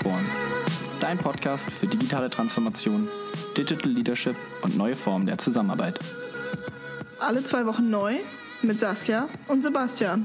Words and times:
Transform, 0.00 0.24
dein 1.00 1.18
Podcast 1.18 1.70
für 1.70 1.86
digitale 1.86 2.30
Transformation, 2.30 3.06
Digital 3.54 3.90
Leadership 3.90 4.34
und 4.62 4.74
neue 4.76 4.96
Formen 4.96 5.26
der 5.26 5.36
Zusammenarbeit. 5.36 5.98
Alle 7.18 7.44
zwei 7.44 7.66
Wochen 7.66 7.90
neu 7.90 8.16
mit 8.62 8.80
Saskia 8.80 9.28
und 9.48 9.62
Sebastian. 9.62 10.24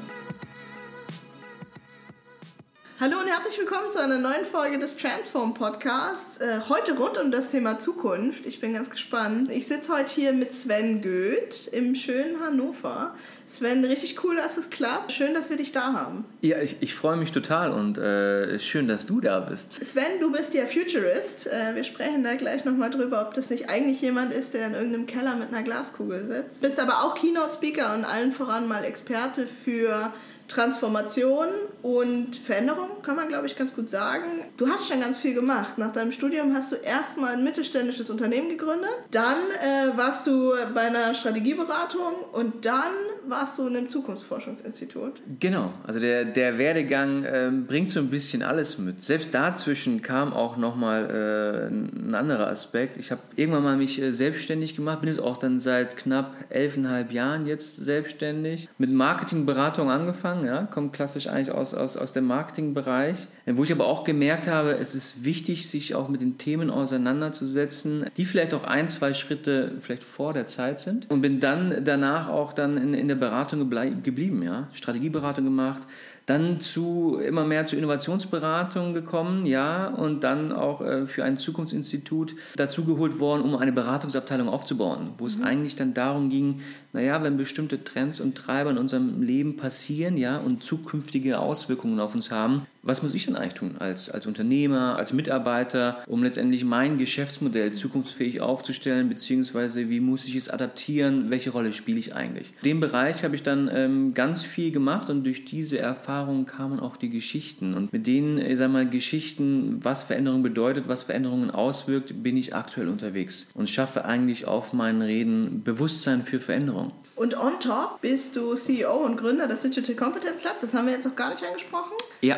Hallo 2.97 3.17
und 3.19 3.27
herzlich 3.27 3.57
willkommen 3.59 3.91
zu 3.91 4.01
einer 4.01 4.17
neuen 4.17 4.45
Folge 4.45 4.79
des 4.79 4.95
Transform 4.95 5.53
Podcasts. 5.53 6.37
Äh, 6.37 6.61
heute 6.69 6.97
rund 6.97 7.17
um 7.17 7.29
das 7.29 7.51
Thema 7.51 7.77
Zukunft. 7.77 8.45
Ich 8.45 8.61
bin 8.61 8.73
ganz 8.73 8.89
gespannt. 8.89 9.51
Ich 9.51 9.67
sitze 9.67 9.91
heute 9.91 10.13
hier 10.13 10.31
mit 10.31 10.53
Sven 10.53 11.01
Goeth 11.01 11.67
im 11.73 11.93
schönen 11.93 12.39
Hannover. 12.39 13.13
Sven, 13.49 13.83
richtig 13.83 14.23
cool, 14.23 14.37
dass 14.37 14.55
es 14.55 14.69
klappt. 14.69 15.11
Schön, 15.11 15.33
dass 15.33 15.49
wir 15.49 15.57
dich 15.57 15.73
da 15.73 15.91
haben. 15.91 16.23
Ja, 16.39 16.61
ich, 16.61 16.77
ich 16.79 16.95
freue 16.95 17.17
mich 17.17 17.33
total 17.33 17.71
und 17.71 17.97
äh, 17.97 18.57
schön, 18.59 18.87
dass 18.87 19.05
du 19.05 19.19
da 19.19 19.41
bist. 19.41 19.73
Sven, 19.83 20.21
du 20.21 20.31
bist 20.31 20.53
ja 20.53 20.65
Futurist. 20.65 21.47
Äh, 21.47 21.75
wir 21.75 21.83
sprechen 21.83 22.23
da 22.23 22.35
gleich 22.35 22.63
nochmal 22.63 22.91
drüber, 22.91 23.27
ob 23.27 23.33
das 23.33 23.49
nicht 23.49 23.69
eigentlich 23.69 23.99
jemand 23.99 24.31
ist, 24.31 24.53
der 24.53 24.67
in 24.67 24.73
irgendeinem 24.73 25.05
Keller 25.05 25.35
mit 25.35 25.49
einer 25.49 25.63
Glaskugel 25.63 26.25
sitzt. 26.27 26.61
Bist 26.61 26.79
aber 26.79 27.03
auch 27.03 27.15
Keynote-Speaker 27.15 27.93
und 27.93 28.05
allen 28.05 28.31
voran 28.31 28.69
mal 28.69 28.85
Experte 28.85 29.47
für 29.47 30.13
Transformation 30.47 31.47
und 31.81 32.35
Veränderung, 32.37 33.01
kann 33.01 33.15
man 33.15 33.27
glaube 33.27 33.47
ich 33.47 33.55
ganz 33.55 33.73
gut 33.73 33.89
sagen. 33.89 34.45
Du 34.57 34.67
hast 34.67 34.87
schon 34.87 34.99
ganz 34.99 35.19
viel 35.19 35.33
gemacht. 35.33 35.77
Nach 35.77 35.91
deinem 35.91 36.11
Studium 36.11 36.53
hast 36.53 36.71
du 36.71 36.75
erstmal 36.75 37.33
ein 37.33 37.43
mittelständisches 37.43 38.09
Unternehmen 38.09 38.49
gegründet, 38.49 38.91
dann 39.11 39.37
äh, 39.61 39.97
warst 39.97 40.27
du 40.27 40.53
bei 40.73 40.81
einer 40.81 41.13
Strategieberatung 41.13 42.13
und 42.33 42.65
dann 42.65 42.93
warst 43.27 43.57
du 43.57 43.67
in 43.67 43.75
einem 43.75 43.89
Zukunftsforschungsinstitut. 43.89 45.21
Genau, 45.39 45.73
also 45.85 45.99
der, 45.99 46.25
der 46.25 46.57
Werdegang 46.57 47.23
äh, 47.23 47.51
bringt 47.67 47.91
so 47.91 47.99
ein 47.99 48.09
bisschen 48.09 48.43
alles 48.43 48.77
mit. 48.77 49.01
Selbst 49.01 49.33
dazwischen 49.33 50.01
kam 50.01 50.33
auch 50.33 50.57
nochmal 50.57 51.69
äh, 51.71 51.73
ein 51.73 52.13
anderer 52.13 52.47
Aspekt. 52.47 52.97
Ich 52.97 53.11
habe 53.11 53.21
irgendwann 53.35 53.63
mal 53.63 53.77
mich 53.77 54.01
äh, 54.01 54.11
selbstständig 54.11 54.75
gemacht, 54.75 55.01
bin 55.01 55.09
jetzt 55.09 55.19
auch 55.19 55.37
dann 55.37 55.59
seit 55.59 55.97
knapp 55.97 56.35
elfeinhalb 56.49 57.11
Jahren 57.11 57.45
jetzt 57.45 57.77
selbstständig, 57.77 58.69
mit 58.77 58.91
Marketingberatung 58.91 59.89
angefangen 59.89 60.34
angefangen, 60.35 60.45
ja, 60.45 60.67
kommt 60.67 60.93
klassisch 60.93 61.27
eigentlich 61.27 61.51
aus, 61.51 61.73
aus, 61.73 61.97
aus 61.97 62.13
dem 62.13 62.25
Marketingbereich, 62.25 63.27
wo 63.45 63.63
ich 63.63 63.71
aber 63.71 63.85
auch 63.85 64.03
gemerkt 64.03 64.47
habe, 64.47 64.71
es 64.71 64.95
ist 64.95 65.23
wichtig, 65.23 65.69
sich 65.69 65.95
auch 65.95 66.09
mit 66.09 66.21
den 66.21 66.37
Themen 66.37 66.69
auseinanderzusetzen, 66.69 68.05
die 68.17 68.25
vielleicht 68.25 68.53
auch 68.53 68.63
ein, 68.63 68.89
zwei 68.89 69.13
Schritte 69.13 69.73
vielleicht 69.81 70.03
vor 70.03 70.33
der 70.33 70.47
Zeit 70.47 70.79
sind. 70.79 71.09
Und 71.09 71.21
bin 71.21 71.39
dann 71.39 71.83
danach 71.83 72.29
auch 72.29 72.53
dann 72.53 72.77
in, 72.77 72.93
in 72.93 73.07
der 73.07 73.15
Beratung 73.15 73.69
geblieben, 74.03 74.43
ja, 74.43 74.67
Strategieberatung 74.73 75.45
gemacht, 75.45 75.83
dann 76.25 76.59
zu 76.59 77.19
immer 77.23 77.45
mehr 77.45 77.65
zu 77.67 77.75
Innovationsberatung 77.75 78.93
gekommen, 78.93 79.45
ja, 79.45 79.87
und 79.87 80.23
dann 80.23 80.51
auch 80.51 80.81
äh, 80.81 81.05
für 81.05 81.23
ein 81.23 81.37
Zukunftsinstitut 81.37 82.35
dazugeholt 82.55 83.19
worden, 83.19 83.43
um 83.43 83.55
eine 83.55 83.71
Beratungsabteilung 83.71 84.49
aufzubauen, 84.49 85.11
wo 85.17 85.27
es 85.27 85.37
mhm. 85.37 85.43
eigentlich 85.43 85.75
dann 85.75 85.93
darum 85.93 86.29
ging, 86.29 86.61
naja, 86.93 87.21
wenn 87.21 87.37
bestimmte 87.37 87.83
Trends 87.83 88.19
und 88.19 88.35
Treiber 88.35 88.71
in 88.71 88.77
unserem 88.77 89.21
Leben 89.21 89.57
passieren, 89.57 90.17
ja, 90.17 90.37
und 90.37 90.63
zukünftige 90.63 91.39
Auswirkungen 91.39 91.99
auf 91.99 92.15
uns 92.15 92.31
haben, 92.31 92.65
was 92.85 93.01
muss 93.01 93.15
ich 93.15 93.25
denn 93.25 93.35
eigentlich 93.35 93.55
tun 93.55 93.75
als, 93.79 94.09
als 94.09 94.27
Unternehmer, 94.27 94.95
als 94.95 95.11
Mitarbeiter, 95.11 96.03
um 96.07 96.23
letztendlich 96.23 96.63
mein 96.63 96.97
Geschäftsmodell 96.97 97.73
zukunftsfähig 97.73 98.41
aufzustellen, 98.41 99.09
beziehungsweise 99.09 99.89
wie 99.89 99.99
muss 99.99 100.25
ich 100.25 100.35
es 100.35 100.49
adaptieren, 100.49 101.29
welche 101.31 101.49
Rolle 101.49 101.73
spiele 101.73 101.97
ich 101.99 102.15
eigentlich? 102.15 102.53
In 102.61 102.69
dem 102.69 102.79
Bereich 102.79 103.23
habe 103.23 103.35
ich 103.35 103.43
dann 103.43 103.69
ähm, 103.73 104.13
ganz 104.13 104.43
viel 104.43 104.71
gemacht 104.71 105.09
und 105.09 105.23
durch 105.23 105.45
diese 105.45 105.79
Erfahrungen 105.79 106.45
kamen 106.45 106.79
auch 106.79 106.95
die 106.95 107.09
Geschichten. 107.09 107.73
Und 107.73 107.91
mit 107.91 108.05
denen, 108.05 108.37
ich 108.37 108.57
sag 108.57 108.71
mal, 108.71 108.87
Geschichten, 108.87 109.79
was 109.81 110.03
Veränderung 110.03 110.43
bedeutet, 110.43 110.87
was 110.87 111.03
Veränderungen 111.03 111.49
auswirkt, 111.49 112.23
bin 112.23 112.37
ich 112.37 112.53
aktuell 112.53 112.87
unterwegs 112.87 113.47
und 113.55 113.69
schaffe 113.69 114.05
eigentlich 114.05 114.45
auf 114.45 114.73
meinen 114.73 115.01
Reden 115.01 115.63
Bewusstsein 115.63 116.23
für 116.23 116.39
Veränderung. 116.39 116.91
Und 117.15 117.37
on 117.37 117.59
top 117.59 118.01
bist 118.01 118.35
du 118.35 118.55
CEO 118.55 118.93
und 118.93 119.17
Gründer 119.17 119.47
des 119.47 119.61
Digital 119.61 119.95
Competence 119.95 120.43
Lab. 120.43 120.59
Das 120.59 120.73
haben 120.73 120.85
wir 120.85 120.93
jetzt 120.93 121.05
noch 121.05 121.15
gar 121.15 121.31
nicht 121.31 121.43
angesprochen. 121.43 121.93
Ja. 122.21 122.37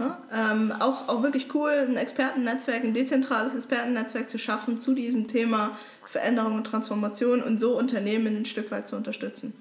Ja 0.00 0.18
ähm, 0.32 0.72
auch, 0.80 1.08
auch 1.08 1.22
wirklich 1.22 1.54
cool, 1.54 1.70
ein 1.70 1.96
Expertennetzwerk, 1.96 2.82
ein 2.82 2.94
dezentrales 2.94 3.54
Expertennetzwerk 3.54 4.28
zu 4.28 4.38
schaffen 4.38 4.80
zu 4.80 4.94
diesem 4.94 5.28
Thema 5.28 5.70
Veränderung 6.06 6.56
und 6.56 6.64
Transformation 6.64 7.42
und 7.42 7.60
so 7.60 7.78
Unternehmen 7.78 8.38
ein 8.38 8.44
Stück 8.44 8.70
weit 8.72 8.88
zu 8.88 8.96
unterstützen. 8.96 9.52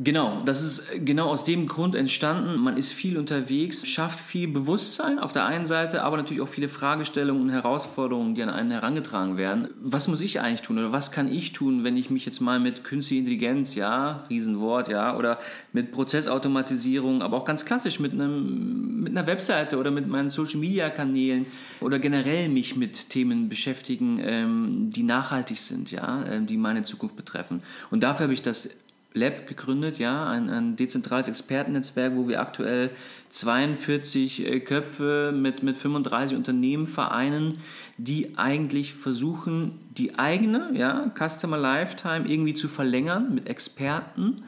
Genau, 0.00 0.42
das 0.44 0.62
ist 0.62 1.04
genau 1.04 1.26
aus 1.26 1.42
dem 1.42 1.66
Grund 1.66 1.96
entstanden. 1.96 2.56
Man 2.60 2.76
ist 2.76 2.92
viel 2.92 3.18
unterwegs, 3.18 3.84
schafft 3.84 4.20
viel 4.20 4.46
Bewusstsein 4.46 5.18
auf 5.18 5.32
der 5.32 5.44
einen 5.44 5.66
Seite, 5.66 6.04
aber 6.04 6.16
natürlich 6.16 6.40
auch 6.40 6.48
viele 6.48 6.68
Fragestellungen 6.68 7.42
und 7.42 7.50
Herausforderungen, 7.50 8.36
die 8.36 8.44
an 8.44 8.48
einen 8.48 8.70
herangetragen 8.70 9.36
werden. 9.36 9.70
Was 9.82 10.06
muss 10.06 10.20
ich 10.20 10.40
eigentlich 10.40 10.62
tun 10.62 10.78
oder 10.78 10.92
was 10.92 11.10
kann 11.10 11.32
ich 11.32 11.52
tun, 11.52 11.82
wenn 11.82 11.96
ich 11.96 12.10
mich 12.10 12.24
jetzt 12.26 12.38
mal 12.40 12.60
mit 12.60 12.84
künstlicher 12.84 13.18
Intelligenz, 13.18 13.74
ja, 13.74 14.24
Riesenwort, 14.30 14.86
ja, 14.86 15.16
oder 15.16 15.40
mit 15.72 15.90
Prozessautomatisierung, 15.90 17.20
aber 17.20 17.36
auch 17.36 17.44
ganz 17.44 17.64
klassisch 17.64 17.98
mit 17.98 18.12
einem 18.12 19.00
mit 19.00 19.16
einer 19.16 19.26
Webseite 19.26 19.78
oder 19.78 19.90
mit 19.90 20.06
meinen 20.06 20.28
Social 20.28 20.60
Media 20.60 20.90
Kanälen 20.90 21.46
oder 21.80 21.98
generell 21.98 22.48
mich 22.48 22.76
mit 22.76 23.10
Themen 23.10 23.48
beschäftigen, 23.48 24.20
ähm, 24.22 24.90
die 24.94 25.02
nachhaltig 25.02 25.58
sind, 25.58 25.90
ja, 25.90 26.24
ähm, 26.24 26.46
die 26.46 26.56
meine 26.56 26.84
Zukunft 26.84 27.16
betreffen. 27.16 27.64
Und 27.90 28.04
dafür 28.04 28.24
habe 28.24 28.34
ich 28.34 28.42
das 28.42 28.68
Lab 29.14 29.46
gegründet, 29.46 29.98
ja, 29.98 30.28
ein, 30.28 30.50
ein 30.50 30.76
dezentrales 30.76 31.28
Expertennetzwerk, 31.28 32.14
wo 32.14 32.28
wir 32.28 32.40
aktuell 32.40 32.90
42 33.30 34.46
äh, 34.46 34.60
Köpfe 34.60 35.32
mit, 35.34 35.62
mit 35.62 35.78
35 35.78 36.36
Unternehmen 36.36 36.86
vereinen, 36.86 37.58
die 37.96 38.36
eigentlich 38.36 38.94
versuchen, 38.94 39.80
die 39.96 40.18
eigene 40.18 40.70
ja, 40.74 41.10
Customer 41.16 41.56
Lifetime 41.56 42.28
irgendwie 42.28 42.54
zu 42.54 42.68
verlängern 42.68 43.34
mit 43.34 43.48
Experten 43.48 44.42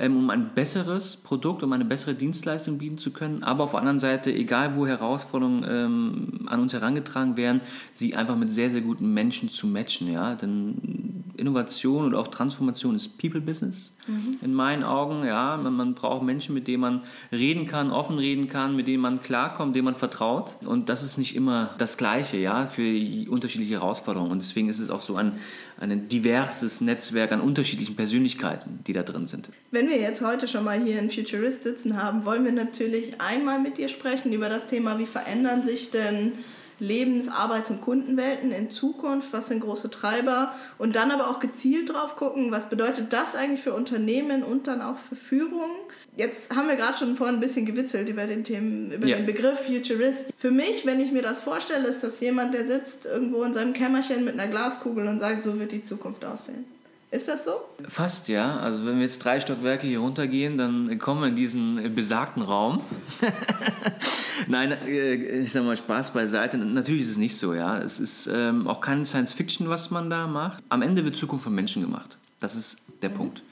um 0.00 0.30
ein 0.30 0.50
besseres 0.54 1.16
Produkt, 1.16 1.62
um 1.62 1.72
eine 1.72 1.84
bessere 1.84 2.14
Dienstleistung 2.14 2.78
bieten 2.78 2.98
zu 2.98 3.12
können. 3.12 3.42
Aber 3.42 3.64
auf 3.64 3.72
der 3.72 3.80
anderen 3.80 3.98
Seite, 3.98 4.32
egal 4.32 4.76
wo 4.76 4.86
Herausforderungen 4.86 5.64
ähm, 5.68 6.46
an 6.46 6.60
uns 6.60 6.72
herangetragen 6.72 7.36
werden, 7.36 7.60
sie 7.94 8.14
einfach 8.14 8.36
mit 8.36 8.52
sehr, 8.52 8.70
sehr 8.70 8.80
guten 8.80 9.12
Menschen 9.12 9.50
zu 9.50 9.66
matchen. 9.66 10.10
Ja? 10.10 10.36
Denn 10.36 11.24
Innovation 11.36 12.04
und 12.04 12.14
auch 12.14 12.28
Transformation 12.28 12.94
ist 12.94 13.18
People-Business 13.18 13.92
mhm. 14.06 14.38
in 14.40 14.54
meinen 14.54 14.84
Augen. 14.84 15.24
Ja? 15.26 15.56
Man, 15.56 15.74
man 15.74 15.94
braucht 15.94 16.22
Menschen, 16.22 16.54
mit 16.54 16.68
denen 16.68 16.80
man 16.80 17.02
reden 17.32 17.66
kann, 17.66 17.90
offen 17.90 18.18
reden 18.18 18.48
kann, 18.48 18.76
mit 18.76 18.86
denen 18.86 19.02
man 19.02 19.20
klarkommt, 19.20 19.74
denen 19.74 19.86
man 19.86 19.96
vertraut. 19.96 20.54
Und 20.64 20.88
das 20.88 21.02
ist 21.02 21.18
nicht 21.18 21.34
immer 21.34 21.70
das 21.78 21.96
Gleiche 21.98 22.36
ja? 22.36 22.66
für 22.66 22.88
unterschiedliche 23.28 23.74
Herausforderungen. 23.74 24.30
Und 24.30 24.42
deswegen 24.42 24.68
ist 24.68 24.78
es 24.78 24.90
auch 24.90 25.02
so 25.02 25.16
ein, 25.16 25.32
ein 25.80 26.08
diverses 26.08 26.80
Netzwerk 26.80 27.32
an 27.32 27.40
unterschiedlichen 27.40 27.96
Persönlichkeiten, 27.96 28.80
die 28.86 28.92
da 28.92 29.02
drin 29.02 29.26
sind. 29.26 29.50
Wenn 29.70 29.88
wir 29.88 29.98
jetzt 29.98 30.22
heute 30.22 30.48
schon 30.48 30.64
mal 30.64 30.80
hier 30.80 30.98
in 30.98 31.10
Futurist 31.10 31.62
sitzen 31.62 32.02
haben, 32.02 32.24
wollen 32.24 32.44
wir 32.44 32.52
natürlich 32.52 33.20
einmal 33.20 33.60
mit 33.60 33.78
dir 33.78 33.88
sprechen 33.88 34.32
über 34.32 34.48
das 34.48 34.66
Thema, 34.66 34.98
wie 34.98 35.06
verändern 35.06 35.64
sich 35.64 35.90
denn 35.90 36.32
Lebens-, 36.80 37.28
Arbeits- 37.28 37.70
und 37.70 37.80
Kundenwelten 37.80 38.52
in 38.52 38.70
Zukunft, 38.70 39.32
was 39.32 39.48
sind 39.48 39.60
große 39.60 39.90
Treiber 39.90 40.54
und 40.78 40.96
dann 40.96 41.10
aber 41.10 41.28
auch 41.28 41.40
gezielt 41.40 41.90
drauf 41.90 42.16
gucken, 42.16 42.50
was 42.50 42.68
bedeutet 42.68 43.12
das 43.12 43.34
eigentlich 43.34 43.62
für 43.62 43.74
Unternehmen 43.74 44.42
und 44.42 44.66
dann 44.66 44.82
auch 44.82 44.98
für 44.98 45.16
Führung. 45.16 45.70
Jetzt 46.18 46.50
haben 46.50 46.66
wir 46.66 46.74
gerade 46.74 46.98
schon 46.98 47.14
vorhin 47.14 47.36
ein 47.36 47.40
bisschen 47.40 47.64
gewitzelt 47.64 48.08
über 48.08 48.26
den 48.26 48.42
Themen, 48.42 48.90
über 48.90 49.06
ja. 49.06 49.18
den 49.18 49.24
Begriff 49.24 49.60
Futurist. 49.66 50.32
Für 50.36 50.50
mich, 50.50 50.84
wenn 50.84 50.98
ich 50.98 51.12
mir 51.12 51.22
das 51.22 51.42
vorstelle, 51.42 51.86
ist 51.86 52.02
das 52.02 52.18
jemand, 52.18 52.54
der 52.54 52.66
sitzt 52.66 53.06
irgendwo 53.06 53.44
in 53.44 53.54
seinem 53.54 53.72
Kämmerchen 53.72 54.24
mit 54.24 54.34
einer 54.34 54.50
Glaskugel 54.50 55.06
und 55.06 55.20
sagt, 55.20 55.44
so 55.44 55.60
wird 55.60 55.70
die 55.70 55.84
Zukunft 55.84 56.24
aussehen. 56.24 56.64
Ist 57.12 57.28
das 57.28 57.44
so? 57.44 57.52
Fast 57.88 58.26
ja. 58.26 58.58
Also 58.58 58.84
wenn 58.84 58.96
wir 58.96 59.02
jetzt 59.02 59.20
drei 59.24 59.38
Stockwerke 59.38 59.86
hier 59.86 60.00
runtergehen, 60.00 60.58
dann 60.58 60.98
kommen 60.98 61.20
wir 61.20 61.28
in 61.28 61.36
diesen 61.36 61.94
besagten 61.94 62.42
Raum. 62.42 62.82
Nein, 64.48 64.72
äh, 64.72 65.42
ich 65.42 65.52
sag 65.52 65.62
mal 65.62 65.76
Spaß 65.76 66.12
beiseite. 66.12 66.58
Natürlich 66.58 67.02
ist 67.02 67.10
es 67.10 67.16
nicht 67.16 67.36
so, 67.38 67.54
ja. 67.54 67.78
Es 67.78 68.00
ist 68.00 68.28
ähm, 68.30 68.66
auch 68.66 68.80
kein 68.80 69.06
Science 69.06 69.32
Fiction, 69.32 69.68
was 69.68 69.92
man 69.92 70.10
da 70.10 70.26
macht. 70.26 70.58
Am 70.68 70.82
Ende 70.82 71.04
wird 71.04 71.14
Zukunft 71.14 71.44
von 71.44 71.54
Menschen 71.54 71.80
gemacht. 71.80 72.18
Das 72.40 72.56
ist 72.56 72.78
der 73.02 73.10
mhm. 73.10 73.14
Punkt. 73.14 73.42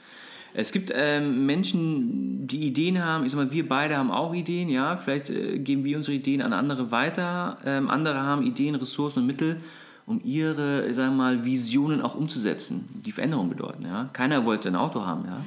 Es 0.59 0.71
gibt 0.71 0.91
ähm, 0.91 1.45
Menschen, 1.45 2.47
die 2.47 2.65
Ideen 2.65 3.05
haben. 3.05 3.25
Ich 3.25 3.31
sag 3.31 3.37
mal, 3.37 3.51
wir 3.51 3.69
beide 3.69 3.95
haben 3.95 4.09
auch 4.09 4.33
Ideen, 4.33 4.69
ja. 4.69 4.97
Vielleicht 4.97 5.29
äh, 5.29 5.59
geben 5.59 5.83
wir 5.83 5.95
unsere 5.95 6.17
Ideen 6.17 6.41
an 6.41 6.51
andere 6.51 6.89
weiter. 6.89 7.59
Ähm, 7.63 7.91
andere 7.91 8.23
haben 8.23 8.41
Ideen, 8.41 8.73
Ressourcen 8.73 9.19
und 9.19 9.27
Mittel 9.27 9.57
um 10.07 10.21
ihre, 10.23 10.93
sagen 10.93 11.17
mal, 11.17 11.43
Visionen 11.43 12.01
auch 12.01 12.15
umzusetzen, 12.15 12.87
die 13.05 13.11
Veränderung 13.11 13.49
bedeuten. 13.49 13.83
Ja? 13.83 14.09
Keiner 14.13 14.45
wollte 14.45 14.69
ein 14.69 14.77
Auto 14.77 15.05
haben. 15.05 15.25
Ja? 15.25 15.41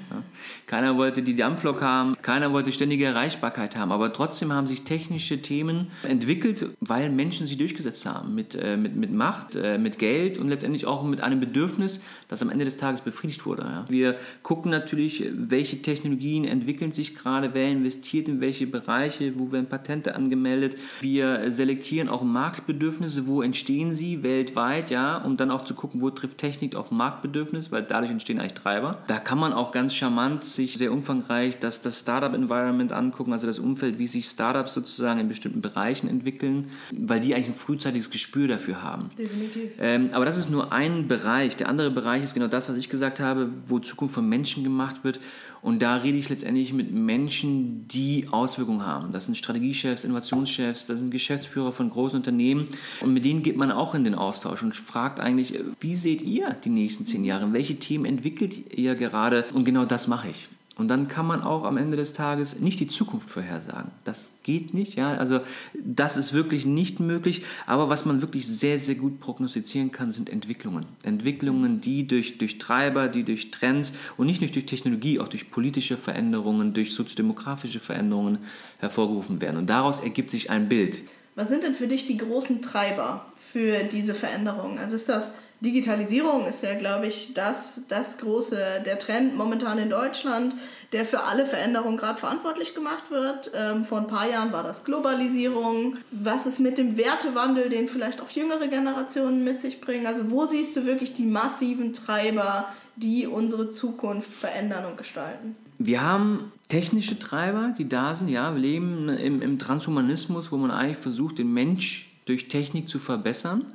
keiner 0.67 0.99
wollte 0.99 1.23
die 1.23 1.35
Dampflok 1.35 1.81
haben, 1.81 2.15
keiner 2.21 2.53
wollte 2.53 2.71
ständige 2.71 3.07
Erreichbarkeit 3.07 3.75
haben. 3.75 3.91
Aber 3.91 4.13
trotzdem 4.13 4.53
haben 4.53 4.67
sich 4.67 4.85
technische 4.85 5.41
Themen 5.41 5.87
entwickelt, 6.03 6.69
weil 6.81 7.09
Menschen 7.09 7.47
sie 7.47 7.57
durchgesetzt 7.57 8.05
haben. 8.05 8.35
Mit, 8.35 8.55
äh, 8.55 8.77
mit, 8.77 8.97
mit 8.97 9.11
Macht, 9.13 9.57
äh, 9.57 9.79
mit 9.79 9.99
Geld 9.99 10.37
und 10.37 10.51
letztendlich 10.51 10.85
auch 10.85 11.05
mit 11.05 11.23
einem 11.23 11.41
Bedürfnis, 11.41 12.03
das 12.29 12.43
am 12.43 12.51
Ende 12.51 12.67
des 12.67 12.77
Tages 12.77 13.01
befriedigt 13.01 13.47
wurde. 13.47 13.63
Ja. 13.63 13.87
Wir 13.89 14.17
gucken 14.43 14.71
natürlich, 14.71 15.25
welche 15.33 15.81
Technologien 15.81 16.45
entwickeln 16.45 16.93
sich 16.93 17.15
gerade, 17.15 17.55
wer 17.55 17.69
investiert 17.69 18.29
in 18.29 18.43
welche 18.43 18.67
Bereiche, 18.67 19.39
wo 19.39 19.53
werden 19.53 19.71
Patente 19.71 20.15
angemeldet. 20.15 20.77
Wir 21.01 21.51
selektieren 21.51 22.11
auch 22.11 22.23
Marktbedürfnisse, 22.23 23.27
wo 23.27 23.41
entstehen 23.41 23.93
sie 23.93 24.23
weltweit, 24.51 24.91
ja, 24.91 25.19
um 25.19 25.37
dann 25.37 25.51
auch 25.51 25.65
zu 25.65 25.75
gucken, 25.75 26.01
wo 26.01 26.11
trifft 26.11 26.39
Technik 26.39 26.75
auf 26.75 26.91
Marktbedürfnis, 26.91 27.71
weil 27.73 27.83
dadurch 27.83 28.11
entstehen 28.11 28.39
eigentlich 28.39 28.55
Treiber. 28.55 28.99
Da 29.07 29.19
kann 29.19 29.39
man 29.39 29.53
auch 29.53 29.73
ganz 29.73 29.95
charmant 29.95 30.45
sich 30.45 30.77
sehr 30.77 30.93
umfangreich 30.93 31.59
das, 31.59 31.83
das 31.83 32.01
Startup-Environment 32.01 32.93
angucken, 32.93 33.33
also 33.33 33.47
das 33.47 33.59
Umfeld, 33.59 33.99
wie 33.99 34.07
sich 34.07 34.27
Startups 34.27 34.75
sozusagen 34.75 35.21
in 35.21 35.29
bestimmten 35.29 35.61
Bereichen 35.61 36.09
entwickeln, 36.09 36.71
weil 36.93 37.21
die 37.21 37.35
eigentlich 37.35 37.49
ein 37.49 37.55
frühzeitiges 37.55 38.11
Gespür 38.11 38.49
dafür 38.49 38.83
haben. 38.83 39.11
Definitiv. 39.19 39.71
Ähm, 39.79 40.11
aber 40.13 40.25
das 40.25 40.37
ist 40.37 40.51
nur 40.51 40.73
ein 40.73 41.09
Bereich. 41.09 41.57
Der 41.57 41.69
andere 41.69 41.91
Bereich 41.91 42.23
ist 42.23 42.35
genau 42.35 42.49
das, 42.49 42.69
was 42.69 42.77
ich 42.77 42.89
gesagt 42.89 43.21
habe, 43.21 43.51
wo 43.67 43.79
Zukunft 43.79 44.15
von 44.15 44.29
Menschen 44.29 44.65
gemacht 44.65 45.05
wird. 45.05 45.21
Und 45.63 45.83
da 45.83 45.97
rede 45.97 46.17
ich 46.17 46.29
letztendlich 46.29 46.73
mit 46.73 46.91
Menschen, 46.93 47.87
die 47.89 48.29
Auswirkungen 48.31 48.87
haben. 48.87 49.13
Das 49.13 49.27
sind 49.27 49.37
Strategiechefs, 49.37 50.05
Innovationschefs, 50.05 50.87
das 50.87 51.01
sind 51.01 51.11
Geschäftsführer 51.11 51.73
von 51.73 51.91
großen 51.91 52.17
Unternehmen. 52.17 52.69
Und 53.01 53.13
mit 53.13 53.25
denen 53.25 53.43
geht 53.43 53.57
man 53.57 53.71
auch 53.71 53.95
in 53.95 54.05
den 54.05 54.15
Austausch 54.15 54.63
und 54.63 54.75
fragt 54.75 55.21
eigentlich, 55.21 55.59
wie 55.81 55.97
seht 55.97 56.23
ihr 56.23 56.57
die 56.65 56.71
nächsten 56.71 57.07
zehn 57.07 57.25
Jahre? 57.25 57.53
Welche 57.53 57.79
Themen 57.79 58.07
entwickelt 58.07 58.73
ihr 58.77 58.95
gerade? 58.95 59.45
Und 59.53 59.65
genau 59.65 59.85
das 59.85 60.09
mache 60.09 60.31
ich. 60.31 60.49
Und 60.81 60.89
dann 60.89 61.09
kann 61.09 61.27
man 61.27 61.43
auch 61.43 61.65
am 61.65 61.77
Ende 61.77 61.99
des 61.99 62.15
Tages 62.15 62.59
nicht 62.59 62.81
die 62.81 62.89
Zukunft 62.89 63.29
vorhersagen. 63.29 63.91
Das 64.05 64.33
geht 64.43 64.73
nicht, 64.73 64.97
ja. 64.97 65.15
Also 65.15 65.41
das 65.79 66.17
ist 66.17 66.33
wirklich 66.33 66.65
nicht 66.65 67.01
möglich. 67.01 67.43
Aber 67.67 67.91
was 67.91 68.07
man 68.07 68.23
wirklich 68.23 68.47
sehr, 68.49 68.79
sehr 68.79 68.95
gut 68.95 69.21
prognostizieren 69.21 69.93
kann, 69.93 70.11
sind 70.11 70.31
Entwicklungen. 70.31 70.87
Entwicklungen, 71.03 71.83
die 71.83 72.07
durch, 72.07 72.39
durch 72.39 72.57
Treiber, 72.57 73.09
die 73.09 73.25
durch 73.25 73.51
Trends 73.51 73.93
und 74.17 74.27
nicht 74.27 74.41
nur 74.41 74.49
durch 74.49 74.65
Technologie, 74.65 75.21
auch 75.21 75.29
durch 75.29 75.51
politische 75.51 75.99
Veränderungen, 75.99 76.73
durch 76.73 76.95
soziodemografische 76.95 77.79
Veränderungen 77.79 78.39
hervorgerufen 78.79 79.43
werden. 79.43 79.59
Und 79.59 79.69
daraus 79.69 80.01
ergibt 80.01 80.31
sich 80.31 80.49
ein 80.49 80.71
Bild. 80.71 81.03
Was 81.35 81.51
sind 81.51 81.63
denn 81.63 81.75
für 81.75 81.89
dich 81.89 82.07
die 82.07 82.17
großen 82.17 82.63
Treiber 82.63 83.27
für 83.37 83.85
diese 83.85 84.15
Veränderungen? 84.15 84.79
Also 84.79 84.97
ist 84.97 85.11
das 85.11 85.33
Digitalisierung 85.61 86.47
ist 86.47 86.63
ja, 86.63 86.75
glaube 86.75 87.07
ich, 87.07 87.35
das, 87.35 87.83
das 87.89 88.17
große, 88.17 88.83
der 88.87 88.99
Trend 88.99 89.37
momentan 89.37 89.79
in 89.79 89.91
Deutschland, 89.91 90.55
der 90.93 91.05
für 91.05 91.25
alle 91.25 91.45
Veränderungen 91.45 91.99
gerade 91.99 92.19
verantwortlich 92.19 92.75
gemacht 92.75 93.11
wird. 93.11 93.51
Ähm, 93.55 93.85
vor 93.85 93.99
ein 93.99 94.07
paar 94.07 94.29
Jahren 94.29 94.53
war 94.53 94.63
das 94.63 94.85
Globalisierung. 94.85 95.99
Was 96.13 96.47
ist 96.47 96.61
mit 96.61 96.79
dem 96.79 96.97
Wertewandel, 96.97 97.69
den 97.69 97.89
vielleicht 97.89 98.23
auch 98.23 98.31
jüngere 98.31 98.69
Generationen 98.69 99.45
mit 99.45 99.61
sich 99.61 99.83
bringen? 99.83 100.07
Also 100.07 100.31
wo 100.31 100.47
siehst 100.47 100.77
du 100.77 100.87
wirklich 100.87 101.13
die 101.13 101.27
massiven 101.27 101.93
Treiber, 101.93 102.67
die 102.97 103.27
unsere 103.27 103.69
Zukunft 103.69 104.33
verändern 104.33 104.87
und 104.87 104.97
gestalten? 104.97 105.57
Wir 105.77 106.03
haben 106.03 106.53
technische 106.69 107.19
Treiber, 107.19 107.75
die 107.77 107.89
da 107.89 108.17
sind. 108.17 108.29
Ja, 108.29 108.55
wir 108.55 108.61
leben 108.61 109.11
im, 109.11 109.43
im 109.43 109.59
Transhumanismus, 109.59 110.53
wo 110.53 110.57
man 110.57 110.71
eigentlich 110.71 110.99
versucht, 110.99 111.39
den 111.39 111.53
Mensch 111.53 112.11
durch 112.25 112.49
Technik 112.49 112.89
zu 112.89 112.99
verbessern. 112.99 113.67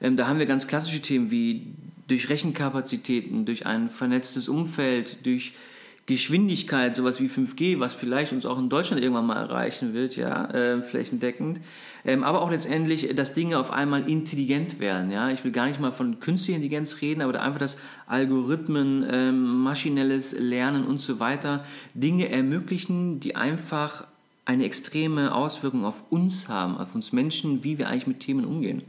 Ähm, 0.00 0.16
da 0.16 0.26
haben 0.26 0.38
wir 0.38 0.46
ganz 0.46 0.66
klassische 0.66 1.00
Themen 1.00 1.30
wie 1.30 1.74
durch 2.08 2.28
Rechenkapazitäten, 2.28 3.46
durch 3.46 3.66
ein 3.66 3.88
vernetztes 3.90 4.48
Umfeld, 4.48 5.24
durch 5.26 5.54
Geschwindigkeit, 6.06 6.94
sowas 6.94 7.20
wie 7.20 7.26
5G, 7.26 7.80
was 7.80 7.92
vielleicht 7.92 8.32
uns 8.32 8.46
auch 8.46 8.60
in 8.60 8.68
Deutschland 8.68 9.02
irgendwann 9.02 9.26
mal 9.26 9.38
erreichen 9.38 9.92
wird, 9.92 10.14
ja, 10.14 10.46
äh, 10.50 10.80
flächendeckend. 10.80 11.60
Ähm, 12.04 12.22
aber 12.22 12.42
auch 12.42 12.50
letztendlich, 12.52 13.12
dass 13.16 13.34
Dinge 13.34 13.58
auf 13.58 13.72
einmal 13.72 14.08
intelligent 14.08 14.78
werden, 14.78 15.10
ja. 15.10 15.30
Ich 15.30 15.42
will 15.42 15.50
gar 15.50 15.66
nicht 15.66 15.80
mal 15.80 15.90
von 15.90 16.20
künstlicher 16.20 16.56
Intelligenz 16.56 17.00
reden, 17.02 17.22
aber 17.22 17.40
einfach, 17.42 17.58
dass 17.58 17.76
Algorithmen, 18.06 19.04
ähm, 19.10 19.62
maschinelles 19.64 20.36
Lernen 20.38 20.86
und 20.86 21.00
so 21.00 21.18
weiter 21.18 21.64
Dinge 21.94 22.28
ermöglichen, 22.30 23.18
die 23.18 23.34
einfach 23.34 24.06
eine 24.44 24.64
extreme 24.64 25.34
Auswirkung 25.34 25.84
auf 25.84 26.04
uns 26.10 26.48
haben, 26.48 26.76
auf 26.78 26.94
uns 26.94 27.12
Menschen, 27.12 27.64
wie 27.64 27.78
wir 27.78 27.88
eigentlich 27.88 28.06
mit 28.06 28.20
Themen 28.20 28.44
umgehen. 28.44 28.82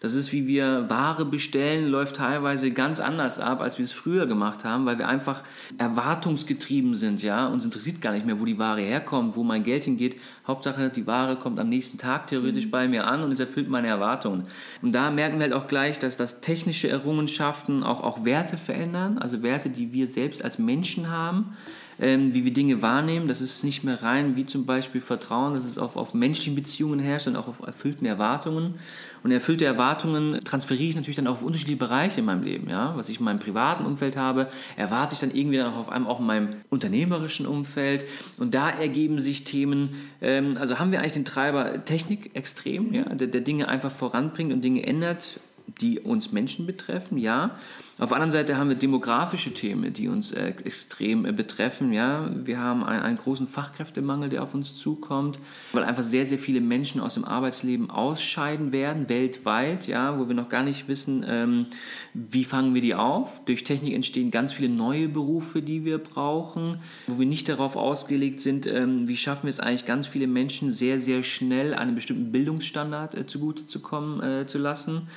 Das 0.00 0.14
ist, 0.14 0.32
wie 0.32 0.46
wir 0.46 0.88
Ware 0.88 1.24
bestellen, 1.24 1.88
läuft 1.88 2.16
teilweise 2.16 2.70
ganz 2.70 3.00
anders 3.00 3.40
ab, 3.40 3.60
als 3.60 3.78
wir 3.78 3.84
es 3.84 3.90
früher 3.90 4.26
gemacht 4.26 4.64
haben, 4.64 4.86
weil 4.86 4.98
wir 4.98 5.08
einfach 5.08 5.42
erwartungsgetrieben 5.76 6.94
sind, 6.94 7.22
ja. 7.22 7.48
Uns 7.48 7.64
interessiert 7.64 8.00
gar 8.00 8.12
nicht 8.12 8.24
mehr, 8.24 8.38
wo 8.38 8.44
die 8.44 8.58
Ware 8.58 8.80
herkommt, 8.80 9.34
wo 9.34 9.42
mein 9.42 9.64
Geld 9.64 9.84
hingeht. 9.84 10.16
Hauptsache, 10.46 10.90
die 10.90 11.06
Ware 11.08 11.36
kommt 11.36 11.58
am 11.58 11.68
nächsten 11.68 11.98
Tag 11.98 12.28
theoretisch 12.28 12.66
mhm. 12.66 12.70
bei 12.70 12.86
mir 12.86 13.08
an 13.08 13.24
und 13.24 13.32
es 13.32 13.40
erfüllt 13.40 13.68
meine 13.68 13.88
Erwartungen. 13.88 14.44
Und 14.82 14.92
da 14.92 15.10
merken 15.10 15.38
wir 15.38 15.44
halt 15.44 15.52
auch 15.52 15.66
gleich, 15.66 15.98
dass 15.98 16.16
das 16.16 16.40
technische 16.40 16.88
Errungenschaften 16.88 17.82
auch, 17.82 18.02
auch 18.02 18.24
Werte 18.24 18.56
verändern, 18.56 19.18
also 19.18 19.42
Werte, 19.42 19.68
die 19.68 19.92
wir 19.92 20.06
selbst 20.06 20.44
als 20.44 20.58
Menschen 20.58 21.10
haben 21.10 21.56
ähm, 22.00 22.32
wie 22.34 22.44
wir 22.44 22.52
Dinge 22.52 22.82
wahrnehmen. 22.82 23.28
Das 23.28 23.40
ist 23.40 23.64
nicht 23.64 23.84
mehr 23.84 24.02
rein 24.02 24.36
wie 24.36 24.46
zum 24.46 24.66
Beispiel 24.66 25.00
Vertrauen, 25.00 25.54
das 25.54 25.66
ist 25.66 25.78
auf, 25.78 25.96
auf 25.96 26.14
menschlichen 26.14 26.54
Beziehungen 26.54 27.00
herrscht 27.00 27.26
und 27.26 27.36
auch 27.36 27.48
auf 27.48 27.60
erfüllten 27.66 28.06
Erwartungen. 28.06 28.74
Und 29.22 29.30
erfüllte 29.30 29.64
Erwartungen 29.64 30.42
transferiere 30.44 30.90
ich 30.90 30.96
natürlich 30.96 31.16
dann 31.16 31.26
auch 31.26 31.34
auf 31.34 31.42
unterschiedliche 31.42 31.78
Bereiche 31.78 32.20
in 32.20 32.26
meinem 32.26 32.42
Leben. 32.42 32.68
Ja? 32.68 32.96
Was 32.96 33.08
ich 33.08 33.18
in 33.18 33.24
meinem 33.24 33.40
privaten 33.40 33.84
Umfeld 33.84 34.16
habe, 34.16 34.48
erwarte 34.76 35.14
ich 35.14 35.20
dann 35.20 35.30
irgendwie 35.30 35.56
dann 35.56 35.72
auch 35.72 35.78
auf 35.78 35.88
einmal 35.88 36.12
auch 36.12 36.20
in 36.20 36.26
meinem 36.26 36.48
unternehmerischen 36.70 37.46
Umfeld. 37.46 38.04
Und 38.38 38.54
da 38.54 38.70
ergeben 38.70 39.20
sich 39.20 39.44
Themen, 39.44 39.94
ähm, 40.20 40.54
also 40.58 40.78
haben 40.78 40.92
wir 40.92 41.00
eigentlich 41.00 41.12
den 41.12 41.24
Treiber 41.24 41.84
Technik 41.84 42.30
extrem, 42.34 42.94
ja? 42.94 43.04
der, 43.14 43.28
der 43.28 43.40
Dinge 43.40 43.68
einfach 43.68 43.90
voranbringt 43.90 44.52
und 44.52 44.62
Dinge 44.62 44.86
ändert 44.86 45.40
die 45.80 46.00
uns 46.00 46.32
Menschen 46.32 46.66
betreffen, 46.66 47.18
ja. 47.18 47.58
Auf 47.98 48.08
der 48.08 48.16
anderen 48.16 48.30
Seite 48.30 48.56
haben 48.56 48.68
wir 48.68 48.76
demografische 48.76 49.52
Themen, 49.52 49.92
die 49.92 50.08
uns 50.08 50.32
äh, 50.32 50.54
extrem 50.64 51.26
äh, 51.26 51.32
betreffen, 51.32 51.92
ja. 51.92 52.30
Wir 52.34 52.58
haben 52.58 52.84
ein, 52.84 53.00
einen 53.00 53.18
großen 53.18 53.46
Fachkräftemangel, 53.46 54.30
der 54.30 54.42
auf 54.42 54.54
uns 54.54 54.76
zukommt, 54.76 55.38
weil 55.72 55.84
einfach 55.84 56.02
sehr, 56.02 56.24
sehr 56.24 56.38
viele 56.38 56.60
Menschen 56.60 57.00
aus 57.00 57.14
dem 57.14 57.24
Arbeitsleben 57.24 57.90
ausscheiden 57.90 58.72
werden, 58.72 59.08
weltweit, 59.08 59.86
ja, 59.86 60.18
wo 60.18 60.28
wir 60.28 60.34
noch 60.34 60.48
gar 60.48 60.62
nicht 60.62 60.88
wissen, 60.88 61.24
ähm, 61.28 61.66
wie 62.14 62.44
fangen 62.44 62.74
wir 62.74 62.82
die 62.82 62.94
auf. 62.94 63.28
Durch 63.44 63.64
Technik 63.64 63.94
entstehen 63.94 64.30
ganz 64.30 64.52
viele 64.52 64.70
neue 64.70 65.08
Berufe, 65.08 65.60
die 65.60 65.84
wir 65.84 65.98
brauchen, 65.98 66.78
wo 67.06 67.18
wir 67.18 67.26
nicht 67.26 67.48
darauf 67.48 67.76
ausgelegt 67.76 68.40
sind, 68.40 68.66
ähm, 68.66 69.08
wie 69.08 69.16
schaffen 69.16 69.44
wir 69.44 69.50
es 69.50 69.60
eigentlich, 69.60 69.86
ganz 69.86 70.06
viele 70.06 70.26
Menschen 70.26 70.72
sehr, 70.72 71.00
sehr 71.00 71.22
schnell 71.22 71.74
einen 71.74 71.94
bestimmten 71.94 72.32
Bildungsstandard 72.32 73.14
äh, 73.14 73.26
zugute 73.26 73.66
zu 73.66 73.80
kommen 73.80 74.22
äh, 74.22 74.46
zu 74.46 74.58
lassen. 74.58 75.08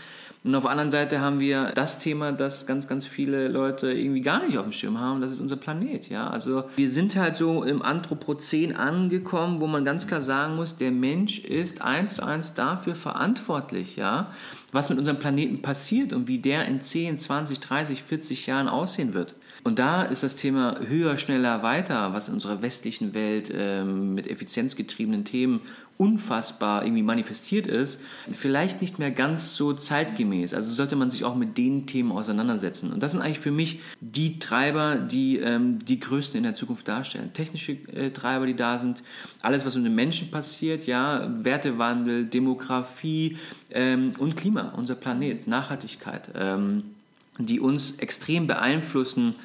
Und 0.43 0.55
auf 0.55 0.63
der 0.63 0.71
anderen 0.71 0.89
Seite 0.89 1.21
haben 1.21 1.39
wir 1.39 1.71
das 1.75 1.99
Thema, 1.99 2.31
das 2.31 2.65
ganz, 2.65 2.87
ganz 2.87 3.05
viele 3.05 3.47
Leute 3.47 3.91
irgendwie 3.91 4.21
gar 4.21 4.43
nicht 4.43 4.57
auf 4.57 4.63
dem 4.63 4.71
Schirm 4.71 4.99
haben, 4.99 5.21
das 5.21 5.31
ist 5.31 5.39
unser 5.39 5.55
Planet. 5.55 6.09
Ja? 6.09 6.31
Also 6.31 6.63
wir 6.75 6.89
sind 6.89 7.15
halt 7.15 7.35
so 7.35 7.63
im 7.63 7.83
Anthropozän 7.83 8.75
angekommen, 8.75 9.61
wo 9.61 9.67
man 9.67 9.85
ganz 9.85 10.07
klar 10.07 10.21
sagen 10.21 10.55
muss, 10.55 10.77
der 10.77 10.89
Mensch 10.89 11.39
ist 11.39 11.83
eins 11.83 12.15
zu 12.15 12.25
eins 12.25 12.55
dafür 12.55 12.95
verantwortlich, 12.95 13.97
ja? 13.97 14.31
was 14.71 14.89
mit 14.89 14.97
unserem 14.97 15.19
Planeten 15.19 15.61
passiert 15.61 16.11
und 16.11 16.27
wie 16.27 16.39
der 16.39 16.65
in 16.65 16.81
10, 16.81 17.19
20, 17.19 17.59
30, 17.59 18.01
40 18.01 18.47
Jahren 18.47 18.67
aussehen 18.67 19.13
wird. 19.13 19.35
Und 19.63 19.79
da 19.79 20.01
ist 20.01 20.23
das 20.23 20.35
Thema 20.35 20.79
höher, 20.79 21.17
schneller, 21.17 21.61
weiter, 21.61 22.13
was 22.13 22.27
in 22.27 22.33
unserer 22.33 22.61
westlichen 22.61 23.13
Welt 23.13 23.51
ähm, 23.53 24.15
mit 24.15 24.27
effizienzgetriebenen 24.27 25.23
Themen 25.23 25.61
unfassbar 26.01 26.83
irgendwie 26.83 27.03
manifestiert 27.03 27.67
ist, 27.67 28.01
vielleicht 28.31 28.81
nicht 28.81 28.97
mehr 28.97 29.11
ganz 29.11 29.55
so 29.55 29.73
zeitgemäß. 29.73 30.55
Also 30.55 30.73
sollte 30.73 30.95
man 30.95 31.11
sich 31.11 31.23
auch 31.23 31.35
mit 31.35 31.59
den 31.59 31.85
Themen 31.85 32.11
auseinandersetzen. 32.11 32.91
Und 32.91 33.03
das 33.03 33.11
sind 33.11 33.21
eigentlich 33.21 33.39
für 33.39 33.51
mich 33.51 33.81
die 33.99 34.39
Treiber, 34.39 34.95
die 34.95 35.37
ähm, 35.37 35.77
die 35.77 35.99
größten 35.99 36.39
in 36.39 36.43
der 36.43 36.55
Zukunft 36.55 36.87
darstellen. 36.87 37.33
Technische 37.33 37.73
äh, 37.93 38.09
Treiber, 38.09 38.47
die 38.47 38.55
da 38.55 38.79
sind, 38.79 39.03
alles, 39.43 39.63
was 39.63 39.75
um 39.75 39.83
den 39.83 39.93
Menschen 39.93 40.31
passiert, 40.31 40.87
ja, 40.87 41.29
Wertewandel, 41.43 42.25
Demografie 42.25 43.37
ähm, 43.69 44.13
und 44.17 44.35
Klima, 44.35 44.73
unser 44.75 44.95
Planet, 44.95 45.45
Nachhaltigkeit, 45.45 46.31
ähm, 46.33 46.95
die 47.37 47.59
uns 47.59 47.99
extrem 47.99 48.47
beeinflussen, 48.47 49.35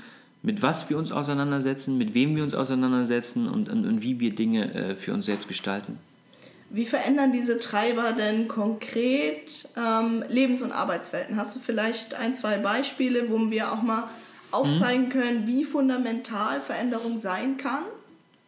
mit 0.46 0.62
was 0.62 0.88
wir 0.88 0.96
uns 0.96 1.10
auseinandersetzen, 1.10 1.98
mit 1.98 2.14
wem 2.14 2.36
wir 2.36 2.44
uns 2.44 2.54
auseinandersetzen 2.54 3.48
und, 3.48 3.68
und, 3.68 3.84
und 3.84 4.00
wie 4.00 4.20
wir 4.20 4.32
Dinge 4.32 4.72
äh, 4.72 4.94
für 4.94 5.12
uns 5.12 5.26
selbst 5.26 5.48
gestalten. 5.48 5.98
Wie 6.70 6.86
verändern 6.86 7.32
diese 7.32 7.58
Treiber 7.58 8.12
denn 8.12 8.46
konkret 8.46 9.68
ähm, 9.76 10.24
Lebens- 10.28 10.62
und 10.62 10.70
Arbeitswelten? 10.70 11.36
Hast 11.36 11.56
du 11.56 11.58
vielleicht 11.58 12.14
ein, 12.14 12.34
zwei 12.36 12.58
Beispiele, 12.58 13.28
wo 13.28 13.50
wir 13.50 13.72
auch 13.72 13.82
mal 13.82 14.04
aufzeigen 14.52 15.06
mhm. 15.06 15.08
können, 15.10 15.46
wie 15.48 15.64
fundamental 15.64 16.60
Veränderung 16.60 17.18
sein 17.18 17.56
kann? 17.56 17.82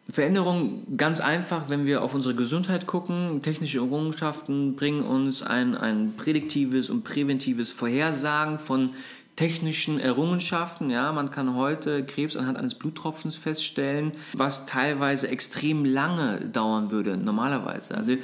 Veränderung 0.09 0.97
ganz 0.97 1.19
einfach, 1.19 1.69
wenn 1.69 1.85
wir 1.85 2.01
auf 2.01 2.15
unsere 2.15 2.33
Gesundheit 2.33 2.87
gucken. 2.87 3.41
Technische 3.43 3.77
Errungenschaften 3.77 4.75
bringen 4.75 5.03
uns 5.03 5.43
ein, 5.43 5.75
ein 5.75 6.13
prädiktives 6.17 6.89
und 6.89 7.03
präventives 7.03 7.69
Vorhersagen 7.69 8.57
von 8.57 8.91
technischen 9.39 10.01
Errungenschaften. 10.01 10.89
Ja, 10.89 11.13
man 11.13 11.31
kann 11.31 11.55
heute 11.55 12.05
Krebs 12.05 12.35
anhand 12.35 12.57
eines 12.57 12.75
Bluttropfens 12.75 13.37
feststellen, 13.37 14.11
was 14.33 14.65
teilweise 14.65 15.29
extrem 15.29 15.85
lange 15.85 16.41
dauern 16.41 16.91
würde 16.91 17.15
normalerweise. 17.15 17.95
Also 17.95 18.17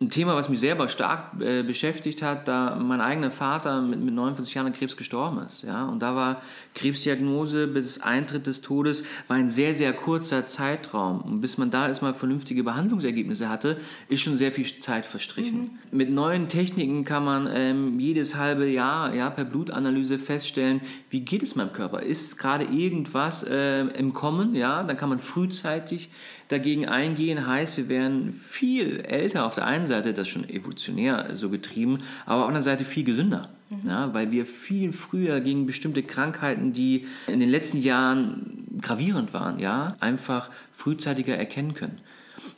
ein 0.00 0.10
Thema, 0.10 0.36
was 0.36 0.48
mich 0.48 0.60
selber 0.60 0.88
stark 0.88 1.40
äh, 1.40 1.64
beschäftigt 1.64 2.22
hat, 2.22 2.46
da 2.46 2.76
mein 2.76 3.00
eigener 3.00 3.32
Vater 3.32 3.82
mit, 3.82 3.98
mit 3.98 4.14
49 4.14 4.54
Jahren 4.54 4.68
an 4.68 4.72
Krebs 4.72 4.96
gestorben 4.96 5.40
ist. 5.44 5.64
Ja? 5.64 5.86
Und 5.86 6.02
da 6.02 6.14
war 6.14 6.40
Krebsdiagnose 6.76 7.66
bis 7.66 8.00
Eintritt 8.00 8.46
des 8.46 8.60
Todes 8.60 9.02
war 9.26 9.36
ein 9.36 9.50
sehr, 9.50 9.74
sehr 9.74 9.92
kurzer 9.92 10.46
Zeitraum. 10.46 11.20
Und 11.22 11.40
bis 11.40 11.58
man 11.58 11.72
da 11.72 11.88
erstmal 11.88 12.14
vernünftige 12.14 12.62
Behandlungsergebnisse 12.62 13.48
hatte, 13.48 13.78
ist 14.08 14.20
schon 14.20 14.36
sehr 14.36 14.52
viel 14.52 14.66
Zeit 14.66 15.04
verstrichen. 15.04 15.78
Mhm. 15.90 15.98
Mit 15.98 16.10
neuen 16.10 16.48
Techniken 16.48 17.04
kann 17.04 17.24
man 17.24 17.48
ähm, 17.52 17.98
jedes 17.98 18.36
halbe 18.36 18.68
Jahr 18.68 19.12
ja, 19.12 19.30
per 19.30 19.44
Blutanalyse 19.46 20.20
feststellen, 20.20 20.80
wie 21.10 21.22
geht 21.22 21.42
es 21.42 21.56
meinem 21.56 21.72
Körper? 21.72 22.02
Ist 22.02 22.38
gerade 22.38 22.66
irgendwas 22.66 23.42
äh, 23.42 23.80
im 23.80 24.12
Kommen? 24.12 24.54
Ja? 24.54 24.84
Dann 24.84 24.96
kann 24.96 25.08
man 25.08 25.18
frühzeitig 25.18 26.08
dagegen 26.48 26.86
eingehen, 26.86 27.46
heißt, 27.46 27.76
wir 27.76 27.88
wären 27.88 28.32
viel 28.32 29.00
älter 29.00 29.44
auf 29.46 29.54
der 29.54 29.66
einen 29.66 29.86
Seite, 29.86 30.12
das 30.14 30.28
schon 30.28 30.48
evolutionär 30.48 31.30
so 31.34 31.50
getrieben, 31.50 32.00
aber 32.26 32.36
auf 32.36 32.40
der 32.42 32.48
anderen 32.48 32.64
Seite 32.64 32.84
viel 32.84 33.04
gesünder. 33.04 33.48
Mhm. 33.70 33.88
Ja, 33.88 34.14
weil 34.14 34.32
wir 34.32 34.46
viel 34.46 34.92
früher 34.92 35.40
gegen 35.40 35.66
bestimmte 35.66 36.02
Krankheiten, 36.02 36.72
die 36.72 37.06
in 37.26 37.40
den 37.40 37.50
letzten 37.50 37.78
Jahren 37.78 38.64
gravierend 38.80 39.34
waren, 39.34 39.58
ja, 39.58 39.96
einfach 40.00 40.50
frühzeitiger 40.72 41.36
erkennen 41.36 41.74
können. 41.74 42.00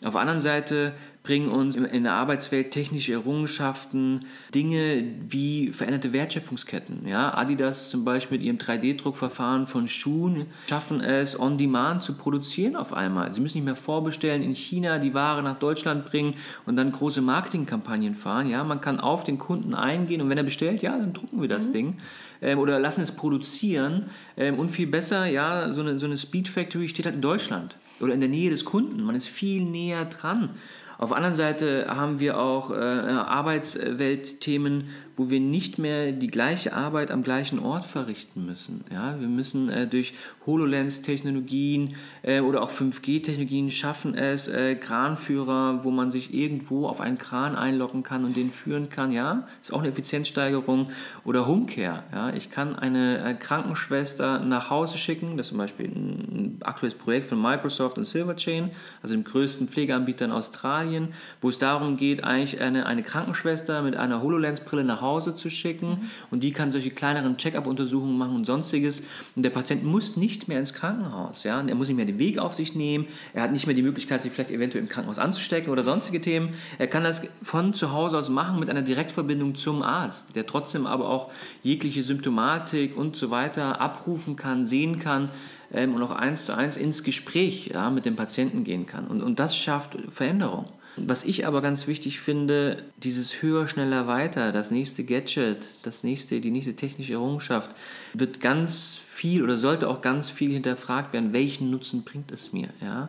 Auf 0.05 0.13
der 0.13 0.21
anderen 0.21 0.41
Seite 0.41 0.93
bringen 1.23 1.51
uns 1.51 1.77
in 1.77 2.05
der 2.05 2.15
Arbeitswelt 2.15 2.71
technische 2.71 3.13
Errungenschaften, 3.13 4.25
Dinge 4.55 5.05
wie 5.29 5.71
veränderte 5.71 6.15
Wertschöpfungsketten. 6.15 7.07
Ja, 7.07 7.35
Adidas 7.35 7.91
zum 7.91 8.07
Beispiel 8.07 8.39
mit 8.39 8.47
ihrem 8.47 8.57
3D-Druckverfahren 8.57 9.67
von 9.67 9.87
Schuhen 9.87 10.47
schaffen 10.69 11.03
es, 11.03 11.39
on 11.39 11.59
demand 11.59 12.03
zu 12.03 12.15
produzieren 12.15 12.75
auf 12.75 12.95
einmal. 12.95 13.35
Sie 13.35 13.43
müssen 13.43 13.59
nicht 13.59 13.67
mehr 13.67 13.77
vorbestellen 13.77 14.43
in 14.43 14.55
China, 14.55 14.99
die 14.99 15.13
Ware 15.13 15.43
nach 15.43 15.59
Deutschland 15.59 16.07
bringen 16.07 16.35
und 16.65 16.77
dann 16.77 16.91
große 16.91 17.21
Marketingkampagnen 17.21 18.15
fahren. 18.15 18.49
Ja, 18.49 18.65
man 18.65 18.81
kann 18.81 18.99
auf 18.99 19.23
den 19.23 19.39
Kunden 19.39 19.75
eingehen 19.75 20.23
und 20.23 20.31
wenn 20.31 20.39
er 20.39 20.45
bestellt, 20.45 20.81
ja, 20.81 20.97
dann 20.97 21.13
drucken 21.13 21.43
wir 21.43 21.49
das 21.49 21.69
mhm. 21.69 21.73
Ding 21.73 21.99
ähm, 22.41 22.59
oder 22.59 22.81
lassen 22.81 23.03
es 23.03 23.13
produzieren. 23.13 24.09
Ähm, 24.39 24.59
und 24.59 24.71
viel 24.71 24.87
besser, 24.87 25.27
ja, 25.27 25.71
so 25.75 25.83
eine, 25.83 25.99
so 25.99 26.07
eine 26.07 26.17
Speed 26.17 26.49
Factory 26.49 26.89
steht 26.89 27.05
halt 27.05 27.17
in 27.17 27.23
Deutschland 27.23 27.77
oder 28.01 28.15
in 28.15 28.21
der 28.21 28.29
Nähe 28.29 28.51
des 28.51 28.65
Kunden. 28.65 29.03
Man 29.03 29.15
ist 29.15 29.29
viel 29.29 29.65
näher 29.65 30.05
dran. 30.05 30.51
Auf 30.99 31.11
der 31.11 31.17
anderen 31.17 31.37
Seite 31.37 31.87
haben 31.89 32.21
wir 32.21 32.39
auch 32.39 32.71
äh, 32.71 32.75
Arbeitsweltthemen, 32.75 34.89
wo 35.21 35.29
wir 35.29 35.39
nicht 35.39 35.79
mehr 35.79 36.13
die 36.13 36.29
gleiche 36.29 36.73
Arbeit 36.73 37.11
am 37.11 37.23
gleichen 37.23 37.59
Ort 37.59 37.85
verrichten 37.85 38.47
müssen. 38.47 38.87
Ja, 38.91 39.21
wir 39.21 39.29
müssen 39.29 39.69
äh, 39.69 39.87
durch 39.87 40.15
HoloLens-Technologien 40.47 41.97
äh, 42.23 42.41
oder 42.41 42.63
auch 42.63 42.71
5G-Technologien 42.71 43.71
schaffen 43.71 44.15
es, 44.15 44.49
äh, 44.49 44.77
Kranführer, 44.77 45.85
wo 45.85 45.91
man 45.91 46.11
sich 46.11 46.33
irgendwo 46.33 46.87
auf 46.87 47.03
einen 47.03 47.19
Kran 47.19 47.55
einloggen 47.55 48.03
kann 48.03 48.25
und 48.25 48.35
den 48.35 48.51
führen 48.51 48.89
kann. 48.89 49.13
Ja, 49.13 49.47
ist 49.61 49.75
auch 49.75 49.81
eine 49.81 49.89
Effizienzsteigerung. 49.89 50.89
Oder 51.27 51.47
Homecare. 51.47 52.03
Ja, 52.15 52.33
ich 52.33 52.51
kann 52.51 52.75
eine 52.75 53.23
äh, 53.23 53.35
Krankenschwester 53.35 54.39
nach 54.39 54.71
Hause 54.71 54.97
schicken. 54.97 55.37
Das 55.37 55.49
ist 55.49 55.51
zum 55.51 55.59
Beispiel 55.59 55.85
ein, 55.85 55.99
ein 56.33 56.59
aktuelles 56.63 56.95
Projekt 56.95 57.27
von 57.27 57.43
Microsoft 57.43 57.99
und 57.99 58.05
Silverchain, 58.05 58.71
also 59.03 59.15
dem 59.15 59.25
größten 59.25 59.69
Pflegeanbieter 59.69 60.25
in 60.25 60.33
Australien, 60.33 61.09
wo 61.43 61.51
es 61.51 61.59
darum 61.59 61.99
geht, 61.99 62.25
eigentlich 62.25 62.59
eine, 62.63 62.87
eine 62.87 63.03
Krankenschwester 63.03 63.83
mit 63.83 63.97
einer 63.97 64.23
HoloLens-Brille 64.23 64.85
nach 64.85 65.03
Hause 65.03 65.10
Hause 65.11 65.35
zu 65.35 65.51
schicken 65.51 65.89
mhm. 65.89 66.11
und 66.31 66.43
die 66.43 66.53
kann 66.53 66.71
solche 66.71 66.91
kleineren 66.91 67.37
Check-up-Untersuchungen 67.37 68.17
machen 68.17 68.37
und 68.37 68.47
sonstiges. 68.47 69.03
Und 69.35 69.43
der 69.43 69.51
Patient 69.51 69.85
muss 69.85 70.17
nicht 70.17 70.49
mehr 70.49 70.59
ins 70.59 70.73
Krankenhaus. 70.73 71.43
Ja? 71.43 71.59
Und 71.61 71.69
er 71.69 71.75
muss 71.75 71.89
nicht 71.89 71.97
mehr 71.97 72.07
den 72.07 72.19
Weg 72.19 72.39
auf 72.39 72.55
sich 72.55 72.75
nehmen. 72.75 73.07
Er 73.35 73.43
hat 73.43 73.53
nicht 73.53 73.67
mehr 73.67 73.75
die 73.75 73.83
Möglichkeit, 73.83 74.23
sich 74.23 74.33
vielleicht 74.33 74.51
eventuell 74.51 74.85
im 74.85 74.89
Krankenhaus 74.89 75.19
anzustecken 75.19 75.73
oder 75.73 75.83
sonstige 75.83 76.21
Themen. 76.21 76.55
Er 76.79 76.87
kann 76.87 77.05
das 77.05 77.23
von 77.43 77.75
zu 77.75 77.93
Hause 77.93 78.19
aus 78.19 78.29
machen 78.29 78.61
mit 78.61 78.71
einer 78.71 78.83
Direktverbindung 78.83 79.55
zum 79.55 79.83
Arzt, 79.83 80.37
der 80.37 80.47
trotzdem 80.47 80.87
aber 80.87 81.09
auch 81.09 81.31
jegliche 81.63 82.03
Symptomatik 82.03 82.97
und 82.97 83.17
so 83.17 83.31
weiter 83.31 83.81
abrufen 83.81 84.37
kann, 84.37 84.65
sehen 84.65 85.01
kann 85.01 85.31
ähm, 85.73 85.95
und 85.95 86.03
auch 86.03 86.11
eins 86.11 86.47
zu 86.47 86.57
eins 86.57 86.77
ins 86.77 87.03
Gespräch 87.03 87.71
ja, 87.73 87.91
mit 87.91 88.05
dem 88.05 88.17
Patienten 88.17 88.65
gehen 88.65 88.87
kann. 88.87 89.07
Und, 89.07 89.23
und 89.23 89.39
das 89.39 89.57
schafft 89.57 89.97
Veränderung. 90.11 90.67
Was 91.07 91.25
ich 91.25 91.47
aber 91.47 91.61
ganz 91.61 91.87
wichtig 91.87 92.21
finde, 92.21 92.85
dieses 93.03 93.43
höher, 93.43 93.67
schneller, 93.67 94.07
weiter, 94.07 94.53
das 94.53 94.71
nächste 94.71 95.05
Gadget, 95.05 95.59
das 95.83 96.05
nächste, 96.05 96.41
die 96.41 96.51
nächste 96.51 96.77
technische 96.77 97.15
Errungenschaft, 97.15 97.71
wird 98.13 98.41
ganz 98.41 98.99
viel 99.09 99.43
oder 99.43 99.57
sollte 99.57 99.89
auch 99.89 100.03
ganz 100.03 100.31
viel 100.31 100.53
hinterfragt 100.53 101.13
werden, 101.13 101.33
welchen 101.33 101.71
Nutzen 101.71 102.05
bringt 102.05 102.33
es 102.33 102.53
mir, 102.53 102.69
ja? 102.81 103.09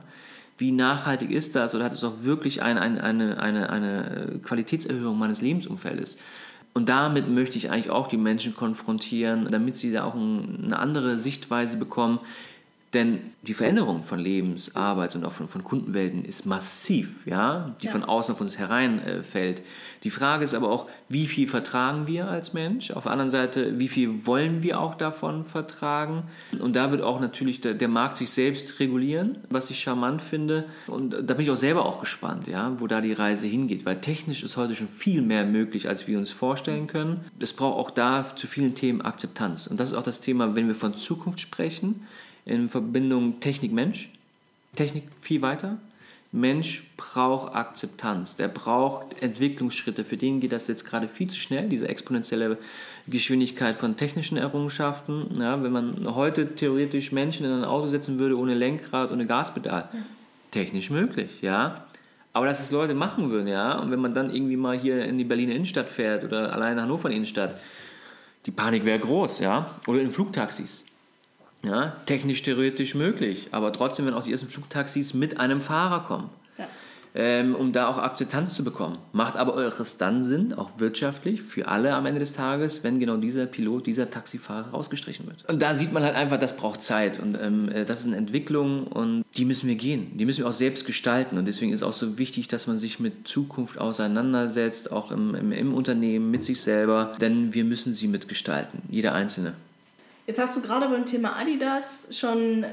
Wie 0.57 0.71
nachhaltig 0.71 1.31
ist 1.31 1.55
das 1.55 1.74
oder 1.74 1.86
hat 1.86 1.93
es 1.93 2.03
auch 2.03 2.21
wirklich 2.24 2.62
ein, 2.62 2.77
ein, 2.77 3.00
eine, 3.00 3.39
eine, 3.39 3.71
eine 3.71 4.39
Qualitätserhöhung 4.43 5.17
meines 5.17 5.41
Lebensumfeldes? 5.41 6.19
Und 6.74 6.88
damit 6.88 7.27
möchte 7.27 7.57
ich 7.57 7.71
eigentlich 7.71 7.89
auch 7.89 8.07
die 8.07 8.17
Menschen 8.17 8.55
konfrontieren, 8.55 9.48
damit 9.50 9.75
sie 9.75 9.91
da 9.91 10.03
auch 10.05 10.13
eine 10.13 10.77
andere 10.77 11.17
Sichtweise 11.19 11.77
bekommen, 11.77 12.19
denn 12.93 13.19
die 13.43 13.53
Veränderung 13.53 14.03
von 14.03 14.19
Lebens-, 14.19 14.75
Arbeits- 14.75 15.15
und 15.15 15.24
auch 15.24 15.31
von, 15.31 15.48
von, 15.48 15.63
Kundenwelten 15.63 16.25
ist 16.25 16.45
massiv, 16.45 17.25
ja, 17.25 17.74
die 17.81 17.86
ja. 17.86 17.91
von 17.91 18.03
außen 18.03 18.36
auf 18.36 18.41
uns 18.41 18.57
hereinfällt. 18.57 19.60
Äh, 19.60 19.63
die 20.03 20.10
Frage 20.10 20.43
ist 20.43 20.53
aber 20.53 20.69
auch, 20.69 20.89
wie 21.07 21.25
viel 21.27 21.48
vertragen 21.48 22.05
wir 22.07 22.27
als 22.27 22.53
Mensch? 22.53 22.91
Auf 22.91 23.03
der 23.03 23.13
anderen 23.13 23.29
Seite, 23.29 23.79
wie 23.79 23.88
viel 23.88 24.25
wollen 24.25 24.62
wir 24.62 24.79
auch 24.79 24.95
davon 24.95 25.45
vertragen? 25.45 26.24
Und 26.60 26.75
da 26.75 26.91
wird 26.91 27.01
auch 27.01 27.21
natürlich 27.21 27.62
der, 27.62 27.75
der 27.75 27.88
Markt 27.88 28.17
sich 28.17 28.31
selbst 28.31 28.79
regulieren, 28.81 29.38
was 29.50 29.69
ich 29.69 29.79
charmant 29.79 30.21
finde. 30.21 30.65
Und 30.88 31.12
da 31.12 31.33
bin 31.33 31.43
ich 31.43 31.51
auch 31.51 31.57
selber 31.57 31.86
auch 31.86 32.01
gespannt, 32.01 32.48
ja, 32.48 32.75
wo 32.79 32.88
da 32.88 33.00
die 33.00 33.13
Reise 33.13 33.48
hingeht, 33.48 33.86
weil 33.86 34.01
technisch 34.01 34.43
ist 34.43 34.57
heute 34.57 34.75
schon 34.75 34.89
viel 34.89 35.21
mehr 35.21 35.45
möglich, 35.45 35.88
als 35.88 36.07
wir 36.07 36.17
uns 36.17 36.31
vorstellen 36.31 36.88
können. 36.88 37.21
Es 37.39 37.53
braucht 37.53 37.77
auch 37.77 37.91
da 37.91 38.36
zu 38.36 38.48
vielen 38.48 38.75
Themen 38.75 39.01
Akzeptanz. 39.01 39.67
Und 39.67 39.79
das 39.79 39.89
ist 39.89 39.95
auch 39.95 40.03
das 40.03 40.19
Thema, 40.19 40.57
wenn 40.57 40.67
wir 40.67 40.75
von 40.75 40.93
Zukunft 40.93 41.39
sprechen 41.39 42.05
in 42.45 42.69
Verbindung 42.69 43.39
Technik-Mensch. 43.39 44.10
Technik 44.75 45.03
viel 45.21 45.41
weiter. 45.41 45.77
Mensch 46.33 46.83
braucht 46.95 47.53
Akzeptanz, 47.53 48.38
der 48.38 48.48
braucht 48.48 49.21
Entwicklungsschritte. 49.21 50.05
Für 50.05 50.15
den 50.15 50.39
geht 50.39 50.53
das 50.53 50.67
jetzt 50.67 50.86
gerade 50.86 51.10
viel 51.10 51.29
zu 51.29 51.38
schnell, 51.38 51.67
diese 51.67 51.89
exponentielle 51.89 52.57
Geschwindigkeit 53.07 53.77
von 53.77 53.98
technischen 53.98 54.38
Errungenschaften. 54.38 55.27
Ja, 55.38 55.62
wenn 55.62 55.74
man 55.74 56.15
heute 56.15 56.55
theoretisch 56.55 57.12
Menschen 57.12 57.45
in 57.45 57.51
ein 57.51 57.65
Auto 57.65 57.88
setzen 57.88 58.17
würde 58.17 58.38
ohne 58.38 58.53
Lenkrad, 58.53 59.12
ohne 59.12 59.25
Gaspedal, 59.25 59.89
technisch 60.51 60.89
möglich, 60.89 61.41
ja. 61.41 61.86
Aber 62.31 62.45
dass 62.45 62.62
es 62.62 62.71
Leute 62.71 62.93
machen 62.93 63.29
würden, 63.29 63.50
ja. 63.50 63.77
Und 63.77 63.91
wenn 63.91 64.00
man 64.00 64.13
dann 64.13 64.33
irgendwie 64.33 64.55
mal 64.55 64.79
hier 64.79 65.03
in 65.03 65.17
die 65.17 65.25
Berliner 65.25 65.53
Innenstadt 65.53 65.91
fährt 65.91 66.24
oder 66.24 66.53
allein 66.53 66.77
nach 66.77 66.83
Hannover 66.83 67.10
Innenstadt, 67.10 67.60
die 68.45 68.51
Panik 68.51 68.86
wäre 68.86 69.00
groß, 69.00 69.39
ja. 69.39 69.75
Oder 69.86 70.00
in 70.00 70.12
Flugtaxis. 70.12 70.86
Ja, 71.63 71.96
technisch 72.08 72.41
theoretisch 72.41 72.96
möglich, 72.96 73.50
aber 73.51 73.72
trotzdem, 73.72 74.08
wenn 74.08 74.15
auch 74.15 74.24
die 74.24 74.32
ersten 74.32 74.48
Flugtaxis 74.48 75.13
mit 75.13 75.39
einem 75.39 75.62
Fahrer 75.62 76.06
kommen, 76.06 76.30
ja. 76.58 76.68
ähm, 77.13 77.53
um 77.53 77.72
da 77.72 77.88
auch 77.88 78.00
Akzeptanz 78.00 78.56
zu 78.56 78.63
bekommen. 78.63 78.98
Macht 79.13 79.36
aber 79.36 79.53
eures 79.53 79.98
dann 79.98 80.24
Sinn, 80.24 80.53
auch 80.53 80.72
wirtschaftlich, 80.80 81.44
für 81.44 81.68
alle 81.68 81.94
am 81.94 82.08
Ende 82.08 82.20
des 82.20 82.34
Tages, 82.34 82.84
wenn 82.84 83.00
genau 83.00 83.18
dieser 83.18 83.46
Pilot, 83.46 83.86
dieser 83.86 84.10
Taxifahrer 84.10 84.72
rausgestrichen 84.72 85.27
wird. 85.27 85.48
Und 85.48 85.62
da 85.62 85.75
sieht 85.75 85.94
man 85.94 86.01
halt 86.01 86.15
einfach, 86.15 86.39
das 86.39 86.58
braucht 86.58 86.82
Zeit 86.82 87.20
und 87.20 87.38
ähm, 87.39 87.70
äh, 87.70 87.86
das 87.86 88.00
ist 88.00 88.08
eine 88.08 88.18
Entwicklung 88.18 88.88
und 88.88 89.24
die 89.38 89.46
müssen 89.46 89.68
wir 89.68 89.75
gehen, 89.75 90.18
die 90.18 90.25
müssen 90.25 90.44
wir 90.44 90.50
auch 90.50 90.53
selbst 90.53 90.88
gestalten 90.88 91.38
und 91.38 91.46
deswegen 91.48 91.74
ist 91.74 91.84
auch 91.84 91.94
so 91.94 92.18
wichtig, 92.18 92.48
dass 92.48 92.65
man 92.65 92.77
sich 92.77 93.00
mit 93.00 93.27
Zukunft 93.27 93.77
auseinandersetzt, 93.77 94.91
auch 94.91 95.12
im, 95.12 95.36
im, 95.36 95.51
im 95.51 95.75
Unternehmen, 95.75 96.32
mit 96.32 96.44
sich 96.44 96.60
selber, 96.60 97.15
denn 97.22 97.53
wir 97.53 97.65
müssen 97.65 97.94
sie 97.94 98.08
mitgestalten, 98.08 98.82
jeder 98.89 99.13
Einzelne. 99.13 99.53
Jetzt 100.31 100.39
hast 100.39 100.55
du 100.55 100.61
gerade 100.61 100.88
beim 100.88 101.05
Thema 101.05 101.35
Adidas 101.35 102.07
schon 102.09 102.63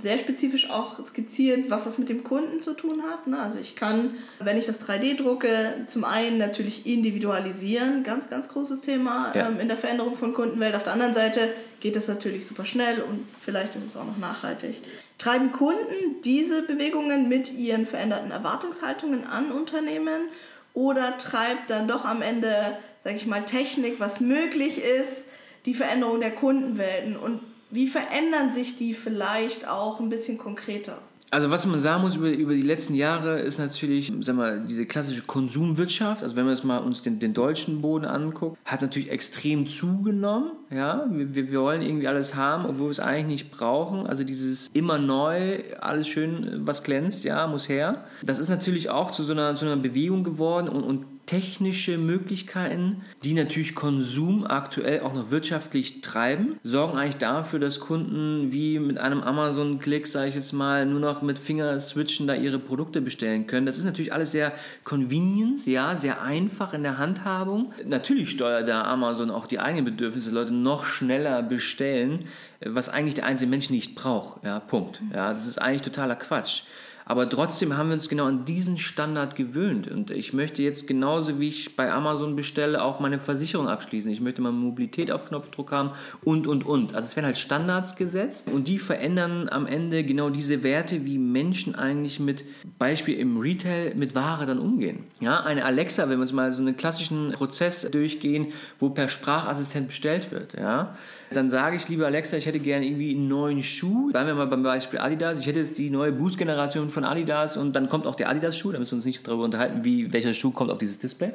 sehr 0.00 0.18
spezifisch 0.18 0.70
auch 0.70 1.04
skizziert, 1.04 1.68
was 1.68 1.82
das 1.82 1.98
mit 1.98 2.08
dem 2.08 2.22
Kunden 2.22 2.60
zu 2.60 2.74
tun 2.74 3.02
hat. 3.10 3.26
Ne? 3.26 3.40
Also 3.40 3.58
ich 3.58 3.74
kann, 3.74 4.14
wenn 4.38 4.56
ich 4.56 4.66
das 4.66 4.80
3D 4.80 5.16
drucke, 5.16 5.48
zum 5.88 6.04
einen 6.04 6.38
natürlich 6.38 6.86
individualisieren, 6.86 8.04
ganz, 8.04 8.30
ganz 8.30 8.48
großes 8.48 8.82
Thema 8.82 9.32
ja. 9.34 9.48
ähm, 9.48 9.58
in 9.58 9.66
der 9.66 9.76
Veränderung 9.76 10.14
von 10.14 10.32
Kundenwelt. 10.32 10.76
Auf 10.76 10.84
der 10.84 10.92
anderen 10.92 11.12
Seite 11.12 11.52
geht 11.80 11.96
es 11.96 12.06
natürlich 12.06 12.46
super 12.46 12.64
schnell 12.64 13.00
und 13.00 13.26
vielleicht 13.40 13.74
ist 13.74 13.84
es 13.84 13.96
auch 13.96 14.04
noch 14.04 14.18
nachhaltig. 14.18 14.80
Treiben 15.18 15.50
Kunden 15.50 16.22
diese 16.22 16.62
Bewegungen 16.62 17.28
mit 17.28 17.52
ihren 17.52 17.84
veränderten 17.84 18.30
Erwartungshaltungen 18.30 19.26
an 19.26 19.50
Unternehmen 19.50 20.28
oder 20.72 21.18
treibt 21.18 21.68
dann 21.68 21.88
doch 21.88 22.04
am 22.04 22.22
Ende, 22.22 22.78
sage 23.02 23.16
ich 23.16 23.26
mal, 23.26 23.44
Technik, 23.44 23.98
was 23.98 24.20
möglich 24.20 24.80
ist, 24.80 25.24
die 25.66 25.74
Veränderung 25.74 26.20
der 26.20 26.30
Kundenwelten 26.30 27.16
und 27.16 27.40
wie 27.70 27.86
verändern 27.86 28.52
sich 28.52 28.76
die 28.76 28.94
vielleicht 28.94 29.68
auch 29.68 30.00
ein 30.00 30.08
bisschen 30.08 30.38
konkreter? 30.38 30.98
Also 31.30 31.50
was 31.50 31.66
man 31.66 31.78
sagen 31.78 32.02
muss 32.02 32.16
über, 32.16 32.30
über 32.30 32.54
die 32.54 32.62
letzten 32.62 32.94
Jahre 32.94 33.40
ist 33.40 33.58
natürlich, 33.58 34.10
sag 34.20 34.34
mal, 34.34 34.62
diese 34.66 34.86
klassische 34.86 35.20
Konsumwirtschaft, 35.22 36.22
also 36.22 36.36
wenn 36.36 36.46
wir 36.46 36.52
jetzt 36.52 36.64
mal 36.64 36.78
uns 36.78 37.02
den, 37.02 37.18
den 37.18 37.34
deutschen 37.34 37.82
Boden 37.82 38.06
angucken, 38.06 38.56
hat 38.64 38.80
natürlich 38.80 39.10
extrem 39.10 39.66
zugenommen. 39.66 40.52
Ja, 40.70 41.06
wir, 41.10 41.34
wir 41.34 41.60
wollen 41.60 41.82
irgendwie 41.82 42.08
alles 42.08 42.34
haben, 42.34 42.64
obwohl 42.64 42.86
wir 42.86 42.92
es 42.92 43.00
eigentlich 43.00 43.42
nicht 43.42 43.50
brauchen. 43.50 44.06
Also 44.06 44.24
dieses 44.24 44.68
immer 44.68 44.98
neu, 44.98 45.62
alles 45.80 46.08
schön, 46.08 46.62
was 46.66 46.82
glänzt, 46.82 47.24
ja, 47.24 47.46
muss 47.46 47.68
her. 47.68 48.04
Das 48.22 48.38
ist 48.38 48.48
natürlich 48.48 48.88
auch 48.88 49.10
zu 49.10 49.22
so 49.22 49.32
einer, 49.32 49.54
zu 49.54 49.66
einer 49.66 49.76
Bewegung 49.76 50.24
geworden 50.24 50.68
und, 50.70 50.82
und 50.82 51.04
technische 51.28 51.98
Möglichkeiten, 51.98 53.02
die 53.22 53.34
natürlich 53.34 53.74
Konsum 53.74 54.46
aktuell 54.46 55.00
auch 55.00 55.12
noch 55.12 55.30
wirtschaftlich 55.30 56.00
treiben, 56.00 56.58
sorgen 56.62 56.96
eigentlich 56.96 57.18
dafür, 57.18 57.58
dass 57.58 57.80
Kunden 57.80 58.50
wie 58.50 58.78
mit 58.78 58.96
einem 58.96 59.20
Amazon-Klick, 59.20 60.06
sage 60.06 60.30
ich 60.30 60.34
jetzt 60.34 60.54
mal, 60.54 60.86
nur 60.86 61.00
noch 61.00 61.20
mit 61.20 61.38
Fingerswitchen 61.38 62.26
da 62.26 62.34
ihre 62.34 62.58
Produkte 62.58 63.02
bestellen 63.02 63.46
können. 63.46 63.66
Das 63.66 63.76
ist 63.76 63.84
natürlich 63.84 64.14
alles 64.14 64.32
sehr 64.32 64.52
convenience, 64.84 65.66
ja, 65.66 65.96
sehr 65.96 66.22
einfach 66.22 66.72
in 66.72 66.82
der 66.82 66.96
Handhabung. 66.96 67.74
Natürlich 67.84 68.30
steuert 68.30 68.66
da 68.66 68.84
Amazon 68.84 69.30
auch 69.30 69.46
die 69.46 69.60
eigenen 69.60 69.84
Bedürfnisse, 69.84 70.30
Leute 70.30 70.54
noch 70.54 70.86
schneller 70.86 71.42
bestellen, 71.42 72.24
was 72.64 72.88
eigentlich 72.88 73.14
der 73.14 73.26
einzelne 73.26 73.50
Mensch 73.50 73.68
nicht 73.68 73.94
braucht. 73.94 74.42
Ja, 74.44 74.60
Punkt. 74.60 75.02
Ja, 75.14 75.34
das 75.34 75.46
ist 75.46 75.60
eigentlich 75.60 75.82
totaler 75.82 76.16
Quatsch. 76.16 76.62
Aber 77.08 77.26
trotzdem 77.26 77.74
haben 77.78 77.88
wir 77.88 77.94
uns 77.94 78.10
genau 78.10 78.26
an 78.26 78.44
diesen 78.44 78.76
Standard 78.76 79.34
gewöhnt. 79.34 79.88
Und 79.88 80.10
ich 80.10 80.34
möchte 80.34 80.62
jetzt 80.62 80.86
genauso 80.86 81.40
wie 81.40 81.48
ich 81.48 81.74
bei 81.74 81.90
Amazon 81.90 82.36
bestelle, 82.36 82.82
auch 82.82 83.00
meine 83.00 83.18
Versicherung 83.18 83.66
abschließen. 83.66 84.10
Ich 84.10 84.20
möchte 84.20 84.42
meine 84.42 84.54
Mobilität 84.54 85.10
auf 85.10 85.24
Knopfdruck 85.24 85.72
haben 85.72 85.92
und, 86.22 86.46
und, 86.46 86.66
und. 86.66 86.94
Also 86.94 87.06
es 87.06 87.16
werden 87.16 87.24
halt 87.24 87.38
Standards 87.38 87.96
gesetzt 87.96 88.46
und 88.46 88.68
die 88.68 88.78
verändern 88.78 89.48
am 89.48 89.66
Ende 89.66 90.04
genau 90.04 90.28
diese 90.28 90.62
Werte, 90.62 91.06
wie 91.06 91.16
Menschen 91.16 91.74
eigentlich 91.74 92.20
mit, 92.20 92.44
Beispiel 92.78 93.18
im 93.18 93.38
Retail, 93.38 93.94
mit 93.94 94.14
Ware 94.14 94.44
dann 94.44 94.58
umgehen. 94.58 95.04
Ja, 95.18 95.40
eine 95.40 95.64
Alexa, 95.64 96.10
wenn 96.10 96.18
wir 96.18 96.22
uns 96.22 96.34
mal 96.34 96.52
so 96.52 96.60
einen 96.60 96.76
klassischen 96.76 97.32
Prozess 97.32 97.90
durchgehen, 97.90 98.48
wo 98.80 98.90
per 98.90 99.08
Sprachassistent 99.08 99.88
bestellt 99.88 100.30
wird, 100.30 100.58
ja, 100.58 100.94
dann 101.30 101.50
sage 101.50 101.76
ich, 101.76 101.88
liebe 101.88 102.06
Alexa, 102.06 102.36
ich 102.36 102.46
hätte 102.46 102.58
gerne 102.58 102.86
irgendwie 102.86 103.14
einen 103.14 103.28
neuen 103.28 103.62
Schuh. 103.62 104.10
Bleiben 104.10 104.28
wir 104.28 104.34
mal 104.34 104.46
beim 104.46 104.62
Beispiel 104.62 104.98
Adidas. 104.98 105.38
Ich 105.38 105.46
hätte 105.46 105.58
jetzt 105.58 105.76
die 105.76 105.90
neue 105.90 106.12
Boost-Generation 106.12 106.88
von 106.88 106.97
Adidas 107.04 107.56
und 107.56 107.74
dann 107.74 107.88
kommt 107.88 108.06
auch 108.06 108.14
der 108.14 108.28
Adidas-Schuh. 108.28 108.72
Da 108.72 108.78
müssen 108.78 108.92
wir 108.92 108.96
uns 108.96 109.04
nicht 109.04 109.26
darüber 109.26 109.44
unterhalten, 109.44 109.84
wie, 109.84 110.12
welcher 110.12 110.34
Schuh 110.34 110.50
kommt 110.50 110.70
auf 110.70 110.78
dieses 110.78 110.98
Display. 110.98 111.32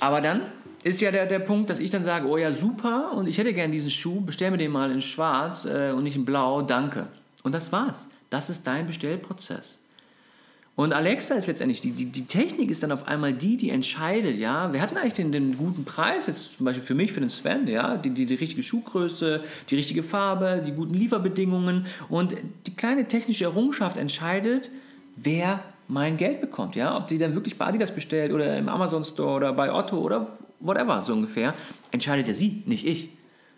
Aber 0.00 0.20
dann 0.20 0.42
ist 0.82 1.00
ja 1.00 1.10
der, 1.10 1.26
der 1.26 1.38
Punkt, 1.38 1.70
dass 1.70 1.78
ich 1.78 1.90
dann 1.90 2.04
sage, 2.04 2.28
oh 2.28 2.36
ja, 2.36 2.54
super 2.54 3.12
und 3.14 3.26
ich 3.26 3.38
hätte 3.38 3.52
gerne 3.52 3.72
diesen 3.72 3.90
Schuh, 3.90 4.20
bestell 4.20 4.50
mir 4.50 4.58
den 4.58 4.70
mal 4.70 4.90
in 4.90 5.00
schwarz 5.00 5.64
äh, 5.64 5.92
und 5.92 6.04
nicht 6.04 6.16
in 6.16 6.24
blau, 6.24 6.62
danke. 6.62 7.06
Und 7.42 7.52
das 7.52 7.72
war's. 7.72 8.08
Das 8.30 8.50
ist 8.50 8.66
dein 8.66 8.86
Bestellprozess. 8.86 9.78
Und 10.76 10.92
Alexa 10.92 11.36
ist 11.36 11.46
letztendlich, 11.46 11.80
die, 11.80 11.92
die, 11.92 12.06
die 12.06 12.26
Technik 12.26 12.68
ist 12.68 12.82
dann 12.82 12.90
auf 12.90 13.06
einmal 13.06 13.32
die, 13.32 13.56
die 13.56 13.70
entscheidet, 13.70 14.36
ja. 14.36 14.72
Wir 14.72 14.82
hatten 14.82 14.96
eigentlich 14.96 15.12
den, 15.12 15.30
den 15.30 15.56
guten 15.56 15.84
Preis, 15.84 16.26
jetzt 16.26 16.56
zum 16.56 16.64
Beispiel 16.64 16.82
für 16.82 16.96
mich, 16.96 17.12
für 17.12 17.20
den 17.20 17.28
Sven, 17.28 17.68
ja, 17.68 17.96
die, 17.96 18.10
die, 18.10 18.26
die 18.26 18.34
richtige 18.34 18.64
Schuhgröße, 18.64 19.44
die 19.70 19.76
richtige 19.76 20.02
Farbe, 20.02 20.64
die 20.66 20.72
guten 20.72 20.94
Lieferbedingungen 20.94 21.86
und 22.08 22.34
die 22.66 22.74
kleine 22.74 23.06
technische 23.06 23.44
Errungenschaft 23.44 23.96
entscheidet, 23.96 24.72
wer 25.16 25.60
mein 25.88 26.16
Geld 26.16 26.40
bekommt, 26.40 26.76
ja. 26.76 26.96
Ob 26.96 27.08
die 27.08 27.18
dann 27.18 27.34
wirklich 27.34 27.58
bei 27.58 27.66
Adidas 27.66 27.94
bestellt 27.94 28.32
oder 28.32 28.56
im 28.56 28.68
Amazon 28.68 29.04
Store 29.04 29.36
oder 29.36 29.52
bei 29.52 29.72
Otto 29.72 29.98
oder 29.98 30.28
whatever, 30.60 31.02
so 31.02 31.12
ungefähr, 31.12 31.54
entscheidet 31.90 32.28
ja 32.28 32.34
sie, 32.34 32.62
nicht 32.66 32.86
ich. 32.86 33.10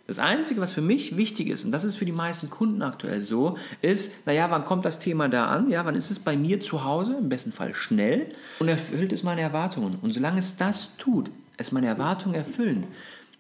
Das 0.07 0.21
Einzige, 0.21 0.61
was 0.61 0.73
für 0.73 0.83
mich 0.83 1.17
wichtig 1.17 1.49
ist, 1.49 1.65
und 1.65 1.73
das 1.73 1.83
ist 1.83 1.97
für 1.97 2.05
die 2.05 2.13
meisten 2.13 2.49
Kunden 2.49 2.83
aktuell 2.83 3.21
so, 3.21 3.59
ist, 3.83 4.25
naja, 4.25 4.49
wann 4.51 4.65
kommt 4.65 4.85
das 4.85 5.01
Thema 5.01 5.29
da 5.29 5.47
an? 5.47 5.69
Ja, 5.69 5.85
wann 5.85 5.97
ist 5.97 6.13
es 6.13 6.21
bei 6.21 6.37
mir 6.37 6.61
zu 6.61 6.85
Hause? 6.85 7.17
Im 7.19 7.29
besten 7.29 7.51
Fall 7.51 7.75
schnell. 7.75 8.27
Und 8.61 8.69
erfüllt 8.69 9.13
es 9.13 9.25
meine 9.25 9.41
Erwartungen. 9.41 9.99
Und 10.01 10.15
solange 10.15 10.39
es 10.39 10.57
das 10.57 10.97
tut, 10.97 11.31
es 11.57 11.73
meine 11.73 11.89
Erwartungen 11.89 12.37
erfüllen, 12.37 12.87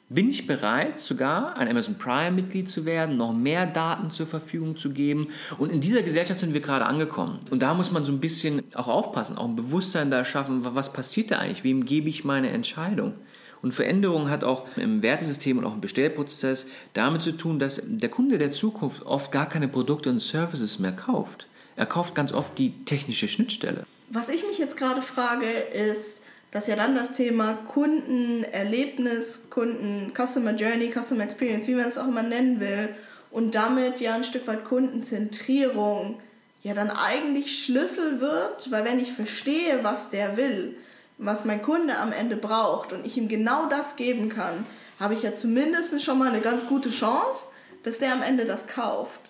bin 0.08 0.28
ich 0.28 0.46
bereit, 0.46 1.00
sogar 1.00 1.56
ein 1.56 1.68
Amazon 1.68 1.96
Prime-Mitglied 1.96 2.68
zu 2.68 2.84
werden, 2.84 3.16
noch 3.16 3.32
mehr 3.32 3.66
Daten 3.66 4.10
zur 4.10 4.26
Verfügung 4.26 4.76
zu 4.76 4.90
geben. 4.90 5.28
Und 5.58 5.72
in 5.72 5.80
dieser 5.80 6.02
Gesellschaft 6.02 6.38
sind 6.38 6.54
wir 6.54 6.60
gerade 6.60 6.86
angekommen. 6.86 7.40
Und 7.50 7.60
da 7.60 7.74
muss 7.74 7.90
man 7.90 8.04
so 8.04 8.12
ein 8.12 8.20
bisschen 8.20 8.62
auch 8.74 8.86
aufpassen, 8.86 9.36
auch 9.36 9.48
ein 9.48 9.56
Bewusstsein 9.56 10.10
da 10.10 10.24
schaffen, 10.24 10.64
was 10.64 10.92
passiert 10.92 11.32
da 11.32 11.38
eigentlich? 11.38 11.64
Wem 11.64 11.84
gebe 11.84 12.08
ich 12.08 12.24
meine 12.24 12.50
Entscheidung? 12.50 13.14
Und 13.62 13.72
Veränderung 13.72 14.30
hat 14.30 14.44
auch 14.44 14.66
im 14.76 15.02
Wertesystem 15.02 15.58
und 15.58 15.64
auch 15.64 15.74
im 15.74 15.80
Bestellprozess 15.80 16.68
damit 16.92 17.22
zu 17.22 17.32
tun, 17.32 17.58
dass 17.58 17.82
der 17.84 18.08
Kunde 18.08 18.38
der 18.38 18.52
Zukunft 18.52 19.04
oft 19.04 19.32
gar 19.32 19.48
keine 19.48 19.66
Produkte 19.66 20.10
und 20.10 20.20
Services 20.20 20.78
mehr 20.78 20.92
kauft. 20.92 21.48
Er 21.74 21.86
kauft 21.86 22.14
ganz 22.14 22.32
oft 22.32 22.56
die 22.58 22.84
technische 22.84 23.26
Schnittstelle. 23.26 23.84
Was 24.10 24.28
ich 24.28 24.46
mich 24.46 24.58
jetzt 24.58 24.76
gerade 24.76 25.02
frage, 25.02 25.46
ist, 25.46 26.22
dass 26.56 26.68
ja 26.68 26.74
dann 26.74 26.94
das 26.94 27.12
Thema 27.12 27.58
Kundenerlebnis, 27.68 29.50
Kunden, 29.50 30.14
Customer 30.16 30.52
Journey, 30.52 30.90
Customer 30.90 31.24
Experience, 31.24 31.66
wie 31.66 31.74
man 31.74 31.84
es 31.86 31.98
auch 31.98 32.08
immer 32.08 32.22
nennen 32.22 32.60
will, 32.60 32.88
und 33.30 33.54
damit 33.54 34.00
ja 34.00 34.14
ein 34.14 34.24
Stück 34.24 34.46
weit 34.46 34.64
Kundenzentrierung 34.64 36.18
ja 36.62 36.72
dann 36.72 36.88
eigentlich 36.88 37.62
Schlüssel 37.62 38.22
wird, 38.22 38.70
weil 38.70 38.86
wenn 38.86 38.98
ich 38.98 39.12
verstehe, 39.12 39.80
was 39.82 40.08
der 40.08 40.38
will, 40.38 40.74
was 41.18 41.44
mein 41.44 41.60
Kunde 41.60 41.98
am 41.98 42.10
Ende 42.10 42.36
braucht 42.36 42.94
und 42.94 43.04
ich 43.04 43.18
ihm 43.18 43.28
genau 43.28 43.68
das 43.68 43.96
geben 43.96 44.30
kann, 44.30 44.64
habe 44.98 45.12
ich 45.12 45.24
ja 45.24 45.36
zumindest 45.36 46.02
schon 46.02 46.18
mal 46.18 46.28
eine 46.28 46.40
ganz 46.40 46.66
gute 46.66 46.88
Chance, 46.88 47.48
dass 47.82 47.98
der 47.98 48.14
am 48.14 48.22
Ende 48.22 48.46
das 48.46 48.66
kauft. 48.66 49.20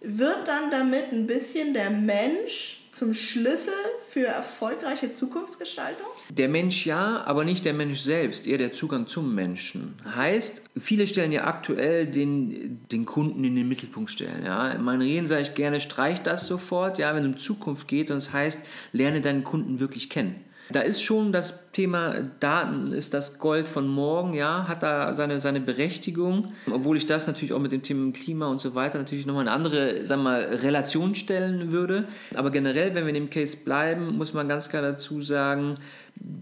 Wird 0.00 0.48
dann 0.48 0.70
damit 0.70 1.12
ein 1.12 1.26
bisschen 1.26 1.74
der 1.74 1.90
Mensch 1.90 2.79
zum 2.92 3.14
Schlüssel 3.14 3.72
für 4.10 4.26
erfolgreiche 4.26 5.14
Zukunftsgestaltung? 5.14 6.06
Der 6.30 6.48
Mensch 6.48 6.86
ja, 6.86 7.22
aber 7.24 7.44
nicht 7.44 7.64
der 7.64 7.74
Mensch 7.74 8.00
selbst, 8.00 8.46
eher 8.46 8.58
der 8.58 8.72
Zugang 8.72 9.06
zum 9.06 9.34
Menschen. 9.34 9.94
Heißt, 10.04 10.62
viele 10.78 11.06
stellen 11.06 11.32
ja 11.32 11.44
aktuell 11.44 12.06
den, 12.06 12.80
den 12.90 13.04
Kunden 13.04 13.44
in 13.44 13.54
den 13.54 13.68
Mittelpunkt 13.68 14.10
stellen. 14.10 14.44
Ja? 14.44 14.70
In 14.70 14.82
meinen 14.82 15.02
Reden 15.02 15.26
sage 15.26 15.42
ich 15.42 15.54
gerne, 15.54 15.80
streich 15.80 16.22
das 16.22 16.46
sofort, 16.46 16.98
ja, 16.98 17.14
wenn 17.14 17.22
es 17.22 17.28
um 17.28 17.38
Zukunft 17.38 17.88
geht 17.88 18.10
und 18.10 18.18
es 18.18 18.32
heißt, 18.32 18.60
lerne 18.92 19.20
deinen 19.20 19.44
Kunden 19.44 19.80
wirklich 19.80 20.10
kennen. 20.10 20.44
Da 20.72 20.80
ist 20.80 21.02
schon 21.02 21.32
das 21.32 21.70
Thema 21.72 22.14
Daten 22.40 22.92
ist 22.92 23.14
das 23.14 23.38
Gold 23.38 23.68
von 23.68 23.88
morgen, 23.88 24.34
ja, 24.34 24.66
hat 24.68 24.82
da 24.82 25.14
seine, 25.14 25.40
seine 25.40 25.60
Berechtigung, 25.60 26.52
obwohl 26.70 26.96
ich 26.96 27.06
das 27.06 27.26
natürlich 27.26 27.52
auch 27.52 27.58
mit 27.60 27.72
dem 27.72 27.82
Thema 27.82 28.12
Klima 28.12 28.46
und 28.46 28.60
so 28.60 28.74
weiter 28.74 28.98
natürlich 28.98 29.26
nochmal 29.26 29.48
eine 29.48 29.52
andere, 29.52 30.04
sagen 30.04 30.22
wir 30.22 30.30
mal, 30.30 30.42
Relation 30.42 31.14
stellen 31.14 31.72
würde. 31.72 32.08
Aber 32.34 32.50
generell, 32.50 32.94
wenn 32.94 33.04
wir 33.04 33.08
in 33.08 33.14
dem 33.14 33.30
Case 33.30 33.56
bleiben, 33.56 34.16
muss 34.16 34.34
man 34.34 34.48
ganz 34.48 34.68
klar 34.68 34.82
dazu 34.82 35.20
sagen, 35.20 35.78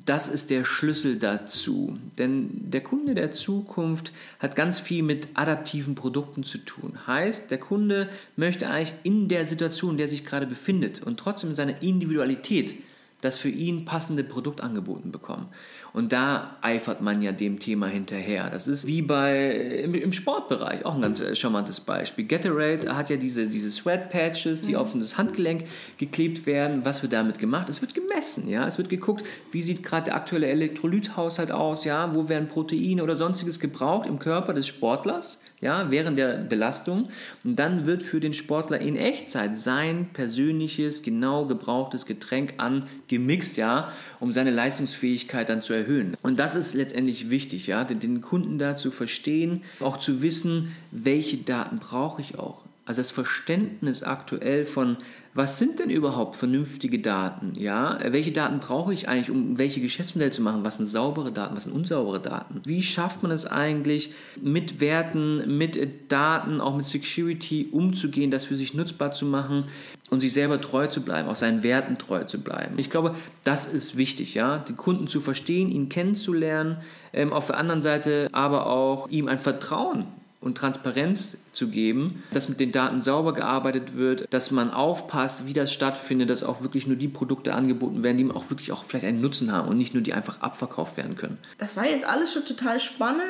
das 0.05 0.29
ist 0.29 0.51
der 0.51 0.64
Schlüssel 0.64 1.19
dazu. 1.19 1.99
Denn 2.19 2.51
der 2.53 2.81
Kunde 2.81 3.14
der 3.14 3.31
Zukunft 3.33 4.12
hat 4.38 4.57
ganz 4.57 4.81
viel 4.81 5.03
mit 5.03 5.29
adaptiven 5.35 5.95
Produkten 5.95 6.43
zu 6.43 6.59
tun. 6.59 6.99
Heißt, 7.07 7.51
der 7.51 7.59
Kunde 7.59 8.09
möchte 8.37 8.69
eigentlich 8.69 8.95
in 9.05 9.29
der 9.29 9.47
Situation, 9.47 9.93
in 9.93 9.97
der 9.99 10.07
er 10.07 10.11
sich 10.11 10.25
gerade 10.25 10.47
befindet 10.47 11.03
und 11.03 11.21
trotzdem 11.21 11.53
seine 11.53 11.81
Individualität 11.81 12.75
das 13.21 13.37
für 13.37 13.49
ihn 13.49 13.85
passende 13.85 14.23
Produkt 14.23 14.61
angeboten 14.61 15.11
bekommen. 15.11 15.49
Und 15.93 16.13
da 16.13 16.57
eifert 16.61 17.01
man 17.01 17.21
ja 17.21 17.33
dem 17.33 17.59
Thema 17.59 17.89
hinterher. 17.89 18.49
Das 18.51 18.69
ist 18.69 18.87
wie 18.87 19.03
bei 19.03 19.51
im, 19.83 19.95
im 19.95 20.13
Sportbereich, 20.13 20.85
auch 20.85 20.95
ein 20.95 21.03
ganz 21.03 21.21
äh, 21.21 21.35
charmantes 21.35 21.81
Beispiel. 21.81 22.27
Gatorade 22.27 22.95
hat 22.95 23.11
ja 23.11 23.17
diese, 23.17 23.49
diese 23.49 23.71
Sweat-Patches, 23.71 24.61
die 24.61 24.73
mhm. 24.73 24.77
auf 24.77 24.93
das 24.93 25.19
Handgelenk 25.19 25.65
geklebt 25.97 26.47
werden. 26.47 26.85
Was 26.85 27.03
wird 27.03 27.13
damit 27.13 27.39
gemacht? 27.39 27.69
Es 27.69 27.81
wird 27.81 27.95
gemessen, 27.95 28.49
ja. 28.49 28.67
Es 28.67 28.79
wird 28.79 28.89
geguckt, 28.89 29.25
wie 29.51 29.63
sieht 29.63 29.83
gerade 29.83 30.07
der 30.07 30.15
aktuelle 30.15 30.47
Elektrolythaushalt 30.47 31.51
aus, 31.51 31.85
ja. 31.85 32.15
Wo 32.15 32.29
werden 32.29 32.49
Proteine 32.49 33.03
oder 33.03 33.17
sonstiges 33.17 33.59
gebraucht 33.59 34.07
im 34.07 34.21
Körper 34.21 34.55
des 34.55 34.69
Sportlers 34.69 35.41
ja, 35.61 35.90
während 35.90 36.18
der 36.18 36.37
Belastung. 36.38 37.09
Und 37.44 37.59
dann 37.59 37.87
wird 37.87 38.03
für 38.03 38.21
den 38.21 38.35
Sportler 38.35 38.81
in 38.81 38.97
Echtzeit 38.97 39.59
sein 39.59 40.11
persönliches, 40.12 41.03
genau 41.03 41.47
gebrauchtes 41.47 42.07
Getränk 42.07 42.55
angemixt, 42.59 43.57
ja, 43.57 43.92
um 44.21 44.33
seine 44.33 44.51
Leistungsfähigkeit 44.51 45.49
dann 45.49 45.62
zu 45.62 45.73
erhöhen. 45.73 46.16
Und 46.23 46.38
das 46.38 46.55
ist 46.55 46.75
letztendlich 46.75 47.31
wichtig, 47.31 47.66
ja, 47.66 47.85
den 47.85 48.21
Kunden 48.21 48.59
da 48.59 48.77
zu 48.77 48.90
verstehen, 48.90 49.62
auch 49.81 49.99
zu 49.99 50.23
wissen, 50.23 50.75
welche 50.90 51.38
Daten 51.38 51.79
brauche 51.79 52.21
ich 52.21 52.38
auch. 52.38 52.62
Also 52.88 53.01
das 53.01 53.11
Verständnis 53.11 54.03
aktuell 54.03 54.64
von, 54.64 54.97
was 55.38 55.57
sind 55.57 55.79
denn 55.79 55.88
überhaupt 55.88 56.35
vernünftige 56.35 56.98
Daten? 56.98 57.53
Ja, 57.57 58.01
welche 58.09 58.33
Daten 58.33 58.59
brauche 58.59 58.92
ich 58.92 59.09
eigentlich, 59.09 59.31
um 59.31 59.57
welche 59.57 59.81
Geschäftsmodelle 59.81 60.33
zu 60.33 60.42
machen? 60.42 60.64
Was 60.64 60.79
sind 60.79 60.87
saubere 60.87 61.31
Daten? 61.31 61.55
Was 61.55 61.64
sind 61.64 61.74
unsaubere 61.74 62.20
Daten? 62.20 62.61
Wie 62.64 62.83
schafft 62.83 63.22
man 63.22 63.31
es 63.31 63.46
eigentlich, 63.46 64.11
mit 64.42 64.81
Werten, 64.81 65.57
mit 65.57 65.79
Daten, 66.11 66.61
auch 66.61 66.77
mit 66.77 66.87
Security 66.87 67.68
umzugehen, 67.70 68.33
das 68.33 68.46
für 68.46 68.57
sich 68.57 68.74
nutzbar 68.74 69.12
zu 69.12 69.27
machen 69.27 69.66
und 70.11 70.18
sich 70.20 70.33
selber 70.33 70.61
treu 70.61 70.88
zu 70.88 71.05
bleiben, 71.05 71.29
auch 71.29 71.37
seinen 71.37 71.62
Werten 71.62 71.98
treu 71.98 72.24
zu 72.24 72.42
bleiben? 72.42 72.77
Ich 72.77 72.90
glaube, 72.90 73.14
das 73.44 73.72
ist 73.72 73.96
wichtig, 73.96 74.35
ja, 74.35 74.59
die 74.59 74.74
Kunden 74.74 75.07
zu 75.07 75.20
verstehen, 75.20 75.70
ihn 75.70 75.88
kennenzulernen, 75.88 76.79
ähm, 77.12 77.33
auf 77.33 77.46
der 77.46 77.59
anderen 77.59 77.81
Seite 77.81 78.29
aber 78.33 78.66
auch 78.66 79.09
ihm 79.09 79.29
ein 79.29 79.38
Vertrauen 79.38 80.07
und 80.40 80.57
Transparenz 80.57 81.37
zu 81.53 81.68
geben, 81.68 82.22
dass 82.33 82.48
mit 82.48 82.61
den 82.61 82.70
Daten 82.70 83.01
sauber 83.01 83.35
gearbeitet 83.35 83.96
wird, 83.96 84.33
dass 84.33 84.51
man 84.51 84.70
aufpasst, 84.70 85.46
wie 85.46 85.53
das 85.53 85.72
stattfindet, 85.72 86.31
dass 86.31 86.44
auch 86.44 86.62
wirklich 86.62 86.87
nur 86.87 86.96
die 86.96 87.09
Produkte 87.09 87.55
angeboten 87.55 88.03
werden, 88.03 88.18
die 88.18 88.31
auch 88.31 88.48
wirklich 88.48 88.70
auch 88.70 88.85
vielleicht 88.85 89.05
einen 89.05 89.20
Nutzen 89.20 89.53
haben 89.53 89.68
und 89.68 89.79
nicht 89.79 89.94
nur 89.94 90.03
die 90.03 90.14
einfach 90.14 90.40
abverkauft 90.40 90.96
werden 90.96 91.16
können. 91.16 91.38
Das 91.59 91.77
war 91.77 91.87
jetzt 91.87 92.07
alles 92.07 92.33
schon 92.33 92.44
total 92.44 92.79
spannend, 92.79 93.22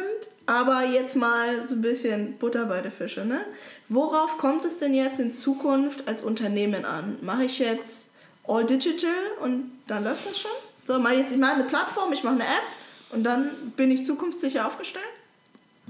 aber 0.44 0.84
jetzt 0.84 1.16
mal 1.16 1.66
so 1.66 1.74
ein 1.74 1.82
bisschen 1.82 2.36
Butter 2.38 2.66
bei 2.66 2.82
der 2.82 2.92
Fische. 2.92 3.24
Ne? 3.24 3.40
Worauf 3.88 4.36
kommt 4.36 4.66
es 4.66 4.78
denn 4.78 4.94
jetzt 4.94 5.18
in 5.18 5.32
Zukunft 5.34 6.06
als 6.08 6.22
Unternehmen 6.22 6.84
an? 6.84 7.16
Mache 7.22 7.44
ich 7.44 7.58
jetzt 7.58 8.08
all 8.46 8.64
digital 8.64 9.10
und 9.42 9.70
dann 9.86 10.04
läuft 10.04 10.28
das 10.28 10.38
schon? 10.38 10.50
So, 10.86 10.98
ich 10.98 11.18
jetzt 11.18 11.32
ich 11.32 11.38
mache 11.38 11.54
eine 11.54 11.64
Plattform, 11.64 12.12
ich 12.12 12.22
mache 12.22 12.36
eine 12.36 12.44
App 12.44 12.64
und 13.12 13.24
dann 13.24 13.50
bin 13.76 13.90
ich 13.90 14.04
zukunftssicher 14.04 14.66
aufgestellt? 14.66 15.04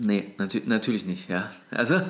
Nee, 0.00 0.34
natür 0.38 0.62
natürlich 0.66 1.04
nicht, 1.04 1.28
ja. 1.28 1.50
Also, 1.70 2.00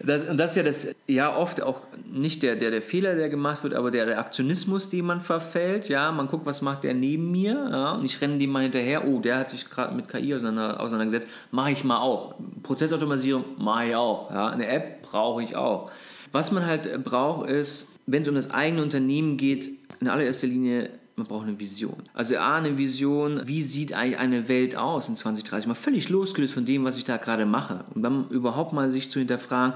das, 0.00 0.28
und 0.28 0.36
das 0.36 0.52
ist 0.52 0.56
ja 0.56 0.62
das, 0.62 0.94
ja, 1.06 1.36
oft 1.36 1.62
auch 1.62 1.80
nicht 2.10 2.42
der, 2.42 2.56
der, 2.56 2.70
der 2.70 2.82
Fehler, 2.82 3.14
der 3.16 3.28
gemacht 3.28 3.62
wird, 3.64 3.74
aber 3.74 3.90
der 3.90 4.06
Reaktionismus, 4.06 4.90
den 4.90 5.06
man 5.06 5.20
verfällt, 5.20 5.88
ja. 5.88 6.12
Man 6.12 6.28
guckt, 6.28 6.46
was 6.46 6.62
macht 6.62 6.84
der 6.84 6.94
neben 6.94 7.30
mir, 7.30 7.68
ja, 7.70 7.92
und 7.92 8.04
ich 8.04 8.20
renne 8.20 8.38
dem 8.38 8.50
mal 8.50 8.62
hinterher, 8.62 9.06
oh, 9.08 9.18
der 9.18 9.38
hat 9.38 9.50
sich 9.50 9.68
gerade 9.68 9.94
mit 9.94 10.08
KI 10.08 10.34
auseinander, 10.34 10.80
auseinandergesetzt, 10.80 11.28
mache 11.50 11.72
ich 11.72 11.84
mal 11.84 11.98
auch. 11.98 12.34
Prozessautomatisierung 12.62 13.44
mache 13.58 13.88
ich 13.88 13.96
auch, 13.96 14.30
ja. 14.30 14.48
Eine 14.48 14.68
App 14.68 15.02
brauche 15.02 15.42
ich 15.42 15.56
auch. 15.56 15.90
Was 16.30 16.52
man 16.52 16.64
halt 16.64 17.04
braucht, 17.04 17.48
ist, 17.50 17.98
wenn 18.06 18.22
es 18.22 18.28
um 18.28 18.34
das 18.34 18.50
eigene 18.50 18.82
Unternehmen 18.82 19.36
geht, 19.36 19.70
in 20.00 20.08
allererster 20.08 20.46
Linie 20.46 20.90
man 21.16 21.26
braucht 21.26 21.46
eine 21.46 21.58
Vision. 21.58 22.02
Also 22.14 22.36
A, 22.36 22.56
eine 22.56 22.78
Vision, 22.78 23.42
wie 23.44 23.62
sieht 23.62 23.92
eigentlich 23.92 24.18
eine 24.18 24.48
Welt 24.48 24.76
aus 24.76 25.08
in 25.08 25.16
2030? 25.16 25.66
Mal 25.66 25.74
völlig 25.74 26.08
losgelöst 26.08 26.54
von 26.54 26.64
dem, 26.64 26.84
was 26.84 26.96
ich 26.96 27.04
da 27.04 27.16
gerade 27.16 27.46
mache. 27.46 27.84
Und 27.94 28.02
dann 28.02 28.28
überhaupt 28.28 28.72
mal 28.72 28.90
sich 28.90 29.10
zu 29.10 29.18
hinterfragen, 29.18 29.74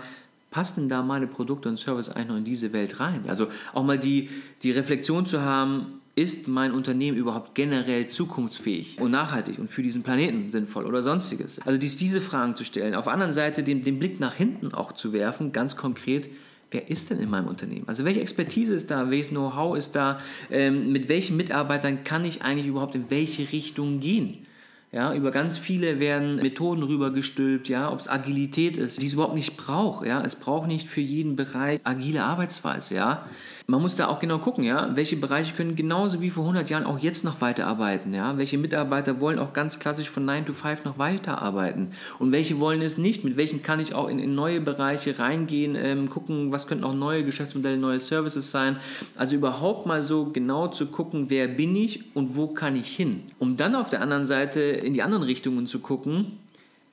passt 0.50 0.76
denn 0.76 0.88
da 0.88 1.02
meine 1.02 1.26
Produkte 1.26 1.68
und 1.68 1.78
Service 1.78 2.08
eigentlich 2.08 2.28
noch 2.28 2.36
in 2.36 2.44
diese 2.44 2.72
Welt 2.72 3.00
rein? 3.00 3.24
Also 3.28 3.48
auch 3.74 3.84
mal 3.84 3.98
die, 3.98 4.30
die 4.62 4.70
Reflexion 4.70 5.26
zu 5.26 5.42
haben, 5.42 6.00
ist 6.14 6.48
mein 6.48 6.72
Unternehmen 6.72 7.18
überhaupt 7.18 7.54
generell 7.54 8.06
zukunftsfähig 8.06 8.98
und 9.02 9.10
nachhaltig 9.10 9.58
und 9.58 9.70
für 9.70 9.82
diesen 9.82 10.02
Planeten 10.02 10.50
sinnvoll 10.50 10.86
oder 10.86 11.02
sonstiges? 11.02 11.60
Also 11.60 11.78
dies, 11.78 11.98
diese 11.98 12.22
Fragen 12.22 12.56
zu 12.56 12.64
stellen. 12.64 12.94
Auf 12.94 13.04
der 13.04 13.12
anderen 13.12 13.34
Seite 13.34 13.62
den, 13.62 13.84
den 13.84 13.98
Blick 13.98 14.18
nach 14.18 14.32
hinten 14.32 14.72
auch 14.72 14.92
zu 14.92 15.12
werfen, 15.12 15.52
ganz 15.52 15.76
konkret, 15.76 16.30
wer 16.70 16.90
ist 16.90 17.10
denn 17.10 17.18
in 17.18 17.30
meinem 17.30 17.48
Unternehmen? 17.48 17.88
Also 17.88 18.04
welche 18.04 18.20
Expertise 18.20 18.74
ist 18.74 18.90
da, 18.90 19.10
welches 19.10 19.28
Know-how 19.28 19.76
ist 19.76 19.92
da, 19.96 20.20
ähm, 20.50 20.92
mit 20.92 21.08
welchen 21.08 21.36
Mitarbeitern 21.36 22.04
kann 22.04 22.24
ich 22.24 22.42
eigentlich 22.42 22.66
überhaupt 22.66 22.94
in 22.94 23.10
welche 23.10 23.52
Richtung 23.52 24.00
gehen? 24.00 24.46
Ja, 24.92 25.12
über 25.14 25.30
ganz 25.30 25.58
viele 25.58 25.98
werden 25.98 26.36
Methoden 26.36 26.82
rübergestülpt, 26.82 27.68
ja, 27.68 27.92
ob 27.92 27.98
es 27.98 28.08
Agilität 28.08 28.76
ist, 28.76 29.02
die 29.02 29.06
es 29.06 29.14
überhaupt 29.14 29.34
nicht 29.34 29.56
braucht. 29.56 30.06
Ja. 30.06 30.22
Es 30.22 30.36
braucht 30.36 30.68
nicht 30.68 30.86
für 30.86 31.00
jeden 31.00 31.36
Bereich 31.36 31.80
agile 31.84 32.22
Arbeitsweise. 32.22 32.94
Ja 32.94 33.26
man 33.68 33.82
muss 33.82 33.96
da 33.96 34.06
auch 34.06 34.20
genau 34.20 34.38
gucken, 34.38 34.62
ja, 34.62 34.94
welche 34.94 35.16
Bereiche 35.16 35.54
können 35.54 35.74
genauso 35.74 36.20
wie 36.20 36.30
vor 36.30 36.44
100 36.44 36.70
Jahren 36.70 36.84
auch 36.84 36.98
jetzt 36.98 37.24
noch 37.24 37.40
weiterarbeiten, 37.40 38.14
ja, 38.14 38.38
welche 38.38 38.58
Mitarbeiter 38.58 39.20
wollen 39.20 39.40
auch 39.40 39.52
ganz 39.52 39.80
klassisch 39.80 40.08
von 40.08 40.24
9 40.24 40.46
to 40.46 40.52
5 40.52 40.84
noch 40.84 40.98
weiterarbeiten? 40.98 41.88
Und 42.20 42.30
welche 42.30 42.60
wollen 42.60 42.80
es 42.80 42.96
nicht, 42.96 43.24
mit 43.24 43.36
welchen 43.36 43.62
kann 43.62 43.80
ich 43.80 43.92
auch 43.92 44.08
in, 44.08 44.20
in 44.20 44.34
neue 44.34 44.60
Bereiche 44.60 45.18
reingehen, 45.18 45.74
ähm, 45.74 46.10
gucken, 46.10 46.52
was 46.52 46.68
könnten 46.68 46.84
auch 46.84 46.94
neue 46.94 47.24
Geschäftsmodelle, 47.24 47.76
neue 47.76 47.98
Services 47.98 48.52
sein, 48.52 48.76
also 49.16 49.34
überhaupt 49.34 49.86
mal 49.86 50.02
so 50.02 50.26
genau 50.26 50.68
zu 50.68 50.86
gucken, 50.86 51.26
wer 51.28 51.48
bin 51.48 51.74
ich 51.74 52.14
und 52.14 52.36
wo 52.36 52.48
kann 52.48 52.76
ich 52.76 52.94
hin, 52.94 53.24
um 53.40 53.56
dann 53.56 53.74
auf 53.74 53.90
der 53.90 54.00
anderen 54.00 54.26
Seite 54.26 54.60
in 54.60 54.94
die 54.94 55.02
anderen 55.02 55.24
Richtungen 55.24 55.66
zu 55.66 55.80
gucken, 55.80 56.38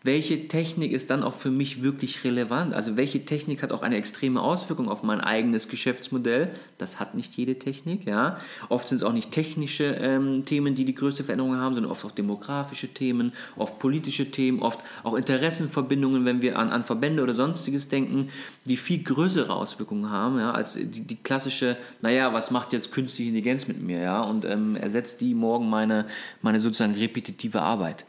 welche 0.03 0.49
Technik 0.49 0.91
ist 0.91 1.09
dann 1.09 1.23
auch 1.23 1.33
für 1.33 1.49
mich 1.49 1.81
wirklich 1.81 2.25
relevant? 2.25 2.73
Also 2.73 2.97
welche 2.97 3.23
Technik 3.23 3.63
hat 3.63 3.71
auch 3.71 3.81
eine 3.81 3.95
extreme 3.95 4.41
Auswirkung 4.41 4.89
auf 4.89 5.01
mein 5.01 5.21
eigenes 5.21 5.69
Geschäftsmodell? 5.69 6.49
Das 6.77 6.99
hat 6.99 7.15
nicht 7.15 7.35
jede 7.37 7.57
Technik, 7.57 8.05
ja. 8.05 8.37
Oft 8.67 8.89
sind 8.89 8.97
es 8.97 9.03
auch 9.03 9.13
nicht 9.13 9.31
technische 9.31 9.85
ähm, 9.85 10.43
Themen, 10.43 10.75
die 10.75 10.83
die 10.83 10.93
größte 10.93 11.23
Veränderung 11.23 11.55
haben, 11.55 11.73
sondern 11.73 11.91
oft 11.91 12.03
auch 12.03 12.11
demografische 12.11 12.89
Themen, 12.89 13.31
oft 13.55 13.79
politische 13.79 14.29
Themen, 14.29 14.61
oft 14.61 14.79
auch 15.03 15.15
Interessenverbindungen, 15.15 16.25
wenn 16.25 16.41
wir 16.41 16.59
an, 16.59 16.69
an 16.69 16.83
Verbände 16.83 17.23
oder 17.23 17.33
sonstiges 17.33 17.87
denken, 17.87 18.27
die 18.65 18.75
viel 18.75 19.03
größere 19.03 19.53
Auswirkungen 19.53 20.09
haben, 20.09 20.37
ja, 20.37 20.51
als 20.51 20.73
die, 20.73 20.85
die 20.85 21.15
klassische, 21.15 21.77
naja, 22.01 22.33
was 22.33 22.51
macht 22.51 22.73
jetzt 22.73 22.91
künstliche 22.91 23.29
Intelligenz 23.29 23.69
mit 23.69 23.81
mir, 23.81 24.01
ja, 24.01 24.21
und 24.21 24.43
ähm, 24.43 24.75
ersetzt 24.75 25.21
die 25.21 25.33
morgen 25.33 25.69
meine, 25.69 26.07
meine 26.41 26.59
sozusagen 26.59 26.93
repetitive 26.93 27.61
Arbeit. 27.61 28.05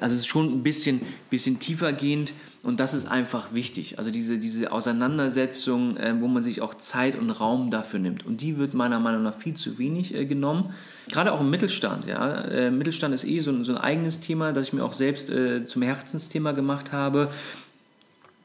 Also 0.00 0.14
es 0.14 0.20
ist 0.20 0.26
schon 0.26 0.52
ein 0.52 0.62
bisschen, 0.62 1.00
bisschen 1.30 1.58
tiefergehend 1.58 2.32
und 2.62 2.80
das 2.80 2.94
ist 2.94 3.06
einfach 3.06 3.54
wichtig. 3.54 3.98
Also 3.98 4.10
diese, 4.10 4.38
diese 4.38 4.72
Auseinandersetzung, 4.72 5.96
äh, 5.96 6.14
wo 6.20 6.28
man 6.28 6.42
sich 6.42 6.60
auch 6.60 6.74
Zeit 6.74 7.16
und 7.16 7.30
Raum 7.30 7.70
dafür 7.70 8.00
nimmt. 8.00 8.26
Und 8.26 8.40
die 8.40 8.58
wird 8.58 8.74
meiner 8.74 9.00
Meinung 9.00 9.22
nach 9.22 9.38
viel 9.38 9.54
zu 9.54 9.78
wenig 9.78 10.14
äh, 10.14 10.26
genommen. 10.26 10.74
Gerade 11.10 11.32
auch 11.32 11.40
im 11.40 11.50
Mittelstand. 11.50 12.06
Ja. 12.06 12.42
Äh, 12.42 12.70
Mittelstand 12.70 13.14
ist 13.14 13.24
eh 13.24 13.40
so, 13.40 13.62
so 13.62 13.72
ein 13.72 13.78
eigenes 13.78 14.20
Thema, 14.20 14.52
das 14.52 14.68
ich 14.68 14.72
mir 14.72 14.84
auch 14.84 14.92
selbst 14.92 15.30
äh, 15.30 15.64
zum 15.64 15.82
Herzensthema 15.82 16.52
gemacht 16.52 16.92
habe 16.92 17.30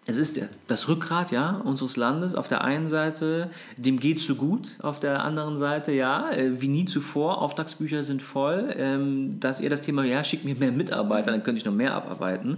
es 0.06 0.18
ist 0.18 0.39
das 0.68 0.89
Rückgrat 0.89 1.32
ja, 1.32 1.62
unseres 1.63 1.96
Landes 1.96 2.36
auf 2.36 2.50
der 2.50 2.63
einen 2.63 2.88
Seite, 2.88 3.50
dem 3.78 4.00
geht 4.00 4.20
so 4.20 4.36
gut, 4.36 4.78
auf 4.82 5.00
der 5.00 5.24
anderen 5.24 5.58
Seite 5.58 5.94
ja, 5.94 6.30
äh, 6.32 6.62
wie 6.62 6.68
nie 6.68 6.86
zuvor, 6.86 7.42
Auftragsbücher 7.42 8.04
sind 8.04 8.22
voll, 8.22 8.74
ähm, 8.78 9.39
dass 9.39 9.62
ihr 9.62 9.70
das 9.70 9.82
Thema, 9.82 10.04
ja, 10.04 10.24
schickt 10.24 10.44
mir 10.44 10.56
mehr 10.56 10.74
Mitarbeiter, 10.74 11.32
dann 11.32 11.44
könnte 11.44 11.60
ich 11.60 11.66
noch 11.66 11.74
mehr 11.74 11.96
abarbeiten. 11.96 12.58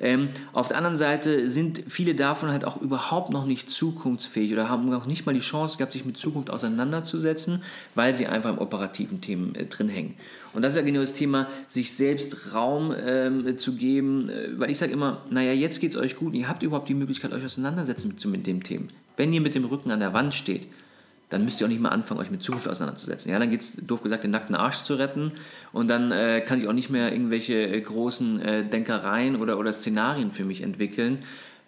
Ähm, 0.00 0.28
auf 0.52 0.68
der 0.68 0.76
anderen 0.76 0.96
Seite 0.96 1.50
sind 1.50 1.82
viele 1.88 2.14
davon 2.14 2.50
halt 2.50 2.64
auch 2.64 2.80
überhaupt 2.80 3.30
noch 3.30 3.44
nicht 3.44 3.70
zukunftsfähig 3.70 4.52
oder 4.52 4.68
haben 4.68 4.88
noch 4.88 5.06
nicht 5.06 5.26
mal 5.26 5.34
die 5.34 5.40
Chance 5.40 5.78
gehabt, 5.78 5.92
sich 5.92 6.04
mit 6.04 6.16
Zukunft 6.16 6.50
auseinanderzusetzen, 6.50 7.62
weil 7.96 8.14
sie 8.14 8.28
einfach 8.28 8.50
im 8.50 8.58
operativen 8.58 9.20
Themen 9.20 9.56
äh, 9.56 9.66
drin 9.66 9.88
hängen. 9.88 10.14
Und 10.54 10.62
das 10.62 10.72
ist 10.72 10.78
ja 10.78 10.84
genau 10.84 11.00
das 11.00 11.14
Thema, 11.14 11.48
sich 11.68 11.92
selbst 11.92 12.54
Raum 12.54 12.94
ähm, 12.96 13.58
zu 13.58 13.74
geben, 13.74 14.28
äh, 14.28 14.58
weil 14.58 14.70
ich 14.70 14.78
sage 14.78 14.92
immer, 14.92 15.22
naja, 15.30 15.52
jetzt 15.52 15.80
geht 15.80 15.90
es 15.90 15.96
euch 15.96 16.16
gut 16.16 16.32
und 16.32 16.38
ihr 16.38 16.48
habt 16.48 16.62
überhaupt 16.62 16.88
die 16.88 16.94
Möglichkeit, 16.94 17.32
euch 17.32 17.44
auseinandersetzen 17.44 18.08
mit, 18.08 18.24
mit 18.24 18.46
dem 18.46 18.62
Thema. 18.62 18.86
Wenn 19.16 19.32
ihr 19.32 19.40
mit 19.40 19.54
dem 19.54 19.64
Rücken 19.64 19.90
an 19.90 20.00
der 20.00 20.12
Wand 20.12 20.34
steht, 20.34 20.66
dann 21.30 21.44
müsst 21.44 21.60
ihr 21.60 21.66
auch 21.66 21.70
nicht 21.70 21.80
mal 21.80 21.88
anfangen, 21.88 22.20
euch 22.20 22.30
mit 22.30 22.42
Zukunft 22.42 22.68
auseinanderzusetzen. 22.68 23.30
Ja, 23.30 23.38
dann 23.38 23.50
geht 23.50 23.60
es, 23.60 23.76
doof 23.76 24.02
gesagt, 24.02 24.24
den 24.24 24.30
nackten 24.30 24.54
Arsch 24.54 24.78
zu 24.78 24.94
retten 24.94 25.32
und 25.72 25.88
dann 25.88 26.12
äh, 26.12 26.40
kann 26.40 26.60
ich 26.60 26.68
auch 26.68 26.72
nicht 26.72 26.90
mehr 26.90 27.10
irgendwelche 27.10 27.54
äh, 27.54 27.80
großen 27.80 28.40
äh, 28.40 28.64
Denkereien 28.64 29.36
oder, 29.36 29.58
oder 29.58 29.72
Szenarien 29.72 30.30
für 30.30 30.44
mich 30.44 30.62
entwickeln, 30.62 31.18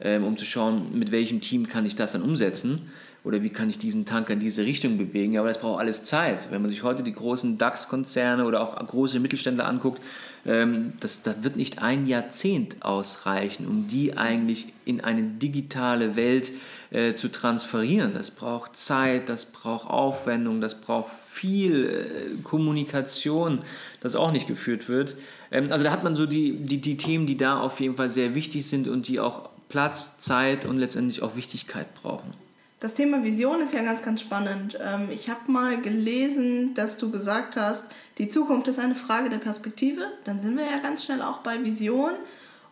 ähm, 0.00 0.24
um 0.24 0.36
zu 0.36 0.44
schauen, 0.44 0.98
mit 0.98 1.10
welchem 1.10 1.40
Team 1.40 1.68
kann 1.68 1.86
ich 1.86 1.96
das 1.96 2.12
dann 2.12 2.22
umsetzen 2.22 2.90
oder 3.26 3.42
wie 3.42 3.50
kann 3.50 3.68
ich 3.68 3.78
diesen 3.78 4.06
Tanker 4.06 4.34
in 4.34 4.40
diese 4.40 4.64
Richtung 4.64 4.98
bewegen. 4.98 5.36
Aber 5.36 5.48
das 5.48 5.58
braucht 5.58 5.80
alles 5.80 6.04
Zeit. 6.04 6.48
Wenn 6.52 6.62
man 6.62 6.70
sich 6.70 6.84
heute 6.84 7.02
die 7.02 7.12
großen 7.12 7.58
DAX-Konzerne 7.58 8.44
oder 8.44 8.60
auch 8.60 8.76
große 8.86 9.18
Mittelständler 9.18 9.66
anguckt, 9.66 10.00
ähm, 10.46 10.92
das, 11.00 11.22
das 11.22 11.42
wird 11.42 11.56
nicht 11.56 11.82
ein 11.82 12.06
Jahrzehnt 12.06 12.76
ausreichen, 12.84 13.66
um 13.66 13.88
die 13.88 14.16
eigentlich 14.16 14.68
in 14.84 15.00
eine 15.00 15.22
digitale 15.22 16.14
Welt 16.14 16.52
äh, 16.90 17.14
zu 17.14 17.28
transferieren. 17.28 18.14
Das 18.14 18.30
braucht 18.30 18.76
Zeit, 18.76 19.28
das 19.28 19.46
braucht 19.46 19.90
Aufwendung, 19.90 20.60
das 20.60 20.80
braucht 20.80 21.12
viel 21.12 21.84
äh, 21.84 22.42
Kommunikation, 22.44 23.62
das 24.00 24.14
auch 24.14 24.30
nicht 24.30 24.46
geführt 24.46 24.88
wird. 24.88 25.16
Ähm, 25.50 25.72
also 25.72 25.82
da 25.82 25.90
hat 25.90 26.04
man 26.04 26.14
so 26.14 26.26
die, 26.26 26.52
die, 26.58 26.80
die 26.80 26.96
Themen, 26.96 27.26
die 27.26 27.36
da 27.36 27.58
auf 27.58 27.80
jeden 27.80 27.96
Fall 27.96 28.10
sehr 28.10 28.36
wichtig 28.36 28.66
sind 28.66 28.86
und 28.86 29.08
die 29.08 29.18
auch 29.18 29.50
Platz, 29.68 30.18
Zeit 30.18 30.64
und 30.64 30.78
letztendlich 30.78 31.22
auch 31.22 31.36
Wichtigkeit 31.36 31.92
brauchen. 31.94 32.34
Das 32.78 32.92
Thema 32.92 33.24
Vision 33.24 33.62
ist 33.62 33.72
ja 33.72 33.82
ganz, 33.82 34.02
ganz 34.02 34.20
spannend. 34.20 34.78
Ähm, 34.80 35.08
ich 35.10 35.30
habe 35.30 35.50
mal 35.50 35.80
gelesen, 35.80 36.74
dass 36.74 36.98
du 36.98 37.10
gesagt 37.10 37.56
hast, 37.56 37.86
die 38.18 38.28
Zukunft 38.28 38.68
ist 38.68 38.78
eine 38.78 38.94
Frage 38.94 39.30
der 39.30 39.38
Perspektive. 39.38 40.02
Dann 40.24 40.40
sind 40.40 40.56
wir 40.56 40.64
ja 40.64 40.78
ganz 40.82 41.04
schnell 41.04 41.22
auch 41.22 41.38
bei 41.38 41.64
Vision. 41.64 42.12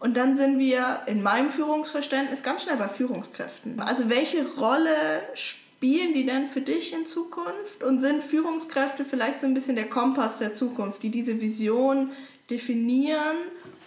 Und 0.00 0.18
dann 0.18 0.36
sind 0.36 0.58
wir 0.58 1.00
in 1.06 1.22
meinem 1.22 1.48
Führungsverständnis 1.48 2.42
ganz 2.42 2.64
schnell 2.64 2.76
bei 2.76 2.88
Führungskräften. 2.88 3.80
Also 3.80 4.10
welche 4.10 4.46
Rolle 4.56 5.22
spielen 5.32 6.12
die 6.12 6.26
denn 6.26 6.48
für 6.48 6.60
dich 6.60 6.92
in 6.92 7.06
Zukunft? 7.06 7.82
Und 7.82 8.02
sind 8.02 8.22
Führungskräfte 8.22 9.06
vielleicht 9.06 9.40
so 9.40 9.46
ein 9.46 9.54
bisschen 9.54 9.76
der 9.76 9.88
Kompass 9.88 10.36
der 10.36 10.52
Zukunft, 10.52 11.02
die 11.02 11.10
diese 11.10 11.40
Vision 11.40 12.10
definieren, 12.50 13.36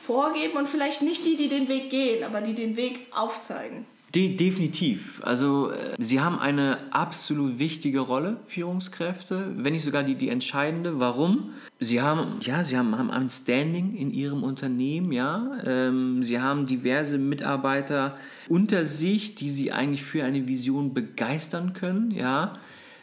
vorgeben 0.08 0.58
und 0.58 0.68
vielleicht 0.68 1.02
nicht 1.02 1.26
die, 1.26 1.36
die 1.36 1.50
den 1.50 1.68
Weg 1.68 1.90
gehen, 1.90 2.24
aber 2.24 2.42
die 2.42 2.56
den 2.56 2.78
Weg 2.78 3.08
aufzeigen? 3.12 3.86
De 4.16 4.38
definitiv. 4.38 5.22
Also 5.26 5.72
äh, 5.72 5.96
sie 6.00 6.22
haben 6.22 6.40
eine 6.40 6.78
absolut 6.92 7.60
wichtige 7.60 8.00
Rolle, 8.00 8.38
Führungskräfte, 8.48 9.52
wenn 9.58 9.74
nicht 9.74 9.84
sogar 9.84 10.04
die, 10.04 10.16
die 10.16 10.30
entscheidende. 10.30 11.02
Warum? 11.02 11.52
Sie 11.82 12.02
haben, 12.02 12.40
ja, 12.40 12.64
sie 12.64 12.78
haben, 12.78 12.98
haben 12.98 13.12
ein 13.12 13.30
Standing 13.30 13.96
in 13.96 14.12
ihrem 14.12 14.44
Unternehmen, 14.44 15.12
ja. 15.12 15.58
Ähm, 15.66 16.24
sie 16.24 16.40
haben 16.40 16.68
diverse 16.68 17.18
Mitarbeiter 17.18 18.16
unter 18.48 18.86
sich, 18.86 19.36
die 19.36 19.50
sie 19.50 19.74
eigentlich 19.74 20.04
für 20.04 20.24
eine 20.24 20.48
Vision 20.48 20.94
begeistern 20.94 21.74
können, 21.74 22.12
ja. 22.12 22.58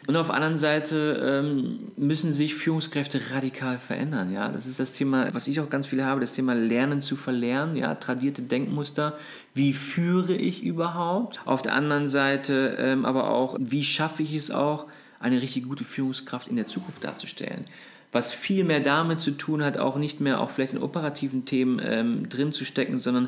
Und 0.07 0.15
auf 0.17 0.27
der 0.27 0.35
anderen 0.35 0.57
Seite 0.57 1.43
ähm, 1.43 1.91
müssen 1.97 2.33
sich 2.33 2.53
Führungskräfte 2.53 3.19
radikal 3.33 3.79
verändern. 3.79 4.31
Ja, 4.31 4.49
das 4.49 4.67
ist 4.67 4.79
das 4.79 4.91
Thema, 4.91 5.33
was 5.33 5.47
ich 5.47 5.59
auch 5.59 5.69
ganz 5.69 5.87
viel 5.87 6.03
habe, 6.03 6.21
das 6.21 6.33
Thema 6.33 6.53
Lernen 6.53 7.01
zu 7.01 7.15
verlernen. 7.15 7.75
Ja, 7.75 7.95
tradierte 7.95 8.43
Denkmuster. 8.43 9.17
Wie 9.53 9.73
führe 9.73 10.35
ich 10.35 10.63
überhaupt? 10.63 11.41
Auf 11.45 11.63
der 11.63 11.73
anderen 11.73 12.07
Seite 12.07 12.75
ähm, 12.77 13.03
aber 13.05 13.31
auch, 13.31 13.57
wie 13.59 13.83
schaffe 13.83 14.21
ich 14.21 14.35
es 14.35 14.51
auch, 14.51 14.85
eine 15.19 15.41
richtig 15.41 15.67
gute 15.67 15.83
Führungskraft 15.83 16.49
in 16.49 16.55
der 16.55 16.67
Zukunft 16.67 17.03
darzustellen? 17.03 17.65
was 18.11 18.31
viel 18.31 18.63
mehr 18.63 18.79
damit 18.79 19.19
zu 19.19 19.31
tun 19.31 19.61
hat, 19.61 19.77
auch 19.77 19.97
nicht 19.97 20.21
mehr 20.21 20.39
auch 20.39 20.49
vielleicht 20.49 20.71
in 20.71 20.81
operativen 20.81 21.43
Themen 21.43 21.81
ähm, 21.83 22.29
drin 22.29 22.53
zu 22.53 22.63
stecken, 22.63 22.97
sondern 22.97 23.27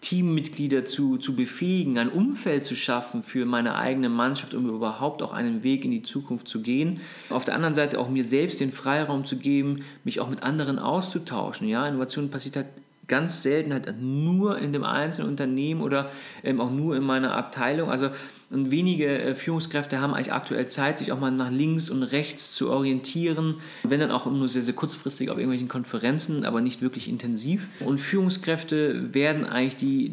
Teammitglieder 0.00 0.84
zu, 0.84 1.16
zu 1.16 1.34
befähigen, 1.34 1.98
ein 1.98 2.10
Umfeld 2.10 2.64
zu 2.64 2.76
schaffen 2.76 3.22
für 3.22 3.44
meine 3.44 3.74
eigene 3.74 4.08
Mannschaft, 4.08 4.54
um 4.54 4.68
überhaupt 4.68 5.22
auch 5.22 5.32
einen 5.32 5.62
Weg 5.62 5.84
in 5.84 5.90
die 5.90 6.02
Zukunft 6.02 6.48
zu 6.48 6.62
gehen. 6.62 7.00
Auf 7.30 7.44
der 7.44 7.54
anderen 7.54 7.74
Seite 7.74 7.98
auch 7.98 8.08
mir 8.08 8.24
selbst 8.24 8.60
den 8.60 8.72
Freiraum 8.72 9.24
zu 9.24 9.38
geben, 9.38 9.84
mich 10.04 10.20
auch 10.20 10.28
mit 10.28 10.42
anderen 10.42 10.78
auszutauschen. 10.78 11.66
Ja, 11.68 11.88
Innovation 11.88 12.30
passiert 12.30 12.56
halt 12.56 12.66
ganz 13.08 13.42
selten 13.42 13.72
halt 13.72 14.00
nur 14.00 14.58
in 14.58 14.72
dem 14.72 14.84
einzelnen 14.84 15.28
Unternehmen 15.28 15.80
oder 15.80 16.10
ähm, 16.42 16.60
auch 16.60 16.70
nur 16.70 16.96
in 16.96 17.02
meiner 17.02 17.34
Abteilung. 17.34 17.90
Also 17.90 18.10
und 18.50 18.70
wenige 18.70 19.06
äh, 19.06 19.34
Führungskräfte 19.34 20.00
haben 20.00 20.14
eigentlich 20.14 20.32
aktuell 20.32 20.66
Zeit, 20.66 20.98
sich 20.98 21.10
auch 21.10 21.18
mal 21.18 21.32
nach 21.32 21.50
links 21.50 21.90
und 21.90 22.04
rechts 22.04 22.54
zu 22.54 22.70
orientieren, 22.70 23.56
wenn 23.82 23.98
dann 23.98 24.12
auch 24.12 24.26
nur 24.26 24.48
sehr, 24.48 24.62
sehr 24.62 24.74
kurzfristig 24.74 25.30
auf 25.30 25.38
irgendwelchen 25.38 25.68
Konferenzen, 25.68 26.44
aber 26.44 26.60
nicht 26.60 26.80
wirklich 26.80 27.08
intensiv. 27.08 27.66
Und 27.80 27.98
Führungskräfte 27.98 29.12
werden 29.12 29.44
eigentlich 29.44 29.76
die, 29.76 30.12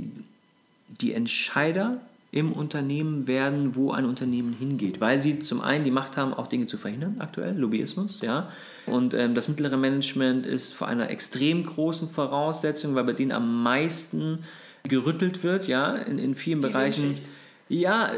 die 1.00 1.14
Entscheider 1.14 2.02
im 2.32 2.52
Unternehmen 2.52 3.28
werden, 3.28 3.76
wo 3.76 3.92
ein 3.92 4.06
Unternehmen 4.06 4.54
hingeht, 4.54 5.00
weil 5.00 5.20
sie 5.20 5.38
zum 5.38 5.62
einen 5.62 5.86
die 5.86 5.92
Macht 5.92 6.18
haben, 6.18 6.34
auch 6.34 6.48
Dinge 6.48 6.66
zu 6.66 6.80
verhindern, 6.80 7.18
aktuell, 7.20 7.56
Lobbyismus, 7.56 8.22
ja. 8.22 8.50
Und 8.88 9.14
ähm, 9.14 9.36
das 9.36 9.48
mittlere 9.48 9.78
Management 9.78 10.48
ist 10.48 10.74
vor 10.74 10.88
einer 10.88 11.12
extrem 11.12 11.64
großen 11.64 12.10
Voraussetzung, 12.10 12.96
weil 12.96 13.04
bei 13.04 13.14
denen 13.14 13.32
am 13.32 13.62
meisten 13.62 14.40
gerüttelt 14.82 15.44
wird, 15.44 15.68
ja, 15.68 15.96
in, 15.96 16.18
in 16.18 16.34
vielen 16.34 16.62
die 16.62 16.68
Bereichen. 16.68 17.04
Windschicht 17.04 17.30
ja, 17.70 18.12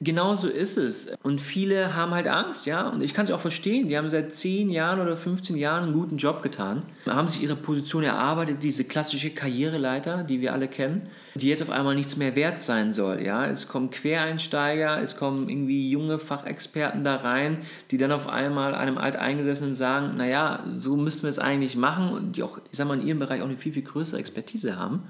genau 0.00 0.36
so 0.36 0.48
ist 0.48 0.76
es. 0.76 1.12
Und 1.22 1.40
viele 1.40 1.94
haben 1.94 2.12
halt 2.12 2.28
Angst, 2.28 2.66
ja. 2.66 2.88
Und 2.88 3.02
ich 3.02 3.14
kann 3.14 3.24
es 3.24 3.30
auch 3.30 3.40
verstehen. 3.40 3.88
Die 3.88 3.96
haben 3.96 4.08
seit 4.08 4.34
10 4.34 4.70
Jahren 4.70 5.00
oder 5.00 5.16
15 5.16 5.56
Jahren 5.56 5.84
einen 5.84 5.92
guten 5.94 6.18
Job 6.18 6.42
getan, 6.42 6.82
haben 7.06 7.26
sich 7.26 7.42
ihre 7.42 7.56
Position 7.56 8.04
erarbeitet, 8.04 8.62
diese 8.62 8.84
klassische 8.84 9.30
Karriereleiter, 9.30 10.22
die 10.22 10.40
wir 10.40 10.52
alle 10.52 10.68
kennen, 10.68 11.08
die 11.34 11.48
jetzt 11.48 11.62
auf 11.62 11.70
einmal 11.70 11.94
nichts 11.94 12.16
mehr 12.16 12.36
wert 12.36 12.60
sein 12.60 12.92
soll, 12.92 13.22
ja. 13.22 13.46
Es 13.46 13.68
kommen 13.68 13.90
Quereinsteiger, 13.90 15.00
es 15.02 15.16
kommen 15.16 15.48
irgendwie 15.48 15.90
junge 15.90 16.18
Fachexperten 16.18 17.02
da 17.02 17.16
rein, 17.16 17.58
die 17.90 17.96
dann 17.96 18.12
auf 18.12 18.28
einmal 18.28 18.74
einem 18.74 18.98
Alteingesessenen 18.98 19.74
sagen, 19.74 20.16
naja, 20.16 20.62
so 20.74 20.96
müssten 20.96 21.22
wir 21.22 21.30
es 21.30 21.38
eigentlich 21.38 21.74
machen 21.74 22.10
und 22.10 22.36
die 22.36 22.42
auch, 22.42 22.58
ich 22.70 22.76
sag 22.76 22.86
mal, 22.86 23.00
in 23.00 23.06
ihrem 23.06 23.18
Bereich 23.18 23.40
auch 23.40 23.48
eine 23.48 23.56
viel, 23.56 23.72
viel 23.72 23.82
größere 23.82 24.20
Expertise 24.20 24.76
haben. 24.78 25.04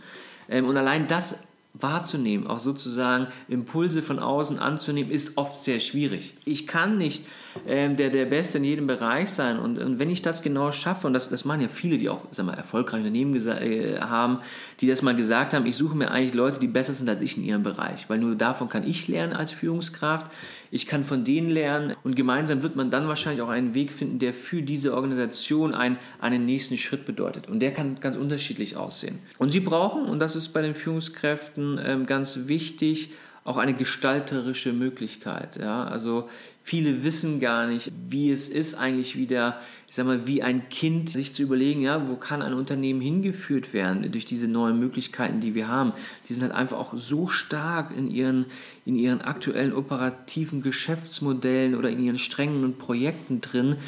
Ähm, 0.49 0.67
und 0.67 0.77
allein 0.77 1.07
das 1.07 1.47
wahrzunehmen, 1.75 2.47
auch 2.47 2.59
sozusagen 2.59 3.29
Impulse 3.49 4.03
von 4.03 4.19
außen 4.19 4.59
anzunehmen, 4.59 5.11
ist 5.11 5.37
oft 5.37 5.59
sehr 5.59 5.81
schwierig. 5.81 6.35
Ich 6.45 6.67
kann 6.67 6.99
nicht 6.99 7.25
ähm, 7.67 7.97
der, 7.97 8.11
der 8.11 8.27
Beste 8.27 8.59
in 8.59 8.65
jedem 8.65 8.87
Bereich 8.87 9.31
sein 9.31 9.59
und, 9.59 9.79
und 9.79 9.99
wenn 9.99 10.11
ich 10.11 10.23
das 10.23 10.43
genau 10.43 10.73
schaffe, 10.73 11.07
und 11.07 11.13
das, 11.13 11.29
das 11.29 11.45
machen 11.45 11.63
ja 11.63 11.69
viele, 11.69 11.99
die 11.99 12.09
auch 12.09 12.23
sag 12.31 12.47
mal, 12.47 12.55
erfolgreiche 12.55 13.05
Unternehmen 13.05 13.35
äh, 13.47 13.99
haben, 14.01 14.39
die 14.81 14.87
das 14.87 15.03
mal 15.03 15.15
gesagt 15.15 15.55
haben, 15.55 15.67
ich 15.67 15.77
suche 15.77 15.97
mir 15.97 16.11
eigentlich 16.11 16.35
Leute, 16.35 16.61
die 16.61 16.69
besser 16.69 16.93
sind 16.93 17.09
als 17.09 17.21
ich 17.21 17.37
in 17.37 17.45
ihrem 17.45 17.63
Bereich, 17.63 18.09
weil 18.09 18.19
nur 18.19 18.35
davon 18.35 18.69
kann 18.69 18.87
ich 18.87 19.09
lernen 19.09 19.33
als 19.33 19.53
Führungskraft 19.53 20.31
ich 20.71 20.87
kann 20.87 21.05
von 21.05 21.25
denen 21.25 21.51
lernen 21.51 21.97
und 22.05 22.15
gemeinsam 22.15 22.63
wird 22.63 22.77
man 22.77 22.91
dann 22.91 23.09
wahrscheinlich 23.09 23.43
auch 23.43 23.49
einen 23.49 23.75
Weg 23.75 23.93
finden, 23.93 24.19
der 24.19 24.35
für 24.35 24.63
diese 24.63 24.95
Organisation 24.95 25.75
einen, 25.75 25.99
einen 26.21 26.47
nächsten 26.47 26.79
Schritt 26.79 27.05
bedeutet. 27.05 27.49
Und 27.49 27.61
der 27.61 27.73
kann 27.73 27.99
ganz 28.01 28.17
unterschiedlich 28.17 28.77
aussehen. 28.77 29.19
Und 29.39 29.51
sie 29.51 29.61
brauchen, 29.61 30.05
und 30.05 30.21
das 30.21 30.37
ist 30.37 30.51
bei 30.51 30.63
den 30.63 30.75
Führungskräften 30.75 31.81
ähm, 31.85 32.07
ganz 32.07 32.47
wichtig, 32.47 33.11
auch 33.45 33.57
eine 33.57 33.75
gestalterische 33.75 34.73
Möglichkeit. 34.73 35.57
Ja? 35.57 35.85
Also 35.85 36.29
viele 36.63 37.03
wissen 37.05 37.41
gar 37.41 37.67
nicht, 37.67 37.91
wie 38.09 38.31
es 38.31 38.49
ist, 38.49 38.75
eigentlich 38.75 39.17
wieder 39.17 39.61
ich 39.91 39.97
sag 39.97 40.07
mal, 40.07 40.25
wie 40.25 40.41
ein 40.41 40.69
Kind 40.69 41.11
sich 41.11 41.35
zu 41.35 41.43
überlegen, 41.43 41.81
ja, 41.81 42.09
wo 42.09 42.15
kann 42.15 42.43
ein 42.43 42.55
Unternehmen 42.55 43.01
hingeführt 43.01 43.75
werden 43.75 44.13
durch 44.13 44.25
diese 44.25 44.47
neuen 44.47 44.79
Möglichkeiten, 44.79 45.41
die 45.41 45.57
wir 45.57 45.67
haben. 45.67 45.93
Die 46.29 46.35
sind 46.35 46.45
halt 46.45 46.53
einfach 46.53 46.79
auch 46.79 46.97
so 46.97 47.27
stark 47.27 47.91
in 47.97 48.09
ihren, 48.09 48.47
in 48.87 48.95
ihren 48.95 49.21
aktuellen 49.21 49.73
operativen 49.73 50.63
Geschäftsmodellen 50.63 51.75
oder 51.75 51.91
in 51.91 52.01
ihren 52.01 52.21
strengen 52.21 52.79
Projekten 52.79 53.41
drin, 53.41 53.79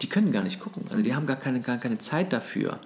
die 0.00 0.06
können 0.06 0.32
gar 0.32 0.44
nicht 0.44 0.60
gucken. 0.60 0.86
Also 0.88 1.02
die 1.02 1.14
haben 1.14 1.26
gar 1.26 1.36
keine, 1.36 1.60
gar 1.60 1.76
keine 1.76 1.98
Zeit 1.98 2.32
dafür. 2.32 2.80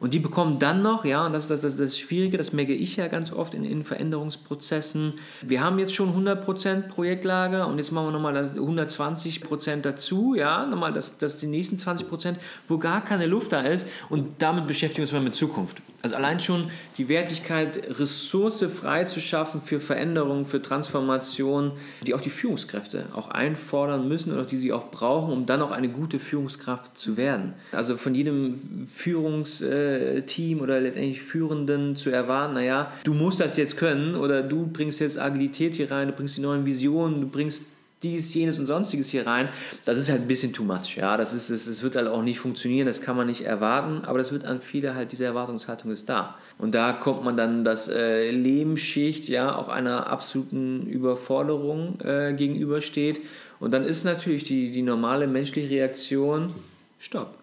Und 0.00 0.14
die 0.14 0.20
bekommen 0.20 0.58
dann 0.58 0.82
noch, 0.82 1.04
ja, 1.04 1.26
und 1.26 1.32
das 1.32 1.44
ist 1.44 1.50
das, 1.50 1.60
das, 1.60 1.76
das 1.76 1.98
Schwierige, 1.98 2.38
das 2.38 2.52
merke 2.52 2.72
ich 2.72 2.96
ja 2.96 3.08
ganz 3.08 3.32
oft 3.32 3.54
in, 3.54 3.64
in 3.64 3.84
Veränderungsprozessen. 3.84 5.14
Wir 5.42 5.60
haben 5.60 5.78
jetzt 5.78 5.94
schon 5.94 6.14
100% 6.14 6.82
Projektlage 6.82 7.66
und 7.66 7.78
jetzt 7.78 7.90
machen 7.90 8.06
wir 8.06 8.12
nochmal 8.12 8.36
120% 8.36 9.80
dazu, 9.80 10.34
ja, 10.36 10.66
nochmal 10.66 10.92
das, 10.92 11.18
das 11.18 11.38
die 11.38 11.46
nächsten 11.46 11.76
20%, 11.76 12.36
wo 12.68 12.78
gar 12.78 13.04
keine 13.04 13.26
Luft 13.26 13.52
da 13.52 13.62
ist 13.62 13.88
und 14.08 14.28
damit 14.38 14.68
beschäftigen 14.68 14.98
wir 14.98 15.04
uns 15.04 15.12
mal 15.12 15.20
mit 15.22 15.34
Zukunft. 15.34 15.82
Also 16.00 16.14
allein 16.14 16.38
schon 16.38 16.70
die 16.96 17.08
Wertigkeit, 17.08 17.98
Ressource 17.98 18.64
frei 18.72 19.04
zu 19.04 19.20
schaffen 19.20 19.60
für 19.60 19.80
Veränderungen, 19.80 20.44
für 20.44 20.62
Transformation, 20.62 21.72
die 22.06 22.14
auch 22.14 22.20
die 22.20 22.30
Führungskräfte 22.30 23.06
auch 23.14 23.30
einfordern 23.30 24.06
müssen 24.06 24.32
oder 24.32 24.44
die 24.44 24.58
sie 24.58 24.72
auch 24.72 24.92
brauchen, 24.92 25.32
um 25.32 25.46
dann 25.46 25.60
auch 25.60 25.72
eine 25.72 25.88
gute 25.88 26.20
Führungskraft 26.20 26.96
zu 26.96 27.16
werden. 27.16 27.54
Also 27.72 27.96
von 27.96 28.14
jedem 28.14 28.86
Führungsteam 30.38 30.60
oder 30.60 30.80
letztendlich 30.80 31.22
Führenden 31.22 31.96
zu 31.96 32.10
erwarten, 32.10 32.54
naja, 32.54 32.92
du 33.04 33.14
musst 33.14 33.40
das 33.40 33.56
jetzt 33.56 33.76
können 33.76 34.14
oder 34.14 34.42
du 34.42 34.66
bringst 34.66 35.00
jetzt 35.00 35.18
Agilität 35.18 35.74
hier 35.74 35.90
rein, 35.90 36.08
du 36.08 36.14
bringst 36.14 36.36
die 36.36 36.40
neuen 36.40 36.64
Visionen, 36.64 37.20
du 37.20 37.28
bringst 37.28 37.64
dies, 38.00 38.32
jenes 38.32 38.60
und 38.60 38.66
sonstiges 38.66 39.08
hier 39.08 39.26
rein, 39.26 39.48
das 39.84 39.98
ist 39.98 40.08
halt 40.08 40.20
ein 40.20 40.28
bisschen 40.28 40.52
too 40.52 40.62
much. 40.62 40.96
Ja, 40.96 41.16
das 41.16 41.34
ist, 41.34 41.50
es, 41.50 41.66
es 41.66 41.82
wird 41.82 41.96
halt 41.96 42.06
auch 42.06 42.22
nicht 42.22 42.38
funktionieren, 42.38 42.86
das 42.86 43.00
kann 43.00 43.16
man 43.16 43.26
nicht 43.26 43.40
erwarten, 43.40 44.04
aber 44.04 44.18
das 44.18 44.30
wird 44.30 44.44
an 44.44 44.60
viele 44.60 44.94
halt, 44.94 45.10
diese 45.10 45.24
Erwartungshaltung 45.24 45.90
ist 45.90 46.08
da. 46.08 46.36
Und 46.58 46.76
da 46.76 46.92
kommt 46.92 47.24
man 47.24 47.36
dann 47.36 47.64
das 47.64 47.88
äh, 47.88 48.30
Lebensschicht, 48.30 49.28
ja, 49.28 49.56
auch 49.56 49.68
einer 49.68 50.06
absoluten 50.06 50.86
Überforderung 50.86 51.98
äh, 52.04 52.34
gegenübersteht. 52.34 53.20
Und 53.58 53.74
dann 53.74 53.84
ist 53.84 54.04
natürlich 54.04 54.44
die, 54.44 54.70
die 54.70 54.82
normale 54.82 55.26
menschliche 55.26 55.68
Reaktion, 55.68 56.54
stopp. 57.00 57.37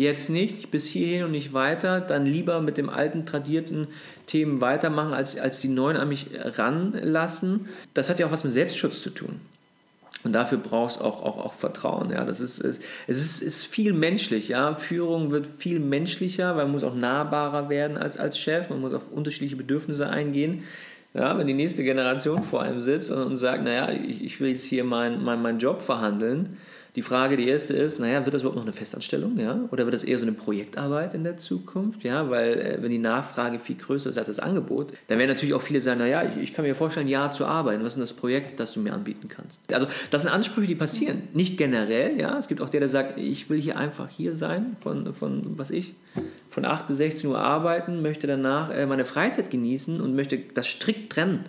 Jetzt 0.00 0.30
nicht, 0.30 0.70
bis 0.70 0.86
hierhin 0.86 1.24
und 1.24 1.32
nicht 1.32 1.52
weiter, 1.52 2.00
dann 2.00 2.24
lieber 2.24 2.62
mit 2.62 2.78
dem 2.78 2.88
alten, 2.88 3.26
tradierten 3.26 3.86
Themen 4.26 4.62
weitermachen, 4.62 5.12
als, 5.12 5.38
als 5.38 5.60
die 5.60 5.68
neuen 5.68 5.98
an 5.98 6.08
mich 6.08 6.28
ranlassen. 6.42 7.68
Das 7.92 8.08
hat 8.08 8.18
ja 8.18 8.26
auch 8.26 8.30
was 8.30 8.42
mit 8.42 8.54
Selbstschutz 8.54 9.02
zu 9.02 9.10
tun. 9.10 9.42
Und 10.24 10.32
dafür 10.32 10.56
braucht 10.56 10.92
es 10.92 10.98
auch, 11.02 11.22
auch, 11.22 11.44
auch 11.44 11.52
Vertrauen. 11.52 12.10
Ja. 12.10 12.24
Das 12.24 12.40
ist, 12.40 12.64
es 12.64 12.80
ist, 13.08 13.42
ist 13.42 13.66
viel 13.66 13.92
menschlich. 13.92 14.48
Ja. 14.48 14.74
Führung 14.74 15.32
wird 15.32 15.46
viel 15.58 15.80
menschlicher, 15.80 16.56
weil 16.56 16.64
man 16.64 16.72
muss 16.72 16.84
auch 16.84 16.94
nahbarer 16.94 17.68
werden 17.68 17.98
als, 17.98 18.16
als 18.16 18.38
Chef. 18.38 18.70
Man 18.70 18.80
muss 18.80 18.94
auf 18.94 19.02
unterschiedliche 19.12 19.56
Bedürfnisse 19.56 20.08
eingehen. 20.08 20.62
Ja, 21.12 21.36
wenn 21.36 21.46
die 21.46 21.52
nächste 21.52 21.84
Generation 21.84 22.42
vor 22.44 22.62
einem 22.62 22.80
sitzt 22.80 23.10
und, 23.10 23.22
und 23.22 23.36
sagt, 23.36 23.64
naja, 23.64 23.90
ich, 23.90 24.24
ich 24.24 24.40
will 24.40 24.48
jetzt 24.48 24.64
hier 24.64 24.82
meinen 24.82 25.22
mein, 25.22 25.42
mein 25.42 25.58
Job 25.58 25.82
verhandeln, 25.82 26.56
die 26.96 27.02
Frage, 27.02 27.36
die 27.36 27.48
erste 27.48 27.74
ist, 27.74 28.00
naja, 28.00 28.24
wird 28.24 28.34
das 28.34 28.42
überhaupt 28.42 28.56
noch 28.56 28.64
eine 28.64 28.72
Festanstellung, 28.72 29.38
ja? 29.38 29.60
Oder 29.70 29.84
wird 29.84 29.94
das 29.94 30.02
eher 30.02 30.18
so 30.18 30.26
eine 30.26 30.32
Projektarbeit 30.32 31.14
in 31.14 31.22
der 31.22 31.36
Zukunft, 31.36 32.02
ja? 32.02 32.30
Weil 32.30 32.52
äh, 32.54 32.82
wenn 32.82 32.90
die 32.90 32.98
Nachfrage 32.98 33.60
viel 33.60 33.76
größer 33.76 34.10
ist 34.10 34.18
als 34.18 34.26
das 34.26 34.40
Angebot, 34.40 34.92
dann 35.06 35.18
werden 35.18 35.28
natürlich 35.28 35.54
auch 35.54 35.62
viele 35.62 35.80
sagen, 35.80 36.00
naja, 36.00 36.24
ich, 36.24 36.36
ich 36.42 36.52
kann 36.52 36.64
mir 36.64 36.74
vorstellen, 36.74 37.06
ja 37.06 37.30
zu 37.30 37.46
arbeiten. 37.46 37.82
Was 37.82 37.88
ist 37.88 37.94
denn 37.94 38.02
das 38.02 38.14
Projekt, 38.14 38.58
das 38.58 38.72
du 38.72 38.80
mir 38.80 38.92
anbieten 38.92 39.28
kannst? 39.28 39.62
Also 39.72 39.86
das 40.10 40.22
sind 40.22 40.32
Ansprüche, 40.32 40.66
die 40.66 40.74
passieren. 40.74 41.28
Nicht 41.32 41.58
generell, 41.58 42.18
ja? 42.18 42.36
Es 42.38 42.48
gibt 42.48 42.60
auch 42.60 42.70
der, 42.70 42.80
der 42.80 42.88
sagt, 42.88 43.18
ich 43.18 43.48
will 43.48 43.60
hier 43.60 43.76
einfach 43.76 44.08
hier 44.08 44.34
sein, 44.34 44.76
von, 44.80 45.14
von 45.14 45.58
was 45.58 45.70
ich, 45.70 45.94
von 46.48 46.64
8 46.64 46.88
bis 46.88 46.96
16 46.96 47.30
Uhr 47.30 47.38
arbeiten, 47.38 48.02
möchte 48.02 48.26
danach 48.26 48.70
äh, 48.70 48.84
meine 48.86 49.04
Freizeit 49.04 49.50
genießen 49.50 50.00
und 50.00 50.16
möchte 50.16 50.38
das 50.54 50.66
strikt 50.66 51.12
trennen. 51.12 51.44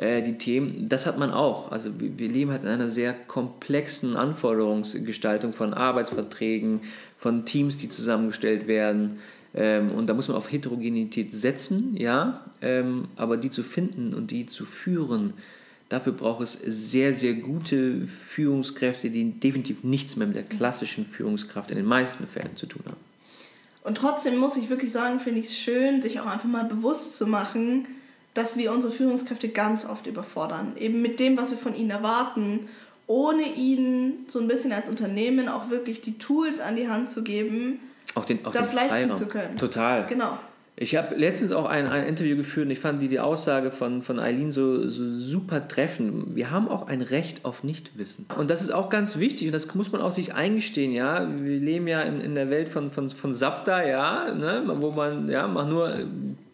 Äh, 0.00 0.22
die 0.22 0.38
Themen, 0.38 0.88
das 0.88 1.04
hat 1.04 1.18
man 1.18 1.30
auch. 1.30 1.70
Also 1.70 1.90
wir, 1.98 2.28
leben 2.28 2.50
halt 2.50 2.62
in 2.62 2.68
einer 2.68 2.88
sehr 2.88 3.12
komplexen 3.12 4.16
Anforderungsgestaltung 4.16 5.52
von 5.52 5.74
Arbeitsverträgen, 5.74 6.80
von 7.18 7.44
Teams, 7.44 7.76
die 7.76 7.90
zusammengestellt 7.90 8.66
werden. 8.66 9.18
Ähm, 9.54 9.90
und 9.90 10.06
da 10.06 10.14
muss 10.14 10.28
man 10.28 10.38
auf 10.38 10.50
Heterogenität 10.50 11.34
setzen, 11.34 11.96
ja, 11.98 12.46
ähm, 12.62 13.08
aber 13.16 13.36
die 13.36 13.50
zu 13.50 13.62
finden 13.62 14.14
und 14.14 14.30
die 14.30 14.46
zu 14.46 14.64
führen, 14.64 15.34
dafür 15.90 16.14
braucht 16.14 16.44
es 16.44 16.54
sehr, 16.54 17.12
sehr 17.12 17.34
gute 17.34 18.06
Führungskräfte, 18.06 19.10
die 19.10 19.32
definitiv 19.32 19.84
nichts 19.84 20.16
mehr 20.16 20.28
mit 20.28 20.36
der 20.36 20.44
klassischen 20.44 21.04
Führungskraft 21.04 21.70
in 21.70 21.76
den 21.76 21.84
meisten 21.84 22.26
Fällen 22.26 22.56
zu 22.56 22.64
tun 22.64 22.84
haben. 22.86 22.96
Und 23.82 23.96
trotzdem 23.96 24.38
muss 24.38 24.56
ich 24.56 24.70
wirklich 24.70 24.92
sagen, 24.92 25.20
finde 25.20 25.40
ich 25.40 25.46
es 25.46 25.58
schön, 25.58 26.00
sich 26.00 26.20
auch 26.20 26.26
einfach 26.26 26.48
mal 26.48 26.64
bewusst 26.64 27.16
zu 27.16 27.26
machen, 27.26 27.86
dass 28.34 28.56
wir 28.56 28.72
unsere 28.72 28.92
Führungskräfte 28.92 29.48
ganz 29.48 29.84
oft 29.84 30.06
überfordern. 30.06 30.72
Eben 30.78 31.02
mit 31.02 31.20
dem, 31.20 31.36
was 31.36 31.50
wir 31.50 31.58
von 31.58 31.74
ihnen 31.74 31.90
erwarten 31.90 32.68
ohne 33.10 33.42
ihnen 33.42 34.24
so 34.28 34.38
ein 34.38 34.46
bisschen 34.46 34.70
als 34.70 34.88
Unternehmen 34.88 35.48
auch 35.48 35.68
wirklich 35.68 36.00
die 36.00 36.16
Tools 36.16 36.60
an 36.60 36.76
die 36.76 36.86
Hand 36.86 37.10
zu 37.10 37.24
geben, 37.24 37.80
auch 38.14 38.24
den, 38.24 38.46
auch 38.46 38.52
das 38.52 38.72
leisten 38.72 38.88
Freiraum. 38.88 39.16
zu 39.16 39.26
können. 39.26 39.56
Total. 39.56 40.06
Genau. 40.06 40.38
Ich 40.82 40.96
habe 40.96 41.14
letztens 41.14 41.52
auch 41.52 41.66
ein, 41.66 41.86
ein 41.86 42.06
Interview 42.06 42.38
geführt 42.38 42.64
und 42.64 42.70
ich 42.70 42.78
fand 42.78 43.02
die, 43.02 43.08
die 43.08 43.20
Aussage 43.20 43.70
von, 43.70 44.00
von 44.00 44.18
Eileen 44.18 44.50
so, 44.50 44.86
so 44.86 45.12
super 45.12 45.68
treffend. 45.68 46.34
Wir 46.34 46.50
haben 46.50 46.70
auch 46.70 46.86
ein 46.86 47.02
Recht 47.02 47.44
auf 47.44 47.62
Nichtwissen. 47.62 48.24
Und 48.38 48.48
das 48.48 48.62
ist 48.62 48.70
auch 48.70 48.88
ganz 48.88 49.18
wichtig 49.18 49.48
und 49.48 49.52
das 49.52 49.74
muss 49.74 49.92
man 49.92 50.00
auch 50.00 50.10
sich 50.10 50.32
eingestehen, 50.32 50.92
ja. 50.92 51.28
Wir 51.36 51.58
leben 51.58 51.86
ja 51.86 52.00
in, 52.00 52.22
in 52.22 52.34
der 52.34 52.48
Welt 52.48 52.70
von, 52.70 52.92
von, 52.92 53.10
von 53.10 53.34
Sabda, 53.34 53.86
ja, 53.86 54.32
ne? 54.32 54.62
wo 54.78 54.90
man, 54.90 55.28
ja, 55.28 55.46
macht 55.48 55.68
nur 55.68 55.98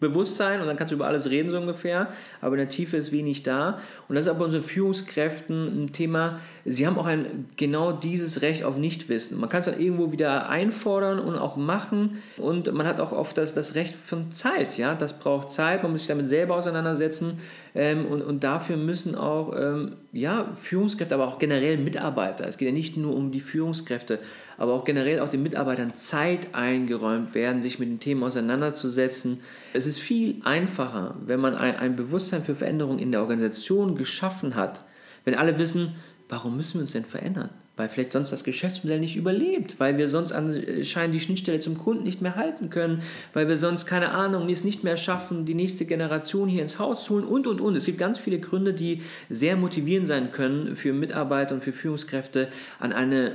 Bewusstsein 0.00 0.60
und 0.60 0.66
dann 0.66 0.76
kannst 0.76 0.90
du 0.90 0.96
über 0.96 1.06
alles 1.06 1.30
reden, 1.30 1.50
so 1.50 1.58
ungefähr. 1.58 2.08
Aber 2.40 2.56
in 2.56 2.58
der 2.58 2.68
Tiefe 2.68 2.96
ist 2.96 3.12
wenig 3.12 3.44
da. 3.44 3.78
Und 4.08 4.16
das 4.16 4.26
ist 4.26 4.36
bei 4.36 4.44
unseren 4.44 4.64
Führungskräften 4.64 5.84
ein 5.84 5.92
Thema. 5.92 6.40
Sie 6.68 6.86
haben 6.86 6.98
auch 6.98 7.06
ein, 7.06 7.46
genau 7.56 7.92
dieses 7.92 8.42
Recht 8.42 8.64
auf 8.64 8.76
Nichtwissen. 8.76 9.38
Man 9.38 9.48
kann 9.48 9.60
es 9.60 9.66
dann 9.66 9.80
irgendwo 9.80 10.10
wieder 10.10 10.48
einfordern 10.48 11.20
und 11.20 11.36
auch 11.36 11.56
machen. 11.56 12.22
Und 12.36 12.72
man 12.72 12.86
hat 12.86 12.98
auch 12.98 13.12
oft 13.12 13.38
das, 13.38 13.54
das 13.54 13.76
Recht 13.76 13.94
von 13.94 14.32
Zeit. 14.32 14.76
Ja? 14.76 14.94
Das 14.94 15.18
braucht 15.18 15.52
Zeit. 15.52 15.82
Man 15.82 15.92
muss 15.92 16.00
sich 16.00 16.08
damit 16.08 16.28
selber 16.28 16.56
auseinandersetzen. 16.56 17.38
Ähm, 17.76 18.06
und, 18.06 18.22
und 18.22 18.42
dafür 18.42 18.78
müssen 18.78 19.14
auch 19.14 19.54
ähm, 19.54 19.96
ja, 20.10 20.56
Führungskräfte, 20.62 21.14
aber 21.14 21.28
auch 21.28 21.38
generell 21.38 21.76
Mitarbeiter, 21.76 22.48
es 22.48 22.56
geht 22.56 22.68
ja 22.68 22.72
nicht 22.72 22.96
nur 22.96 23.14
um 23.14 23.32
die 23.32 23.40
Führungskräfte, 23.40 24.18
aber 24.56 24.72
auch 24.72 24.84
generell 24.84 25.20
auch 25.20 25.28
den 25.28 25.42
Mitarbeitern 25.42 25.94
Zeit 25.94 26.54
eingeräumt 26.54 27.34
werden, 27.34 27.60
sich 27.60 27.78
mit 27.78 27.90
den 27.90 28.00
Themen 28.00 28.22
auseinanderzusetzen. 28.22 29.40
Es 29.74 29.84
ist 29.84 29.98
viel 29.98 30.40
einfacher, 30.42 31.16
wenn 31.26 31.38
man 31.38 31.54
ein, 31.54 31.76
ein 31.76 31.96
Bewusstsein 31.96 32.42
für 32.42 32.54
Veränderung 32.54 32.98
in 32.98 33.12
der 33.12 33.20
Organisation 33.20 33.94
geschaffen 33.94 34.54
hat, 34.54 34.84
wenn 35.26 35.34
alle 35.34 35.58
wissen, 35.58 35.96
warum 36.28 36.56
müssen 36.56 36.74
wir 36.74 36.82
uns 36.82 36.92
denn 36.92 37.04
verändern? 37.04 37.50
weil 37.76 37.90
vielleicht 37.90 38.12
sonst 38.12 38.32
das 38.32 38.42
Geschäftsmodell 38.42 39.00
nicht 39.00 39.16
überlebt, 39.16 39.78
weil 39.78 39.98
wir 39.98 40.08
sonst 40.08 40.32
anscheinend 40.32 41.14
die 41.14 41.20
Schnittstelle 41.20 41.58
zum 41.58 41.76
Kunden 41.76 42.04
nicht 42.04 42.22
mehr 42.22 42.34
halten 42.34 42.70
können, 42.70 43.02
weil 43.34 43.48
wir 43.48 43.58
sonst, 43.58 43.84
keine 43.84 44.10
Ahnung, 44.12 44.48
es 44.48 44.64
nicht 44.64 44.82
mehr 44.82 44.96
schaffen, 44.96 45.44
die 45.44 45.54
nächste 45.54 45.84
Generation 45.84 46.48
hier 46.48 46.62
ins 46.62 46.78
Haus 46.78 47.04
zu 47.04 47.14
holen 47.14 47.24
und, 47.24 47.46
und, 47.46 47.60
und. 47.60 47.76
Es 47.76 47.84
gibt 47.84 47.98
ganz 47.98 48.18
viele 48.18 48.40
Gründe, 48.40 48.72
die 48.72 49.02
sehr 49.28 49.56
motivierend 49.56 50.06
sein 50.06 50.32
können 50.32 50.74
für 50.76 50.94
Mitarbeiter 50.94 51.54
und 51.54 51.62
für 51.62 51.72
Führungskräfte 51.72 52.48
an 52.78 52.92
eine 52.92 53.34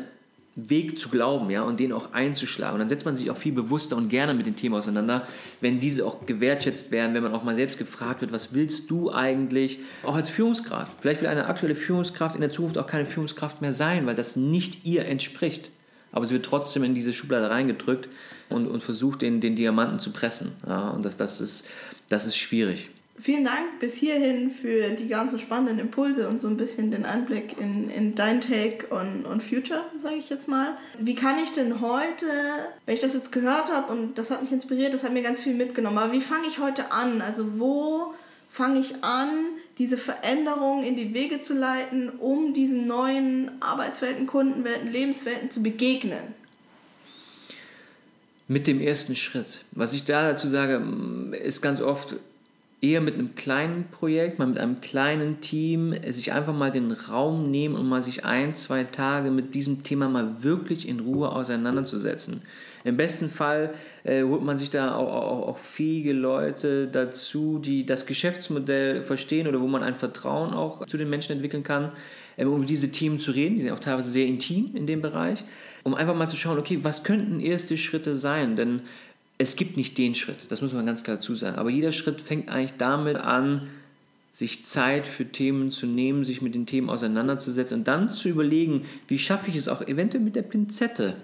Weg 0.55 0.99
zu 0.99 1.07
glauben, 1.09 1.49
ja, 1.49 1.63
und 1.63 1.79
den 1.79 1.93
auch 1.93 2.11
einzuschlagen. 2.11 2.73
Und 2.73 2.79
dann 2.79 2.89
setzt 2.89 3.05
man 3.05 3.15
sich 3.15 3.31
auch 3.31 3.37
viel 3.37 3.53
bewusster 3.53 3.95
und 3.95 4.09
gerne 4.09 4.33
mit 4.33 4.45
den 4.45 4.57
Themen 4.57 4.75
auseinander, 4.75 5.25
wenn 5.61 5.79
diese 5.79 6.05
auch 6.05 6.25
gewertschätzt 6.25 6.91
werden, 6.91 7.13
wenn 7.13 7.23
man 7.23 7.33
auch 7.33 7.43
mal 7.43 7.55
selbst 7.55 7.77
gefragt 7.77 8.19
wird, 8.19 8.33
was 8.33 8.53
willst 8.53 8.91
du 8.91 9.11
eigentlich, 9.11 9.79
auch 10.03 10.15
als 10.15 10.29
Führungskraft. 10.29 10.91
Vielleicht 10.99 11.21
will 11.21 11.29
eine 11.29 11.47
aktuelle 11.47 11.75
Führungskraft 11.75 12.35
in 12.35 12.41
der 12.41 12.51
Zukunft 12.51 12.77
auch 12.77 12.87
keine 12.87 13.05
Führungskraft 13.05 13.61
mehr 13.61 13.71
sein, 13.71 14.05
weil 14.05 14.15
das 14.15 14.35
nicht 14.35 14.85
ihr 14.85 15.05
entspricht. 15.05 15.69
Aber 16.11 16.25
sie 16.25 16.33
wird 16.33 16.45
trotzdem 16.45 16.83
in 16.83 16.95
diese 16.95 17.13
Schublade 17.13 17.49
reingedrückt 17.49 18.09
und, 18.49 18.67
und 18.67 18.83
versucht, 18.83 19.21
den, 19.21 19.39
den 19.39 19.55
Diamanten 19.55 19.99
zu 19.99 20.11
pressen. 20.11 20.51
Ja, 20.67 20.89
und 20.89 21.05
das, 21.05 21.15
das, 21.15 21.39
ist, 21.39 21.65
das 22.09 22.27
ist 22.27 22.35
schwierig. 22.35 22.89
Vielen 23.19 23.43
Dank 23.43 23.79
bis 23.79 23.95
hierhin 23.95 24.49
für 24.49 24.89
die 24.91 25.07
ganzen 25.07 25.39
spannenden 25.39 25.77
Impulse 25.77 26.27
und 26.27 26.41
so 26.41 26.47
ein 26.47 26.57
bisschen 26.57 26.89
den 26.89 27.05
Einblick 27.05 27.55
in, 27.59 27.89
in 27.89 28.15
dein 28.15 28.41
Take 28.41 28.87
on, 28.89 29.25
on 29.27 29.39
Future, 29.39 29.83
sage 29.99 30.15
ich 30.15 30.29
jetzt 30.29 30.47
mal. 30.47 30.75
Wie 30.97 31.13
kann 31.13 31.37
ich 31.43 31.51
denn 31.51 31.81
heute, 31.81 32.25
wenn 32.85 32.95
ich 32.95 33.01
das 33.01 33.13
jetzt 33.13 33.31
gehört 33.31 33.71
habe 33.71 33.93
und 33.93 34.17
das 34.17 34.31
hat 34.31 34.41
mich 34.41 34.51
inspiriert, 34.51 34.93
das 34.93 35.03
hat 35.03 35.13
mir 35.13 35.21
ganz 35.21 35.39
viel 35.39 35.53
mitgenommen, 35.53 35.99
aber 35.99 36.13
wie 36.13 36.21
fange 36.21 36.47
ich 36.47 36.57
heute 36.57 36.91
an? 36.91 37.21
Also 37.21 37.59
wo 37.59 38.13
fange 38.49 38.79
ich 38.79 39.03
an, 39.03 39.29
diese 39.77 39.97
Veränderung 39.97 40.83
in 40.83 40.95
die 40.95 41.13
Wege 41.13 41.41
zu 41.41 41.53
leiten, 41.53 42.09
um 42.09 42.53
diesen 42.53 42.87
neuen 42.87 43.51
Arbeitswelten, 43.61 44.25
Kundenwelten, 44.25 44.91
Lebenswelten 44.91 45.51
zu 45.51 45.61
begegnen? 45.61 46.33
Mit 48.47 48.67
dem 48.67 48.81
ersten 48.81 49.15
Schritt. 49.15 49.63
Was 49.71 49.93
ich 49.93 50.05
da 50.05 50.29
dazu 50.29 50.47
sage, 50.47 50.83
ist 51.41 51.61
ganz 51.61 51.81
oft 51.81 52.15
eher 52.81 52.99
mit 52.99 53.13
einem 53.13 53.35
kleinen 53.35 53.85
Projekt, 53.91 54.39
mal 54.39 54.47
mit 54.47 54.57
einem 54.57 54.81
kleinen 54.81 55.39
Team, 55.39 55.95
sich 56.09 56.33
einfach 56.33 56.53
mal 56.53 56.71
den 56.71 56.91
Raum 56.91 57.51
nehmen 57.51 57.75
und 57.75 57.87
mal 57.87 58.03
sich 58.03 58.25
ein, 58.25 58.55
zwei 58.55 58.83
Tage 58.83 59.29
mit 59.29 59.53
diesem 59.53 59.83
Thema 59.83 60.09
mal 60.09 60.43
wirklich 60.43 60.87
in 60.87 60.99
Ruhe 60.99 61.31
auseinanderzusetzen. 61.31 62.41
Im 62.83 62.97
besten 62.97 63.29
Fall 63.29 63.75
äh, 64.03 64.23
holt 64.23 64.41
man 64.41 64.57
sich 64.57 64.71
da 64.71 64.95
auch, 64.95 65.13
auch, 65.13 65.47
auch, 65.49 65.57
fähige 65.59 66.13
Leute 66.13 66.87
dazu, 66.87 67.59
die 67.59 67.85
das 67.85 68.07
Geschäftsmodell 68.07 69.03
verstehen 69.03 69.47
oder 69.47 69.61
wo 69.61 69.67
man 69.67 69.83
ein 69.83 69.93
Vertrauen 69.93 70.51
auch 70.51 70.87
zu 70.87 70.97
den 70.97 71.07
Menschen 71.07 71.33
entwickeln 71.33 71.63
kann, 71.63 71.91
äh, 72.37 72.45
um 72.45 72.65
diese 72.65 72.91
Themen 72.91 73.19
zu 73.19 73.31
reden. 73.31 73.57
Die 73.57 73.61
sind 73.61 73.71
auch 73.71 73.79
teilweise 73.79 74.09
sehr 74.09 74.25
intim 74.25 74.71
in 74.73 74.87
dem 74.87 75.01
Bereich, 75.01 75.43
um 75.83 75.93
einfach 75.93 76.15
mal 76.15 76.27
zu 76.27 76.37
schauen, 76.37 76.57
okay, 76.57 76.79
was 76.81 77.03
könnten 77.03 77.39
erste 77.39 77.77
Schritte 77.77 78.15
sein? 78.15 78.55
Denn 78.55 78.81
es 79.41 79.55
gibt 79.55 79.75
nicht 79.75 79.97
den 79.97 80.13
Schritt, 80.13 80.37
das 80.49 80.61
muss 80.61 80.71
man 80.73 80.85
ganz 80.85 81.03
klar 81.03 81.17
dazu 81.17 81.33
sagen. 81.33 81.57
Aber 81.57 81.71
jeder 81.71 81.91
Schritt 81.91 82.21
fängt 82.21 82.49
eigentlich 82.49 82.73
damit 82.77 83.17
an, 83.17 83.69
sich 84.33 84.63
Zeit 84.63 85.07
für 85.07 85.25
Themen 85.25 85.71
zu 85.71 85.87
nehmen, 85.87 86.23
sich 86.23 86.41
mit 86.41 86.53
den 86.53 86.67
Themen 86.67 86.89
auseinanderzusetzen 86.89 87.79
und 87.79 87.87
dann 87.87 88.13
zu 88.13 88.29
überlegen, 88.29 88.85
wie 89.07 89.17
schaffe 89.17 89.49
ich 89.49 89.57
es 89.57 89.67
auch 89.67 89.81
eventuell 89.81 90.23
mit 90.23 90.35
der 90.35 90.43
Pinzette, 90.43 91.15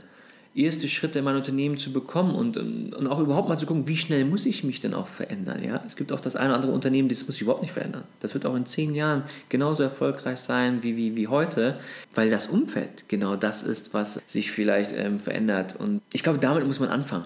erste 0.55 0.89
Schritte 0.89 1.19
in 1.19 1.25
mein 1.25 1.35
Unternehmen 1.35 1.77
zu 1.77 1.93
bekommen 1.93 2.33
und, 2.33 2.57
und 2.57 3.07
auch 3.07 3.19
überhaupt 3.19 3.47
mal 3.47 3.59
zu 3.59 3.67
gucken, 3.67 3.87
wie 3.87 3.95
schnell 3.95 4.25
muss 4.25 4.47
ich 4.47 4.63
mich 4.63 4.81
denn 4.81 4.95
auch 4.95 5.07
verändern. 5.07 5.63
Ja? 5.63 5.83
Es 5.85 5.95
gibt 5.95 6.11
auch 6.11 6.19
das 6.19 6.35
eine 6.35 6.49
oder 6.49 6.55
andere 6.55 6.71
Unternehmen, 6.73 7.09
das 7.09 7.23
muss 7.27 7.35
sich 7.35 7.43
überhaupt 7.43 7.61
nicht 7.61 7.73
verändern. 7.73 8.03
Das 8.19 8.33
wird 8.33 8.47
auch 8.47 8.55
in 8.55 8.65
zehn 8.65 8.95
Jahren 8.95 9.23
genauso 9.47 9.83
erfolgreich 9.83 10.39
sein 10.39 10.81
wie, 10.81 10.97
wie, 10.97 11.15
wie 11.15 11.27
heute, 11.27 11.79
weil 12.15 12.31
das 12.31 12.47
Umfeld 12.47 13.07
genau 13.07 13.35
das 13.35 13.61
ist, 13.61 13.93
was 13.93 14.19
sich 14.25 14.51
vielleicht 14.51 14.91
ähm, 14.91 15.19
verändert. 15.19 15.75
Und 15.77 16.01
ich 16.11 16.23
glaube, 16.23 16.39
damit 16.39 16.65
muss 16.65 16.79
man 16.79 16.89
anfangen 16.89 17.25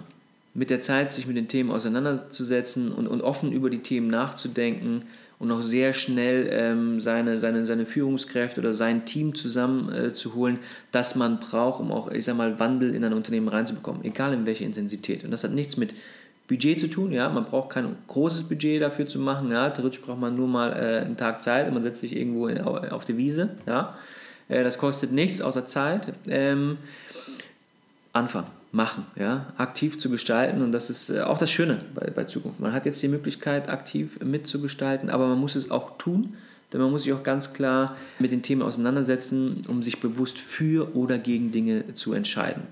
mit 0.54 0.70
der 0.70 0.82
Zeit 0.82 1.12
sich 1.12 1.28
mit 1.28 1.38
den 1.38 1.48
Themen 1.48 1.72
auseinanderzusetzen 1.72 2.92
und, 2.92 3.08
und 3.08 3.22
offen 3.22 3.52
über 3.52 3.70
die 3.70 3.80
Themen 3.80 4.08
nachzudenken 4.08 5.04
und 5.40 5.52
auch 5.52 5.62
sehr 5.62 5.94
schnell 5.94 6.50
ähm, 6.52 7.00
seine, 7.00 7.40
seine, 7.40 7.66
seine 7.66 7.86
Führungskräfte 7.86 8.60
oder 8.60 8.74
sein 8.74 9.06
Team 9.06 9.34
zusammenzuholen, 9.34 10.58
äh, 10.58 10.60
das 10.92 11.16
man 11.16 11.40
braucht, 11.40 11.80
um 11.80 11.92
auch, 11.92 12.12
ich 12.12 12.26
sag 12.26 12.38
mal, 12.38 12.60
Wandel 12.60 12.94
in 12.94 13.04
ein 13.04 13.14
Unternehmen 13.14 13.48
reinzubekommen, 13.48 14.04
egal 14.04 14.34
in 14.34 14.46
welche 14.46 14.66
Intensität. 14.66 15.24
Und 15.24 15.32
das 15.32 15.44
hat 15.44 15.52
nichts 15.52 15.78
mit 15.78 15.96
Budget 16.48 16.80
zu 16.80 16.90
tun, 16.90 17.14
ja, 17.14 17.30
man 17.30 17.46
braucht 17.46 17.70
kein 17.70 17.96
großes 18.08 18.50
Budget 18.50 18.82
dafür 18.82 19.08
zu 19.08 19.18
machen, 19.18 19.52
ja, 19.52 19.70
theoretisch 19.70 20.02
braucht 20.02 20.20
man 20.20 20.36
nur 20.36 20.50
mal 20.50 20.74
äh, 20.74 21.06
einen 21.06 21.16
Tag 21.16 21.42
Zeit 21.42 21.68
und 21.68 21.74
man 21.74 21.82
setzt 21.82 22.02
sich 22.02 22.16
irgendwo 22.16 22.48
in, 22.48 22.60
auf 22.60 23.06
die 23.06 23.18
Wiese, 23.18 23.52
ja, 23.66 23.98
äh, 24.50 24.64
das 24.64 24.78
kostet 24.78 25.14
nichts 25.14 25.42
außer 25.42 25.66
Zeit. 25.66 26.14
Ähm, 26.28 26.78
Anfang 28.14 28.46
machen, 28.72 29.06
ja, 29.18 29.54
aktiv 29.58 30.00
zu 30.00 30.10
gestalten 30.10 30.62
und 30.62 30.72
das 30.72 30.90
ist 30.90 31.10
äh, 31.10 31.22
auch 31.22 31.38
das 31.38 31.52
Schöne 31.52 31.84
bei, 31.94 32.10
bei 32.10 32.24
Zukunft. 32.24 32.60
Man 32.60 32.74
hat 32.74 32.86
jetzt 32.86 33.02
die 33.02 33.10
Möglichkeit, 33.10 33.70
aktiv 33.70 34.20
mitzugestalten, 34.24 35.10
aber 35.10 35.28
man 35.28 35.40
muss 35.40 35.56
es 35.56 35.72
auch 35.72 35.98
tun, 35.98 36.38
denn 36.72 36.80
man 36.80 36.90
muss 36.90 37.04
sich 37.04 37.12
auch 37.14 37.24
ganz 37.24 37.54
klar 37.54 37.98
mit 38.20 38.32
den 38.32 38.44
Themen 38.44 38.62
auseinandersetzen, 38.62 39.66
um 39.68 39.84
sich 39.84 40.00
bewusst 40.00 40.40
für 40.40 40.96
oder 40.96 41.18
gegen 41.18 41.52
Dinge 41.52 41.94
zu 41.96 42.14
entscheiden. 42.14 42.64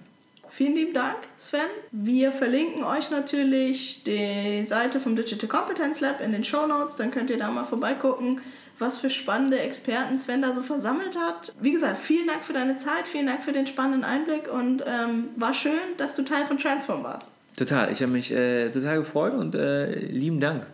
Vielen 0.48 0.76
lieben 0.76 0.94
Dank, 0.94 1.18
Sven. 1.38 1.60
Wir 1.92 2.32
verlinken 2.32 2.84
euch 2.84 3.12
natürlich 3.12 4.04
die 4.04 4.64
Seite 4.64 5.00
vom 5.00 5.16
Digital 5.16 5.48
Competence 5.48 6.00
Lab 6.00 6.22
in 6.22 6.32
den 6.32 6.44
Show 6.44 6.66
Notes, 6.66 6.96
dann 6.96 7.12
könnt 7.12 7.30
ihr 7.30 7.38
da 7.38 7.52
mal 7.52 7.66
vorbeigucken 7.66 8.42
was 8.80 9.00
für 9.00 9.10
spannende 9.10 9.60
Experten 9.60 10.18
Sven 10.18 10.42
da 10.42 10.54
so 10.54 10.62
versammelt 10.62 11.18
hat. 11.18 11.54
Wie 11.60 11.72
gesagt, 11.72 12.00
vielen 12.00 12.28
Dank 12.28 12.44
für 12.44 12.54
deine 12.54 12.78
Zeit, 12.78 13.08
vielen 13.08 13.28
Dank 13.28 13.42
für 13.42 13.52
den 13.52 13.68
spannenden 13.68 14.04
Einblick 14.04 14.52
und 14.52 14.84
ähm, 14.86 15.30
war 15.36 15.54
schön, 15.54 15.80
dass 15.98 16.16
du 16.16 16.24
Teil 16.24 16.46
von 16.46 16.58
Transform 16.58 17.04
warst. 17.04 17.30
Total, 17.58 17.92
ich 17.92 18.02
habe 18.02 18.12
mich 18.12 18.32
äh, 18.32 18.70
total 18.70 19.00
gefreut 19.00 19.34
und 19.34 19.56
äh, 19.56 19.94
lieben 19.94 20.40
Dank. 20.40 20.66